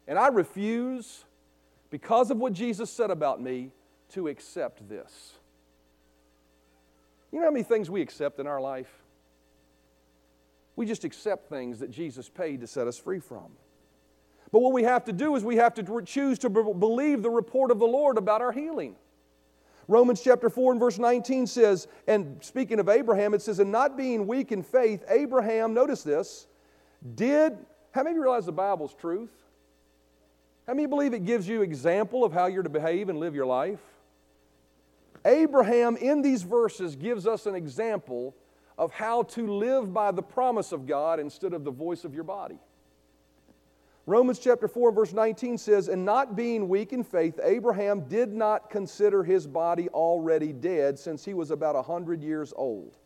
And 0.08 0.18
I 0.18 0.30
refuse, 0.30 1.26
because 1.90 2.32
of 2.32 2.38
what 2.38 2.54
Jesus 2.54 2.90
said 2.90 3.12
about 3.12 3.42
me, 3.42 3.72
to 4.12 4.28
accept 4.28 4.88
this. 4.88 5.34
You 7.32 7.40
know 7.40 7.46
how 7.46 7.52
many 7.52 7.64
things 7.64 7.90
we 7.90 8.02
accept 8.02 8.40
in 8.40 8.48
our 8.48 8.60
life? 8.60 8.92
We 10.76 10.86
just 10.86 11.04
accept 11.04 11.50
things 11.50 11.80
that 11.80 11.92
Jesus 11.92 12.30
paid 12.30 12.62
to 12.62 12.68
set 12.68 12.88
us 12.88 12.98
free 12.98 13.20
from. 13.20 13.52
But 14.52 14.60
what 14.62 14.74
we 14.74 14.84
have 14.84 15.06
to 15.06 15.14
do 15.14 15.36
is 15.36 15.44
we 15.44 15.56
have 15.58 15.74
to 15.76 16.02
choose 16.04 16.40
to 16.40 16.50
believe 16.50 17.24
the 17.24 17.30
report 17.30 17.72
of 17.72 17.80
the 17.80 17.88
Lord 17.88 18.18
about 18.18 18.42
our 18.42 18.52
healing. 18.52 18.96
Romans 19.88 20.22
chapter 20.22 20.50
4 20.50 20.74
and 20.74 20.80
verse 20.80 21.00
19 21.00 21.48
says, 21.48 21.88
and 22.08 22.38
speaking 22.44 22.80
of 22.80 22.90
Abraham, 22.90 23.34
it 23.34 23.42
says, 23.42 23.60
and 23.60 23.72
not 23.72 23.98
being 23.98 24.28
weak 24.28 24.52
in 24.52 24.62
faith, 24.62 25.04
Abraham, 25.10 25.74
notice 25.74 26.04
this, 26.04 26.48
did, 27.16 27.58
how 27.92 28.04
many 28.04 28.12
of 28.12 28.16
you 28.16 28.22
realize 28.22 28.46
the 28.46 28.52
Bible's 28.52 28.94
truth? 28.94 29.32
How 30.68 30.74
many 30.74 30.86
believe 30.86 31.14
it 31.14 31.26
gives 31.26 31.48
you 31.48 31.62
example 31.62 32.24
of 32.24 32.32
how 32.32 32.46
you're 32.46 32.64
to 32.64 32.70
behave 32.70 33.10
and 33.10 33.20
live 33.20 33.36
your 33.36 33.46
life? 33.46 33.80
Abraham, 35.26 35.98
in 35.98 36.22
these 36.22 36.44
verses, 36.44 36.96
gives 36.96 37.28
us 37.28 37.46
an 37.46 37.56
example 37.56 38.36
of 38.78 38.92
how 38.92 39.24
to 39.24 39.48
live 39.48 39.94
by 39.94 40.12
the 40.12 40.24
promise 40.24 40.72
of 40.72 40.88
God 40.88 41.20
instead 41.20 41.54
of 41.54 41.64
the 41.64 41.72
voice 41.72 42.04
of 42.04 42.14
your 42.16 42.24
body. 42.24 42.60
Romans 44.08 44.40
chapter 44.40 44.68
4, 44.68 44.92
verse 44.92 45.14
19 45.14 45.58
says, 45.58 45.88
And 45.88 46.04
not 46.04 46.36
being 46.36 46.68
weak 46.68 46.92
in 46.92 47.04
faith, 47.04 47.40
Abraham 47.44 48.02
did 48.08 48.34
not 48.34 48.70
consider 48.70 49.24
his 49.24 49.46
body 49.46 49.90
already 49.90 50.52
dead 50.52 50.98
since 50.98 51.24
he 51.24 51.36
was 51.36 51.52
about 51.52 51.76
a 51.76 51.84
100 51.84 52.24
years 52.24 52.52
old 52.56 52.98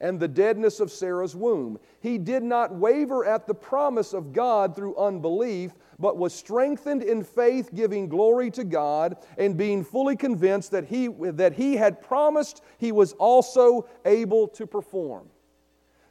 and 0.00 0.20
the 0.20 0.28
deadness 0.28 0.80
of 0.80 0.90
Sarah's 0.90 1.34
womb. 1.34 1.78
He 2.00 2.18
did 2.18 2.42
not 2.42 2.74
waver 2.74 3.24
at 3.24 3.46
the 3.46 3.54
promise 3.54 4.12
of 4.12 4.32
God 4.32 4.76
through 4.76 4.96
unbelief, 4.96 5.72
but 5.98 6.16
was 6.16 6.34
strengthened 6.34 7.02
in 7.02 7.22
faith, 7.22 7.70
giving 7.74 8.08
glory 8.08 8.50
to 8.52 8.64
God, 8.64 9.16
and 9.38 9.56
being 9.56 9.84
fully 9.84 10.16
convinced 10.16 10.70
that 10.72 10.86
he, 10.86 11.08
that 11.08 11.54
he 11.54 11.76
had 11.76 12.02
promised 12.02 12.62
he 12.78 12.92
was 12.92 13.12
also 13.14 13.88
able 14.04 14.48
to 14.48 14.66
perform. 14.66 15.28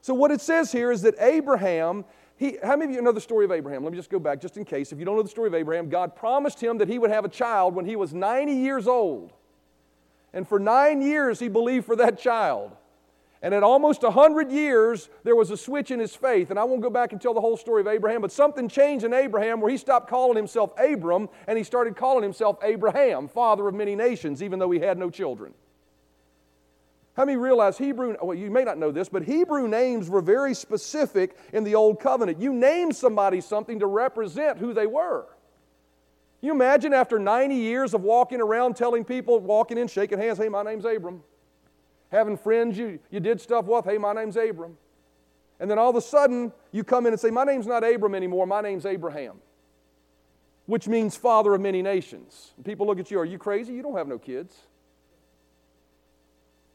So, 0.02 0.14
what 0.14 0.32
it 0.32 0.42
says 0.42 0.72
here 0.72 0.92
is 0.92 1.02
that 1.04 1.16
Abraham, 1.20 2.04
he, 2.36 2.58
how 2.62 2.76
many 2.76 2.92
of 2.92 2.96
you 2.96 3.02
know 3.02 3.14
the 3.14 3.22
story 3.22 3.46
of 3.46 3.52
Abraham? 3.52 3.84
Let 3.84 3.94
me 3.94 3.98
just 3.98 4.10
go 4.10 4.20
back 4.20 4.42
just 4.42 4.58
in 4.58 4.66
case. 4.66 4.92
If 4.92 5.00
you 5.00 5.06
don't 5.06 5.16
know 5.16 5.24
the 5.24 5.30
story 5.30 5.48
of 5.48 5.56
Abraham, 5.56 5.90
God 5.90 6.16
promised 6.16 6.62
him 6.62 6.78
that 6.80 6.90
he 6.90 7.00
would 7.00 7.10
have 7.10 7.24
a 7.24 7.30
child 7.30 7.74
when 7.74 7.86
he 7.86 7.96
was 7.96 8.14
90 8.14 8.54
years 8.54 8.88
old. 8.88 9.32
And 10.34 10.48
for 10.48 10.60
nine 10.60 11.02
years, 11.02 11.40
he 11.40 11.48
believed 11.48 11.86
for 11.86 11.96
that 11.96 12.20
child. 12.20 12.76
And 13.44 13.54
at 13.54 13.62
almost 13.62 14.04
100 14.04 14.52
years, 14.52 15.10
there 15.26 15.36
was 15.36 15.52
a 15.52 15.58
switch 15.58 15.92
in 15.92 16.00
his 16.00 16.16
faith. 16.16 16.50
And 16.50 16.58
I 16.58 16.64
won't 16.64 16.82
go 16.82 16.90
back 16.90 17.12
and 17.12 17.22
tell 17.22 17.34
the 17.34 17.42
whole 17.42 17.58
story 17.58 17.82
of 17.82 17.88
Abraham, 17.88 18.22
but 18.22 18.32
something 18.32 18.70
changed 18.70 19.04
in 19.04 19.14
Abraham 19.14 19.60
where 19.60 19.70
he 19.70 19.76
stopped 19.76 20.10
calling 20.10 20.38
himself 20.38 20.72
Abram 20.80 21.28
and 21.46 21.58
he 21.58 21.66
started 21.66 21.98
calling 21.98 22.24
himself 22.24 22.58
Abraham, 22.64 23.28
father 23.28 23.68
of 23.68 23.76
many 23.76 23.98
nations, 23.98 24.42
even 24.42 24.60
though 24.60 24.72
he 24.72 24.80
had 24.80 24.98
no 24.98 25.10
children. 25.10 25.54
How 27.18 27.26
many 27.26 27.38
realize 27.38 27.78
Hebrew, 27.78 28.16
well, 28.22 28.36
you 28.36 28.50
may 28.50 28.64
not 28.64 28.78
know 28.78 28.92
this, 28.92 29.10
but 29.10 29.24
Hebrew 29.24 29.68
names 29.68 30.10
were 30.10 30.22
very 30.22 30.54
specific 30.54 31.36
in 31.52 31.66
the 31.66 31.76
Old 31.76 32.00
Covenant. 32.00 32.40
You 32.42 32.54
name 32.54 32.94
somebody 32.94 33.42
something 33.42 33.80
to 33.80 33.88
represent 33.88 34.58
who 34.58 34.74
they 34.74 34.88
were. 34.88 35.26
You 36.40 36.54
imagine 36.54 36.94
after 36.94 37.20
90 37.20 37.56
years 37.56 37.94
of 37.94 38.04
walking 38.04 38.40
around 38.40 38.78
telling 38.78 39.04
people, 39.04 39.38
walking 39.42 39.78
in, 39.78 39.90
shaking 39.90 40.18
hands, 40.18 40.38
hey, 40.38 40.48
my 40.48 40.64
name's 40.64 40.86
Abram 40.86 41.24
having 42.14 42.38
friends 42.38 42.78
you, 42.78 43.00
you 43.10 43.20
did 43.20 43.42
stuff 43.42 43.66
with. 43.66 43.86
Hey, 43.86 43.98
my 43.98 44.14
name's 44.14 44.38
Abram. 44.38 44.78
And 45.60 45.70
then 45.70 45.78
all 45.78 45.90
of 45.90 45.96
a 45.96 46.02
sudden, 46.02 46.52
you 46.72 46.84
come 46.84 47.06
in 47.06 47.14
and 47.14 47.20
say, 47.20 47.30
My 47.30 47.44
name's 47.44 47.68
not 47.68 47.84
Abram 47.84 48.16
anymore, 48.16 48.46
my 48.46 48.62
name's 48.62 48.86
Abraham, 48.86 49.38
which 50.66 50.88
means 50.88 51.16
father 51.16 51.54
of 51.54 51.62
many 51.62 51.82
nations. 51.82 52.54
And 52.56 52.66
people 52.66 52.86
look 52.86 53.00
at 53.00 53.12
you, 53.12 53.20
Are 53.20 53.26
you 53.26 53.38
crazy? 53.38 53.74
You 53.74 53.82
don't 53.82 53.98
have 53.98 54.08
no 54.08 54.20
kids. 54.20 54.56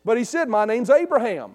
But 0.04 0.18
he 0.18 0.24
said, 0.24 0.48
My 0.48 0.64
name's 0.64 0.90
Abraham. 0.90 1.52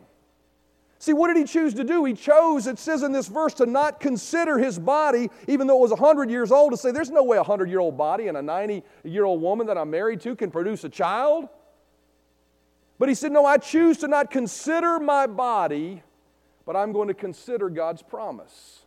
See, 0.99 1.11
what 1.11 1.27
did 1.27 1.35
he 1.35 1.43
choose 1.43 1.73
to 1.73 1.83
do? 1.83 2.05
He 2.05 2.13
chose, 2.13 2.65
it 2.65 2.79
says 2.79 3.03
in 3.03 3.11
this 3.11 3.27
verse, 3.27 3.53
to 3.55 3.65
not 3.65 3.99
consider 3.99 4.57
his 4.57 4.79
body, 4.79 5.29
even 5.49 5.67
though 5.67 5.75
it 5.75 5.81
was 5.81 5.91
100 5.91 6.29
years 6.29 6.49
old, 6.49 6.71
to 6.71 6.77
say, 6.77 6.91
There's 6.91 7.09
no 7.09 7.23
way 7.23 7.37
a 7.37 7.41
100 7.41 7.69
year 7.69 7.79
old 7.79 7.97
body 7.97 8.27
and 8.27 8.37
a 8.37 8.41
90 8.41 8.83
year 9.03 9.25
old 9.25 9.41
woman 9.41 9.67
that 9.67 9.77
I'm 9.77 9.89
married 9.89 10.21
to 10.21 10.35
can 10.35 10.51
produce 10.51 10.83
a 10.83 10.89
child. 10.89 11.49
But 12.99 13.09
he 13.09 13.15
said, 13.15 13.31
No, 13.31 13.45
I 13.45 13.57
choose 13.57 13.97
to 13.99 14.07
not 14.07 14.31
consider 14.31 14.99
my 14.99 15.27
body, 15.27 16.03
but 16.65 16.75
I'm 16.75 16.91
going 16.91 17.07
to 17.07 17.13
consider 17.13 17.69
God's 17.69 18.01
promise. 18.01 18.81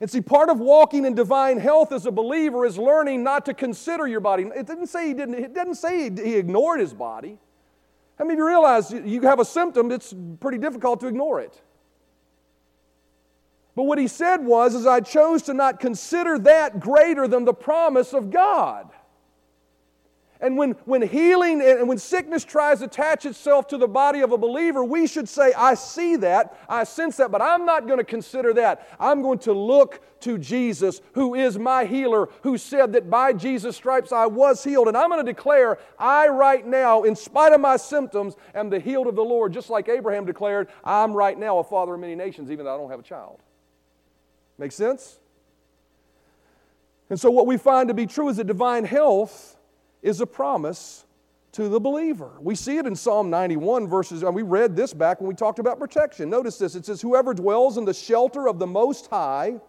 And 0.00 0.10
see, 0.10 0.20
part 0.20 0.50
of 0.50 0.60
walking 0.60 1.06
in 1.06 1.14
divine 1.14 1.58
health 1.58 1.90
as 1.90 2.04
a 2.04 2.10
believer 2.10 2.66
is 2.66 2.76
learning 2.76 3.22
not 3.22 3.46
to 3.46 3.54
consider 3.54 4.06
your 4.06 4.20
body. 4.20 4.44
It 4.54 4.66
didn't 4.66 4.88
say 4.88 5.08
he 5.08 5.14
didn't, 5.14 5.34
it 5.34 5.54
didn't 5.54 5.76
say 5.76 6.10
he 6.10 6.34
ignored 6.34 6.80
his 6.80 6.92
body. 6.92 7.38
I 8.18 8.24
mean, 8.24 8.38
you 8.38 8.46
realize 8.46 8.90
you 8.90 9.20
have 9.22 9.40
a 9.40 9.44
symptom, 9.44 9.90
it's 9.90 10.14
pretty 10.40 10.58
difficult 10.58 11.00
to 11.00 11.06
ignore 11.06 11.40
it? 11.40 11.60
But 13.74 13.84
what 13.84 13.98
he 13.98 14.08
said 14.08 14.38
was, 14.38 14.74
is 14.74 14.86
I 14.86 15.00
chose 15.00 15.42
to 15.42 15.54
not 15.54 15.80
consider 15.80 16.38
that 16.40 16.80
greater 16.80 17.28
than 17.28 17.44
the 17.44 17.52
promise 17.52 18.14
of 18.14 18.30
God. 18.30 18.90
And 20.40 20.58
when, 20.58 20.72
when 20.84 21.02
healing 21.02 21.62
and 21.62 21.88
when 21.88 21.98
sickness 21.98 22.44
tries 22.44 22.80
to 22.80 22.84
attach 22.84 23.24
itself 23.24 23.66
to 23.68 23.78
the 23.78 23.88
body 23.88 24.20
of 24.20 24.32
a 24.32 24.38
believer, 24.38 24.84
we 24.84 25.06
should 25.06 25.28
say, 25.28 25.52
I 25.54 25.74
see 25.74 26.16
that, 26.16 26.58
I 26.68 26.84
sense 26.84 27.16
that, 27.16 27.30
but 27.30 27.40
I'm 27.40 27.64
not 27.64 27.86
going 27.86 27.98
to 27.98 28.04
consider 28.04 28.52
that. 28.54 28.86
I'm 29.00 29.22
going 29.22 29.38
to 29.40 29.52
look 29.52 30.00
to 30.20 30.36
Jesus, 30.36 31.00
who 31.12 31.34
is 31.34 31.58
my 31.58 31.84
healer, 31.84 32.28
who 32.42 32.58
said 32.58 32.92
that 32.92 33.08
by 33.08 33.32
Jesus' 33.32 33.76
stripes 33.76 34.12
I 34.12 34.26
was 34.26 34.62
healed. 34.62 34.88
And 34.88 34.96
I'm 34.96 35.08
going 35.08 35.24
to 35.24 35.32
declare, 35.32 35.78
I 35.98 36.28
right 36.28 36.66
now, 36.66 37.04
in 37.04 37.16
spite 37.16 37.52
of 37.52 37.60
my 37.60 37.76
symptoms, 37.76 38.34
am 38.54 38.68
the 38.68 38.80
healed 38.80 39.06
of 39.06 39.14
the 39.14 39.24
Lord, 39.24 39.52
just 39.52 39.70
like 39.70 39.88
Abraham 39.88 40.26
declared, 40.26 40.68
I'm 40.84 41.12
right 41.12 41.38
now 41.38 41.58
a 41.58 41.64
father 41.64 41.94
of 41.94 42.00
many 42.00 42.14
nations, 42.14 42.50
even 42.50 42.66
though 42.66 42.74
I 42.74 42.78
don't 42.78 42.90
have 42.90 43.00
a 43.00 43.04
child. 43.04 43.40
Make 44.58 44.72
sense? 44.72 45.18
And 47.08 47.20
so, 47.20 47.30
what 47.30 47.46
we 47.46 47.56
find 47.56 47.88
to 47.88 47.94
be 47.94 48.06
true 48.06 48.28
is 48.28 48.36
that 48.38 48.46
divine 48.46 48.84
health 48.84 49.55
is 50.06 50.20
a 50.20 50.26
promise 50.26 51.04
to 51.50 51.68
the 51.68 51.80
believer. 51.80 52.30
We 52.40 52.54
see 52.54 52.78
it 52.78 52.86
in 52.86 52.94
Psalm 52.94 53.28
91, 53.28 53.88
verses, 53.88 54.22
and 54.22 54.34
we 54.34 54.42
read 54.42 54.76
this 54.76 54.94
back 54.94 55.20
when 55.20 55.26
we 55.26 55.34
talked 55.34 55.58
about 55.58 55.80
protection. 55.80 56.30
Notice 56.30 56.58
this 56.58 56.76
it 56.76 56.86
says, 56.86 57.00
Whoever 57.00 57.34
dwells 57.34 57.76
in 57.76 57.84
the 57.84 57.92
shelter 57.92 58.46
of 58.46 58.60
the 58.60 58.68
Most 58.68 59.08
High 59.08 59.60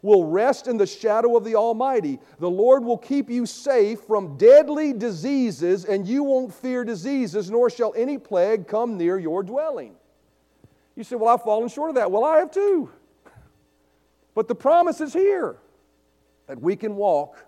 will 0.00 0.26
rest 0.26 0.68
in 0.68 0.76
the 0.76 0.86
shadow 0.86 1.36
of 1.36 1.44
the 1.44 1.56
Almighty. 1.56 2.20
The 2.38 2.48
Lord 2.48 2.84
will 2.84 2.98
keep 2.98 3.28
you 3.28 3.46
safe 3.46 4.00
from 4.02 4.36
deadly 4.36 4.92
diseases, 4.92 5.84
and 5.84 6.06
you 6.06 6.22
won't 6.22 6.54
fear 6.54 6.84
diseases, 6.84 7.50
nor 7.50 7.68
shall 7.68 7.92
any 7.96 8.16
plague 8.16 8.68
come 8.68 8.96
near 8.96 9.18
your 9.18 9.42
dwelling. 9.42 9.96
You 10.94 11.02
say, 11.02 11.16
Well, 11.16 11.34
I've 11.34 11.42
fallen 11.42 11.68
short 11.68 11.90
of 11.90 11.96
that. 11.96 12.12
Well, 12.12 12.24
I 12.24 12.38
have 12.38 12.52
too. 12.52 12.90
But 14.36 14.46
the 14.46 14.54
promise 14.54 15.00
is 15.00 15.12
here 15.12 15.56
that 16.46 16.60
we 16.60 16.76
can 16.76 16.94
walk 16.94 17.44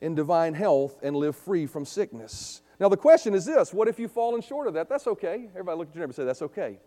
in 0.00 0.14
divine 0.14 0.54
health 0.54 0.98
and 1.02 1.16
live 1.16 1.36
free 1.36 1.66
from 1.66 1.84
sickness. 1.84 2.62
Now, 2.80 2.88
the 2.88 2.96
question 2.96 3.34
is 3.34 3.44
this 3.44 3.72
what 3.72 3.88
if 3.88 3.98
you've 3.98 4.12
fallen 4.12 4.40
short 4.40 4.66
of 4.66 4.74
that? 4.74 4.88
That's 4.88 5.06
okay. 5.06 5.48
Everybody 5.50 5.78
look 5.78 5.88
at 5.88 5.94
your 5.94 6.00
neighbor 6.02 6.10
and 6.10 6.16
say, 6.16 6.24
That's 6.24 6.42
okay. 6.42 6.78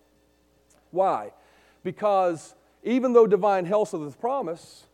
Why? 0.91 1.31
Because 1.83 2.55
even 2.83 3.13
though 3.13 3.27
divine 3.27 3.65
health 3.65 3.93
is 3.93 4.13
a 4.13 4.17
promise, 4.17 4.85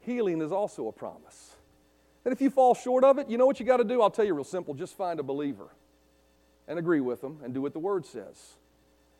healing 0.00 0.40
is 0.40 0.52
also 0.52 0.88
a 0.88 0.92
promise. 0.92 1.56
And 2.24 2.32
if 2.32 2.40
you 2.40 2.50
fall 2.50 2.74
short 2.74 3.04
of 3.04 3.18
it, 3.18 3.28
you 3.28 3.36
know 3.36 3.46
what 3.46 3.60
you 3.60 3.66
got 3.66 3.76
to 3.78 3.84
do? 3.84 4.00
I'll 4.00 4.10
tell 4.10 4.24
you 4.24 4.34
real 4.34 4.44
simple 4.44 4.74
just 4.74 4.96
find 4.96 5.20
a 5.20 5.22
believer 5.22 5.68
and 6.66 6.78
agree 6.78 7.00
with 7.00 7.20
them 7.20 7.40
and 7.44 7.52
do 7.52 7.60
what 7.60 7.72
the 7.72 7.78
word 7.78 8.06
says, 8.06 8.54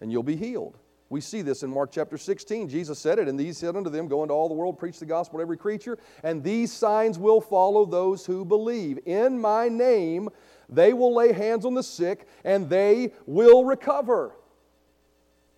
and 0.00 0.10
you'll 0.10 0.22
be 0.22 0.36
healed. 0.36 0.78
We 1.10 1.20
see 1.20 1.42
this 1.42 1.62
in 1.62 1.70
Mark 1.70 1.92
chapter 1.92 2.16
16. 2.16 2.68
Jesus 2.68 2.98
said 2.98 3.18
it, 3.18 3.28
and 3.28 3.38
these 3.38 3.58
said 3.58 3.76
unto 3.76 3.90
them, 3.90 4.08
Go 4.08 4.22
into 4.22 4.34
all 4.34 4.48
the 4.48 4.54
world, 4.54 4.78
preach 4.78 4.98
the 4.98 5.06
gospel 5.06 5.38
to 5.38 5.42
every 5.42 5.56
creature, 5.56 5.98
and 6.22 6.42
these 6.42 6.72
signs 6.72 7.18
will 7.18 7.40
follow 7.40 7.84
those 7.84 8.24
who 8.26 8.44
believe. 8.44 8.98
In 9.06 9.40
my 9.40 9.68
name 9.68 10.28
they 10.68 10.94
will 10.94 11.14
lay 11.14 11.32
hands 11.32 11.66
on 11.66 11.74
the 11.74 11.82
sick, 11.82 12.26
and 12.42 12.68
they 12.68 13.12
will 13.26 13.64
recover. 13.64 14.34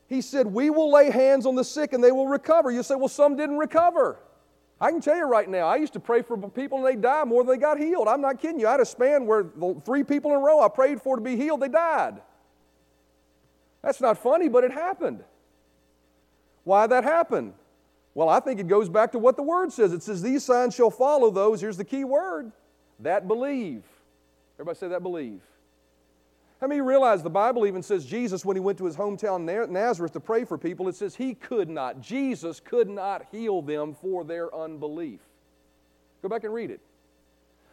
He 0.09 0.21
said, 0.21 0.47
We 0.47 0.71
will 0.71 0.91
lay 0.91 1.11
hands 1.11 1.47
on 1.47 1.55
the 1.55 1.65
sick, 1.65 1.93
and 1.93 2.03
they 2.03 2.13
will 2.13 2.29
recover. 2.29 2.71
You 2.71 2.83
say, 2.83 2.97
Well, 2.97 3.09
some 3.09 3.37
didn't 3.37 3.59
recover. 3.59 4.19
I 4.81 4.91
can 4.91 5.01
tell 5.01 5.17
you 5.17 5.25
right 5.25 5.49
now, 5.49 5.67
I 5.67 5.77
used 5.77 5.95
to 5.95 6.01
pray 6.01 6.21
for 6.21 6.37
people 6.51 6.79
and 6.79 6.87
they 6.87 7.01
died 7.01 7.29
more 7.29 7.43
than 7.43 7.55
they 7.55 7.61
got 7.61 7.79
healed. 7.79 8.09
I'm 8.09 8.21
not 8.21 8.39
kidding 8.39 8.61
you. 8.61 8.69
I 8.69 8.73
had 8.73 8.81
a 8.81 8.85
span 8.85 9.25
where 9.25 9.47
three 9.87 10.05
people 10.05 10.33
in 10.33 10.37
a 10.37 10.41
row 10.41 10.61
I 10.61 10.69
prayed 10.69 11.01
for 11.01 11.17
to 11.17 11.23
be 11.23 11.35
healed, 11.35 11.61
they 11.61 11.69
died. 11.69 12.21
That's 13.83 14.03
not 14.03 14.19
funny, 14.19 14.49
but 14.49 14.65
it 14.65 14.73
happened. 14.73 15.25
Why 16.67 16.89
that 16.89 17.05
happened? 17.05 17.55
Well, 18.13 18.29
I 18.29 18.41
think 18.41 18.59
it 18.59 18.67
goes 18.67 18.89
back 18.89 19.13
to 19.13 19.21
what 19.21 19.37
the 19.37 19.43
word 19.45 19.73
says. 19.73 19.93
It 19.93 20.03
says, 20.03 20.21
These 20.21 20.43
signs 20.43 20.75
shall 20.75 20.91
follow 20.91 21.31
those, 21.31 21.61
here's 21.61 21.77
the 21.77 21.85
key 21.85 22.03
word, 22.03 22.51
that 22.99 23.29
believe. 23.29 23.85
Everybody 24.57 24.77
say 24.77 24.89
that 24.89 25.05
believe. 25.05 25.43
How 26.61 26.67
many 26.67 26.81
realize 26.81 27.23
the 27.23 27.31
Bible 27.31 27.67
even 27.67 27.85
says 27.85 28.05
Jesus, 28.05 28.45
when 28.45 28.57
he 28.57 28.61
went 28.61 28.79
to 28.79 28.85
his 28.85 28.97
hometown 28.97 29.71
Nazareth 29.71 30.13
to 30.15 30.21
pray 30.21 30.45
for 30.45 30.59
people, 30.59 30.89
it 30.89 30.97
says 30.97 31.15
he 31.15 31.35
could 31.35 31.69
not, 31.69 32.01
Jesus 32.01 32.59
could 32.59 32.89
not 32.89 33.27
heal 33.31 33.63
them 33.63 33.95
for 33.95 34.25
their 34.25 34.53
unbelief. 34.53 35.21
Go 36.21 36.29
back 36.29 36.43
and 36.43 36.53
read 36.53 36.73
it. 36.73 36.81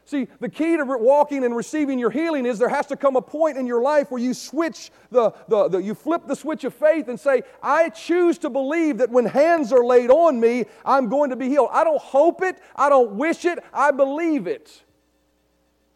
See, 0.05 0.27
the 0.41 0.49
key 0.49 0.75
to 0.75 0.83
walking 0.83 1.45
and 1.45 1.55
receiving 1.55 1.97
your 1.97 2.11
healing 2.11 2.45
is 2.45 2.59
there 2.59 2.67
has 2.67 2.87
to 2.87 2.97
come 2.97 3.15
a 3.15 3.21
point 3.21 3.57
in 3.57 3.65
your 3.65 3.81
life 3.81 4.11
where 4.11 4.21
you 4.21 4.33
switch 4.33 4.91
the, 5.11 5.31
the, 5.47 5.69
the, 5.69 5.77
you 5.77 5.95
flip 5.95 6.27
the 6.27 6.35
switch 6.35 6.65
of 6.65 6.73
faith 6.73 7.07
and 7.07 7.17
say, 7.17 7.43
I 7.61 7.89
choose 7.89 8.37
to 8.39 8.49
believe 8.49 8.97
that 8.97 9.09
when 9.09 9.25
hands 9.25 9.71
are 9.71 9.83
laid 9.83 10.09
on 10.09 10.39
me, 10.41 10.65
I'm 10.83 11.07
going 11.07 11.29
to 11.29 11.37
be 11.37 11.47
healed. 11.47 11.69
I 11.71 11.85
don't 11.85 12.01
hope 12.01 12.41
it, 12.41 12.57
I 12.75 12.89
don't 12.89 13.13
wish 13.13 13.45
it, 13.45 13.59
I 13.73 13.91
believe 13.91 14.45
it. 14.45 14.83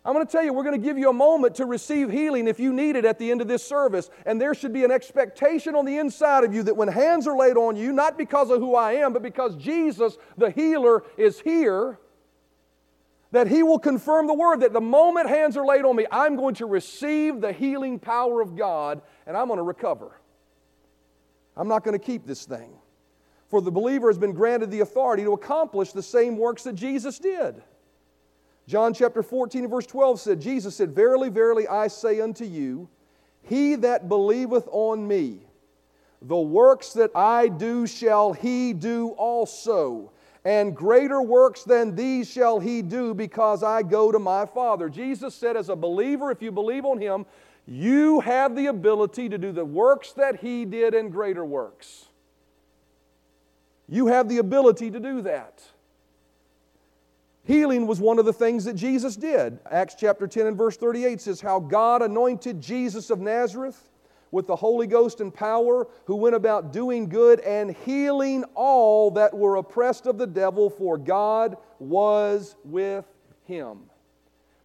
I'm 0.06 0.14
going 0.14 0.26
to 0.26 0.32
tell 0.32 0.44
you, 0.44 0.54
we're 0.54 0.64
going 0.64 0.80
to 0.80 0.86
give 0.86 0.98
you 0.98 1.10
a 1.10 1.14
moment 1.14 1.56
to 1.56 1.66
receive 1.66 2.10
healing 2.10 2.48
if 2.48 2.62
you 2.62 2.72
need 2.72 2.96
it 2.96 3.04
at 3.04 3.20
the 3.20 3.30
end 3.30 3.42
of 3.42 3.50
this 3.50 3.62
service. 3.62 4.10
And 4.26 4.40
there 4.40 4.56
should 4.56 4.72
be 4.72 4.86
an 4.86 4.92
expectation 4.92 5.76
on 5.76 5.84
the 5.84 5.98
inside 5.98 6.46
of 6.46 6.54
you 6.54 6.64
that 6.64 6.78
when 6.78 6.88
hands 6.88 7.28
are 7.28 7.36
laid 7.36 7.58
on 7.58 7.76
you, 7.76 7.92
not 7.92 8.18
because 8.18 8.50
of 8.50 8.60
who 8.60 8.74
I 8.74 8.94
am, 8.94 9.12
but 9.12 9.22
because 9.22 9.58
Jesus, 9.58 10.18
the 10.38 10.50
healer, 10.50 11.04
is 11.18 11.42
here 11.42 12.00
that 13.38 13.48
He 13.48 13.62
will 13.62 13.78
confirm 13.78 14.26
the 14.26 14.34
word 14.34 14.62
that 14.62 14.74
the 14.74 14.82
moment 14.82 15.30
hands 15.30 15.56
are 15.58 15.66
laid 15.66 15.86
on 15.86 15.96
me, 15.96 16.08
I'm 16.12 16.36
going 16.36 16.56
to 16.56 16.66
receive 16.66 17.40
the 17.40 17.54
healing 17.54 18.00
power 18.00 18.42
of 18.42 18.56
God 18.56 19.00
and 19.28 19.38
I'm 19.38 19.46
going 19.46 19.58
to 19.58 19.64
recover. 19.64 20.20
I'm 21.56 21.68
not 21.68 21.84
going 21.84 21.94
to 21.94 22.04
keep 22.04 22.26
this 22.26 22.46
thing. 22.46 22.72
For 23.50 23.62
the 23.62 23.70
believer 23.70 24.10
has 24.10 24.18
been 24.18 24.34
granted 24.34 24.72
the 24.72 24.80
authority 24.80 25.22
to 25.22 25.34
accomplish 25.34 25.92
the 25.92 26.02
same 26.02 26.36
works 26.36 26.64
that 26.64 26.74
Jesus 26.74 27.20
did. 27.20 27.62
John 28.68 28.92
chapter 28.96 29.22
14 29.22 29.68
verse 29.68 29.86
12 29.86 30.20
said, 30.20 30.42
Jesus 30.42 30.76
said, 30.76 30.96
Verily, 30.96 31.30
verily, 31.30 31.68
I 31.68 31.90
say 31.90 32.20
unto 32.20 32.44
you, 32.44 32.90
he 33.44 33.76
that 33.76 34.10
believeth 34.10 34.68
on 34.72 35.08
me, 35.08 35.42
the 36.24 36.36
works 36.36 36.94
that 36.94 37.12
I 37.16 37.50
do 37.50 37.86
shall 37.86 38.34
he 38.34 38.74
do 38.74 39.10
also 39.10 40.12
and 40.48 40.74
greater 40.74 41.22
works 41.22 41.64
than 41.64 41.94
these 41.94 42.32
shall 42.32 42.58
he 42.62 42.82
do 42.82 43.14
because 43.14 43.64
I 43.64 43.84
go 43.84 44.14
to 44.14 44.18
my 44.18 44.46
Father. 44.46 44.88
Jesus 44.88 45.36
said, 45.36 45.58
as 45.58 45.68
a 45.68 45.76
believer, 45.76 46.32
if 46.32 46.42
you 46.42 46.54
believe 46.54 46.86
on 46.86 47.00
him, 47.00 47.26
you 47.66 48.22
have 48.22 48.56
the 48.56 48.68
ability 48.68 49.28
to 49.28 49.38
do 49.38 49.52
the 49.52 49.66
works 49.66 50.14
that 50.14 50.40
he 50.40 50.64
did 50.64 50.94
and 50.94 51.12
greater 51.12 51.44
works. 51.44 52.06
You 53.90 54.08
have 54.08 54.30
the 54.30 54.38
ability 54.38 54.90
to 54.90 55.02
do 55.02 55.22
that. 55.24 55.62
Healing 57.44 57.86
was 57.86 58.00
one 58.00 58.18
of 58.18 58.24
the 58.24 58.32
things 58.32 58.64
that 58.64 58.78
Jesus 58.78 59.18
did. 59.18 59.60
Acts 59.70 59.96
chapter 60.00 60.28
10 60.28 60.48
and 60.48 60.58
verse 60.58 60.78
38 60.78 61.20
says, 61.20 61.42
How 61.42 61.60
God 61.60 62.02
anointed 62.02 62.62
Jesus 62.62 63.10
of 63.10 63.20
Nazareth 63.20 63.90
with 64.32 64.48
the 64.48 64.56
Holy 64.56 64.88
Ghost 64.88 65.22
and 65.22 65.34
power, 65.34 65.88
who 66.06 66.16
went 66.16 66.36
about 66.36 66.74
doing 66.74 67.10
good 67.10 67.40
and 67.42 67.76
healing 67.86 68.44
all 68.56 69.12
that 69.12 69.34
were 69.34 69.56
oppressed 69.56 70.06
of 70.06 70.18
the 70.18 70.28
devil, 70.28 70.70
for 70.70 70.98
God 70.98 71.58
was 71.80 72.56
with 72.64 73.06
him. 73.46 73.90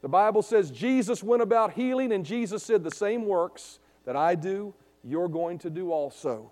The 0.03 0.09
Bible 0.09 0.42
says 0.42 0.70
Jesus 0.70 1.22
went 1.22 1.42
about 1.42 1.72
healing, 1.72 2.12
and 2.12 2.27
Jesus 2.27 2.62
said, 2.62 2.83
The 2.83 2.90
same 2.90 3.25
works 3.25 3.79
that 4.05 4.16
I 4.16 4.35
do, 4.35 4.75
you're 5.05 5.29
going 5.29 5.59
to 5.59 5.70
do 5.70 5.92
also. 5.92 6.51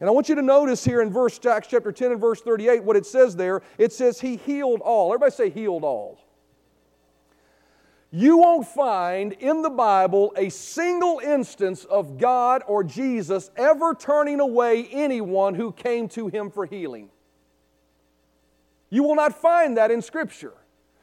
And 0.00 0.08
I 0.08 0.12
want 0.12 0.28
you 0.28 0.34
to 0.34 0.42
notice 0.42 0.84
here 0.84 1.02
in 1.02 1.12
verse 1.12 1.38
Acts 1.46 1.68
chapter 1.68 1.92
10 1.92 2.12
and 2.12 2.20
verse 2.20 2.40
38 2.40 2.82
what 2.82 2.96
it 2.96 3.06
says 3.06 3.36
there. 3.36 3.62
It 3.78 3.92
says 3.92 4.20
he 4.20 4.36
healed 4.36 4.80
all. 4.80 5.12
Everybody 5.12 5.32
say 5.32 5.50
healed 5.50 5.84
all. 5.84 6.18
You 8.16 8.38
won't 8.38 8.68
find 8.68 9.32
in 9.32 9.62
the 9.62 9.70
Bible 9.70 10.32
a 10.36 10.48
single 10.48 11.18
instance 11.18 11.82
of 11.82 12.16
God 12.16 12.62
or 12.68 12.84
Jesus 12.84 13.50
ever 13.56 13.92
turning 13.92 14.38
away 14.38 14.86
anyone 14.92 15.56
who 15.56 15.72
came 15.72 16.08
to 16.10 16.28
him 16.28 16.48
for 16.48 16.64
healing. 16.64 17.10
You 18.88 19.02
will 19.02 19.16
not 19.16 19.40
find 19.40 19.76
that 19.78 19.90
in 19.90 20.00
Scripture. 20.00 20.52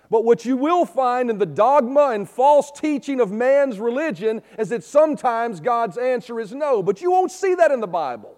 But 0.10 0.24
what 0.24 0.46
you 0.46 0.56
will 0.56 0.86
find 0.86 1.30
in 1.30 1.38
the 1.38 1.46
dogma 1.46 2.12
and 2.12 2.30
false 2.30 2.72
teaching 2.72 3.20
of 3.20 3.30
man's 3.30 3.78
religion 3.78 4.42
is 4.58 4.70
that 4.70 4.86
sometimes 4.86 5.60
God's 5.60 5.98
answer 5.98 6.40
is 6.40 6.54
no. 6.54 6.82
But 6.82 7.02
you 7.02 7.12
won't 7.12 7.34
see 7.34 7.56
that 7.56 7.72
in 7.72 7.82
the 7.82 7.88
Bible. 7.88 8.38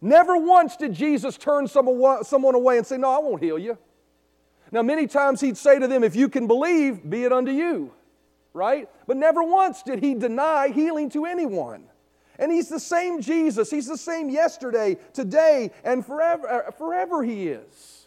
Never 0.00 0.38
once 0.38 0.76
did 0.76 0.94
Jesus 0.94 1.36
turn 1.36 1.66
someone 1.66 2.54
away 2.54 2.78
and 2.78 2.86
say, 2.86 2.96
No, 2.96 3.10
I 3.10 3.18
won't 3.18 3.42
heal 3.42 3.58
you. 3.58 3.76
Now, 4.76 4.82
many 4.82 5.06
times 5.06 5.40
he'd 5.40 5.56
say 5.56 5.78
to 5.78 5.88
them, 5.88 6.04
If 6.04 6.14
you 6.14 6.28
can 6.28 6.46
believe, 6.46 7.08
be 7.08 7.24
it 7.24 7.32
unto 7.32 7.50
you, 7.50 7.94
right? 8.52 8.90
But 9.06 9.16
never 9.16 9.42
once 9.42 9.82
did 9.82 10.00
he 10.00 10.14
deny 10.14 10.68
healing 10.68 11.08
to 11.12 11.24
anyone. 11.24 11.84
And 12.38 12.52
he's 12.52 12.68
the 12.68 12.78
same 12.78 13.22
Jesus. 13.22 13.70
He's 13.70 13.86
the 13.86 13.96
same 13.96 14.28
yesterday, 14.28 14.98
today, 15.14 15.70
and 15.82 16.04
forever, 16.04 16.46
uh, 16.46 16.70
forever 16.72 17.24
he 17.24 17.48
is. 17.48 18.06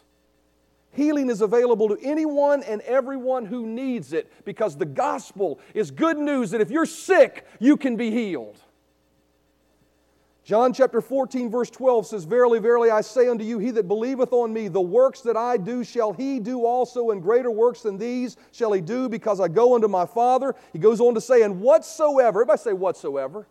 Healing 0.92 1.28
is 1.28 1.40
available 1.40 1.88
to 1.88 1.98
anyone 2.04 2.62
and 2.62 2.82
everyone 2.82 3.46
who 3.46 3.66
needs 3.66 4.12
it 4.12 4.30
because 4.44 4.76
the 4.76 4.86
gospel 4.86 5.58
is 5.74 5.90
good 5.90 6.18
news 6.18 6.52
that 6.52 6.60
if 6.60 6.70
you're 6.70 6.86
sick, 6.86 7.48
you 7.58 7.76
can 7.76 7.96
be 7.96 8.12
healed. 8.12 8.60
John 10.50 10.72
chapter 10.72 11.00
14, 11.00 11.48
verse 11.48 11.70
12 11.70 12.08
says, 12.08 12.24
Verily, 12.24 12.58
verily, 12.58 12.90
I 12.90 13.02
say 13.02 13.28
unto 13.28 13.44
you, 13.44 13.60
he 13.60 13.70
that 13.70 13.86
believeth 13.86 14.32
on 14.32 14.52
me, 14.52 14.66
the 14.66 14.80
works 14.80 15.20
that 15.20 15.36
I 15.36 15.56
do 15.56 15.84
shall 15.84 16.12
he 16.12 16.40
do 16.40 16.66
also, 16.66 17.10
and 17.10 17.22
greater 17.22 17.52
works 17.52 17.82
than 17.82 17.96
these 17.96 18.36
shall 18.50 18.72
he 18.72 18.80
do, 18.80 19.08
because 19.08 19.38
I 19.38 19.46
go 19.46 19.76
unto 19.76 19.86
my 19.86 20.04
Father. 20.04 20.56
He 20.72 20.80
goes 20.80 21.00
on 21.00 21.14
to 21.14 21.20
say, 21.20 21.42
And 21.42 21.60
whatsoever, 21.60 22.40
everybody 22.40 22.58
say 22.58 22.72
whatsoever, 22.72 23.46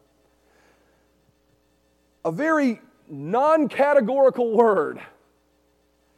a 2.26 2.34
very 2.34 2.82
non 3.08 3.70
categorical 3.70 4.52
word. 4.52 5.00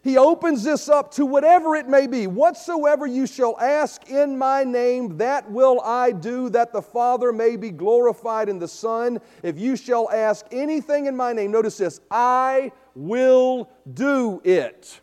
He 0.04 0.18
opens 0.18 0.64
this 0.64 0.90
up 0.90 1.12
to 1.12 1.26
whatever 1.28 1.76
it 1.76 1.88
may 1.88 2.08
be. 2.08 2.26
Whatsoever 2.26 3.06
you 3.06 3.28
shall 3.28 3.56
ask 3.60 4.10
in 4.10 4.36
my 4.36 4.64
name, 4.64 5.18
that 5.18 5.50
will 5.52 5.80
I 5.82 6.12
do, 6.12 6.50
that 6.50 6.74
the 6.74 6.82
Father 6.82 7.32
may 7.32 7.56
be 7.56 7.70
glorified 7.70 8.50
in 8.50 8.58
the 8.58 8.68
Son. 8.68 9.20
If 9.44 9.60
you 9.60 9.76
shall 9.76 10.10
ask 10.10 10.46
anything 10.52 11.06
in 11.06 11.16
my 11.16 11.34
name, 11.34 11.52
notice 11.52 11.78
this 11.78 12.02
I 12.10 12.72
will 12.96 13.70
do 13.94 14.42
it. 14.44 15.00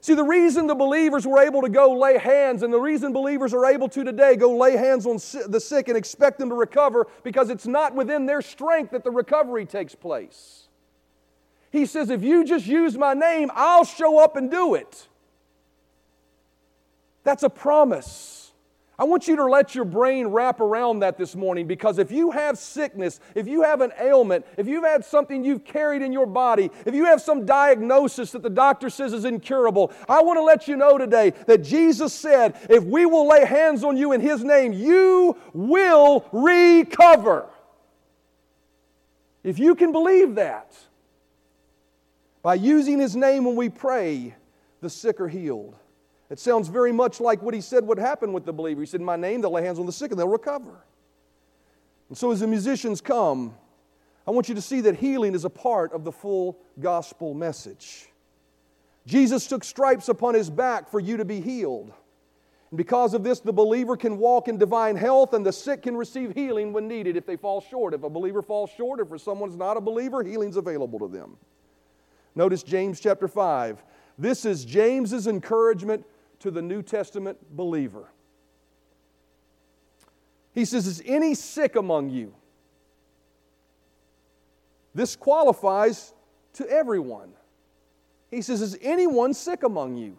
See, 0.00 0.14
the 0.14 0.24
reason 0.24 0.66
the 0.66 0.74
believers 0.74 1.26
were 1.26 1.38
able 1.38 1.60
to 1.60 1.68
go 1.68 1.92
lay 1.92 2.18
hands, 2.18 2.62
and 2.62 2.72
the 2.72 2.80
reason 2.80 3.12
believers 3.12 3.54
are 3.54 3.66
able 3.66 3.88
to 3.90 4.02
today 4.02 4.34
go 4.34 4.56
lay 4.56 4.76
hands 4.76 5.06
on 5.06 5.18
the 5.48 5.60
sick 5.60 5.88
and 5.88 5.96
expect 5.96 6.38
them 6.38 6.48
to 6.48 6.54
recover, 6.56 7.06
because 7.22 7.50
it's 7.50 7.66
not 7.66 7.94
within 7.94 8.24
their 8.26 8.42
strength 8.42 8.92
that 8.92 9.04
the 9.04 9.10
recovery 9.10 9.66
takes 9.66 9.94
place. 9.94 10.61
He 11.72 11.86
says, 11.86 12.10
if 12.10 12.22
you 12.22 12.44
just 12.44 12.66
use 12.66 12.98
my 12.98 13.14
name, 13.14 13.50
I'll 13.54 13.84
show 13.84 14.22
up 14.22 14.36
and 14.36 14.50
do 14.50 14.74
it. 14.74 15.08
That's 17.24 17.42
a 17.42 17.48
promise. 17.48 18.52
I 18.98 19.04
want 19.04 19.26
you 19.26 19.36
to 19.36 19.46
let 19.46 19.74
your 19.74 19.86
brain 19.86 20.26
wrap 20.26 20.60
around 20.60 21.00
that 21.00 21.16
this 21.16 21.34
morning 21.34 21.66
because 21.66 21.98
if 21.98 22.12
you 22.12 22.30
have 22.30 22.58
sickness, 22.58 23.20
if 23.34 23.48
you 23.48 23.62
have 23.62 23.80
an 23.80 23.90
ailment, 23.98 24.44
if 24.58 24.68
you've 24.68 24.84
had 24.84 25.02
something 25.02 25.42
you've 25.42 25.64
carried 25.64 26.02
in 26.02 26.12
your 26.12 26.26
body, 26.26 26.70
if 26.84 26.94
you 26.94 27.06
have 27.06 27.22
some 27.22 27.46
diagnosis 27.46 28.32
that 28.32 28.42
the 28.42 28.50
doctor 28.50 28.90
says 28.90 29.14
is 29.14 29.24
incurable, 29.24 29.92
I 30.10 30.22
want 30.22 30.36
to 30.36 30.42
let 30.42 30.68
you 30.68 30.76
know 30.76 30.98
today 30.98 31.30
that 31.46 31.64
Jesus 31.64 32.12
said, 32.12 32.54
if 32.68 32.84
we 32.84 33.06
will 33.06 33.26
lay 33.26 33.46
hands 33.46 33.82
on 33.82 33.96
you 33.96 34.12
in 34.12 34.20
His 34.20 34.44
name, 34.44 34.74
you 34.74 35.38
will 35.54 36.26
recover. 36.30 37.48
If 39.42 39.58
you 39.58 39.74
can 39.74 39.90
believe 39.90 40.34
that, 40.34 40.76
by 42.42 42.54
using 42.54 42.98
his 42.98 43.14
name 43.14 43.44
when 43.44 43.56
we 43.56 43.68
pray, 43.68 44.34
the 44.80 44.90
sick 44.90 45.20
are 45.20 45.28
healed. 45.28 45.76
It 46.28 46.38
sounds 46.38 46.68
very 46.68 46.92
much 46.92 47.20
like 47.20 47.42
what 47.42 47.54
he 47.54 47.60
said 47.60 47.86
would 47.86 47.98
happen 47.98 48.32
with 48.32 48.44
the 48.44 48.52
believer. 48.52 48.80
He 48.80 48.86
said, 48.86 49.00
In 49.00 49.06
my 49.06 49.16
name, 49.16 49.40
they'll 49.40 49.52
lay 49.52 49.64
hands 49.64 49.78
on 49.78 49.86
the 49.86 49.92
sick 49.92 50.10
and 50.10 50.18
they'll 50.18 50.28
recover. 50.28 50.84
And 52.08 52.16
so, 52.16 52.32
as 52.32 52.40
the 52.40 52.46
musicians 52.46 53.00
come, 53.00 53.54
I 54.26 54.30
want 54.30 54.48
you 54.48 54.54
to 54.54 54.62
see 54.62 54.80
that 54.82 54.96
healing 54.96 55.34
is 55.34 55.44
a 55.44 55.50
part 55.50 55.92
of 55.92 56.04
the 56.04 56.12
full 56.12 56.58
gospel 56.80 57.34
message. 57.34 58.08
Jesus 59.06 59.46
took 59.46 59.64
stripes 59.64 60.08
upon 60.08 60.34
his 60.34 60.48
back 60.48 60.88
for 60.88 61.00
you 61.00 61.16
to 61.16 61.24
be 61.24 61.40
healed. 61.40 61.92
And 62.70 62.78
because 62.78 63.14
of 63.14 63.24
this, 63.24 63.40
the 63.40 63.52
believer 63.52 63.96
can 63.96 64.16
walk 64.16 64.48
in 64.48 64.56
divine 64.56 64.96
health 64.96 65.34
and 65.34 65.44
the 65.44 65.52
sick 65.52 65.82
can 65.82 65.96
receive 65.96 66.32
healing 66.32 66.72
when 66.72 66.88
needed 66.88 67.16
if 67.16 67.26
they 67.26 67.36
fall 67.36 67.60
short. 67.60 67.94
If 67.94 68.04
a 68.04 68.10
believer 68.10 68.42
falls 68.42 68.70
short, 68.70 69.00
if 69.00 69.08
for 69.08 69.18
someone's 69.18 69.56
not 69.56 69.76
a 69.76 69.80
believer, 69.80 70.22
healing's 70.22 70.56
available 70.56 70.98
to 71.00 71.08
them. 71.08 71.36
Notice 72.34 72.62
James 72.62 73.00
chapter 73.00 73.28
5. 73.28 73.82
This 74.18 74.44
is 74.44 74.64
James's 74.64 75.26
encouragement 75.26 76.04
to 76.40 76.50
the 76.50 76.62
New 76.62 76.82
Testament 76.82 77.38
believer. 77.50 78.10
He 80.54 80.64
says, 80.64 80.86
Is 80.86 81.02
any 81.04 81.34
sick 81.34 81.76
among 81.76 82.10
you? 82.10 82.34
This 84.94 85.16
qualifies 85.16 86.12
to 86.54 86.68
everyone. 86.68 87.32
He 88.30 88.42
says, 88.42 88.60
Is 88.60 88.78
anyone 88.82 89.34
sick 89.34 89.62
among 89.62 89.96
you? 89.96 90.18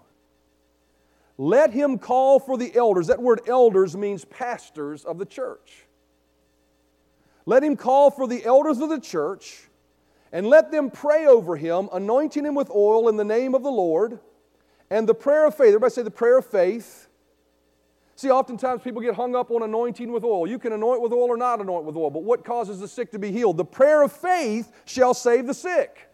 Let 1.38 1.74
him 1.74 1.98
call 1.98 2.40
for 2.40 2.58
the 2.58 2.76
elders. 2.76 3.08
That 3.08 3.22
word 3.22 3.42
elders 3.48 3.98
means 3.98 4.24
pastors 4.26 5.04
of 5.04 5.18
the 5.18 5.26
church. 5.26 5.86
Let 7.46 7.64
him 7.64 7.76
call 7.76 8.12
for 8.12 8.28
the 8.28 8.46
elders 8.46 8.80
of 8.80 8.90
the 8.90 9.00
church 9.00 9.68
and 10.34 10.48
let 10.48 10.72
them 10.72 10.90
pray 10.90 11.28
over 11.28 11.56
him, 11.56 11.88
anointing 11.94 12.44
him 12.44 12.56
with 12.56 12.72
oil 12.72 13.08
in 13.08 13.16
the 13.16 13.24
name 13.24 13.54
of 13.54 13.62
the 13.62 13.72
Lord. 13.72 14.20
And 14.90 15.08
the 15.08 15.14
prayer 15.14 15.46
of 15.46 15.56
faith, 15.56 15.68
everybody 15.68 15.94
say 15.94 16.02
the 16.02 16.12
prayer 16.12 16.40
of 16.40 16.46
faith. 16.46 17.08
See, 18.16 18.32
oftentimes 18.32 18.82
people 18.82 19.02
get 19.02 19.14
hung 19.14 19.36
up 19.36 19.52
on 19.52 19.62
anointing 19.62 20.12
with 20.12 20.24
oil. 20.24 20.48
You 20.48 20.58
can 20.58 20.74
anoint 20.74 21.02
with 21.02 21.14
oil 21.14 21.30
or 21.30 21.38
not 21.38 21.62
anoint 21.62 21.86
with 21.86 21.96
oil, 21.96 22.10
but 22.10 22.24
what 22.24 22.44
causes 22.44 22.80
the 22.80 22.88
sick 22.88 23.12
to 23.12 23.20
be 23.20 23.32
healed? 23.32 23.58
The 23.58 23.66
prayer 23.66 24.02
of 24.02 24.12
faith 24.12 24.72
shall 24.86 25.14
save 25.14 25.46
the 25.46 25.54
sick. 25.54 26.10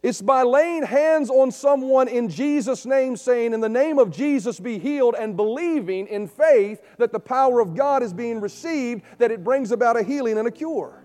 It's 0.00 0.22
by 0.22 0.44
laying 0.44 0.84
hands 0.84 1.28
on 1.28 1.50
someone 1.50 2.06
in 2.06 2.28
Jesus' 2.28 2.86
name, 2.86 3.16
saying, 3.16 3.52
In 3.52 3.60
the 3.60 3.68
name 3.68 3.98
of 3.98 4.12
Jesus 4.12 4.60
be 4.60 4.78
healed, 4.78 5.16
and 5.18 5.36
believing 5.36 6.06
in 6.06 6.28
faith 6.28 6.80
that 6.98 7.10
the 7.10 7.18
power 7.18 7.58
of 7.58 7.74
God 7.74 8.04
is 8.04 8.12
being 8.12 8.40
received, 8.40 9.02
that 9.18 9.32
it 9.32 9.42
brings 9.42 9.72
about 9.72 9.96
a 9.96 10.04
healing 10.04 10.38
and 10.38 10.46
a 10.46 10.52
cure. 10.52 11.02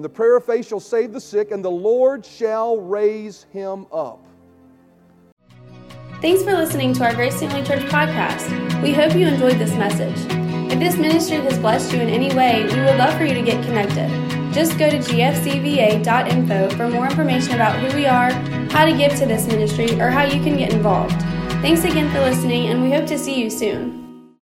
And 0.00 0.04
the 0.06 0.08
prayer 0.08 0.38
of 0.38 0.46
faith 0.46 0.66
shall 0.66 0.80
save 0.80 1.12
the 1.12 1.20
sick, 1.20 1.50
and 1.50 1.62
the 1.62 1.70
Lord 1.70 2.24
shall 2.24 2.80
raise 2.80 3.42
him 3.52 3.86
up. 3.92 4.24
Thanks 6.22 6.42
for 6.42 6.54
listening 6.54 6.94
to 6.94 7.04
our 7.04 7.14
Grace 7.14 7.38
Family 7.38 7.62
Church 7.62 7.82
podcast. 7.82 8.82
We 8.82 8.94
hope 8.94 9.14
you 9.14 9.26
enjoyed 9.26 9.58
this 9.58 9.74
message. 9.74 10.16
If 10.72 10.78
this 10.78 10.96
ministry 10.96 11.36
has 11.36 11.58
blessed 11.58 11.92
you 11.92 12.00
in 12.00 12.08
any 12.08 12.34
way, 12.34 12.62
we 12.62 12.80
would 12.80 12.96
love 12.96 13.12
for 13.18 13.26
you 13.26 13.34
to 13.34 13.42
get 13.42 13.62
connected. 13.62 14.08
Just 14.54 14.78
go 14.78 14.88
to 14.88 14.96
gfcva.info 14.96 16.70
for 16.78 16.88
more 16.88 17.04
information 17.04 17.56
about 17.56 17.78
who 17.78 17.94
we 17.94 18.06
are, 18.06 18.30
how 18.70 18.86
to 18.86 18.96
give 18.96 19.14
to 19.16 19.26
this 19.26 19.46
ministry, 19.48 20.00
or 20.00 20.08
how 20.08 20.22
you 20.22 20.42
can 20.42 20.56
get 20.56 20.72
involved. 20.72 21.20
Thanks 21.60 21.84
again 21.84 22.10
for 22.10 22.20
listening, 22.20 22.68
and 22.68 22.82
we 22.82 22.90
hope 22.90 23.06
to 23.08 23.18
see 23.18 23.38
you 23.38 23.50
soon. 23.50 23.99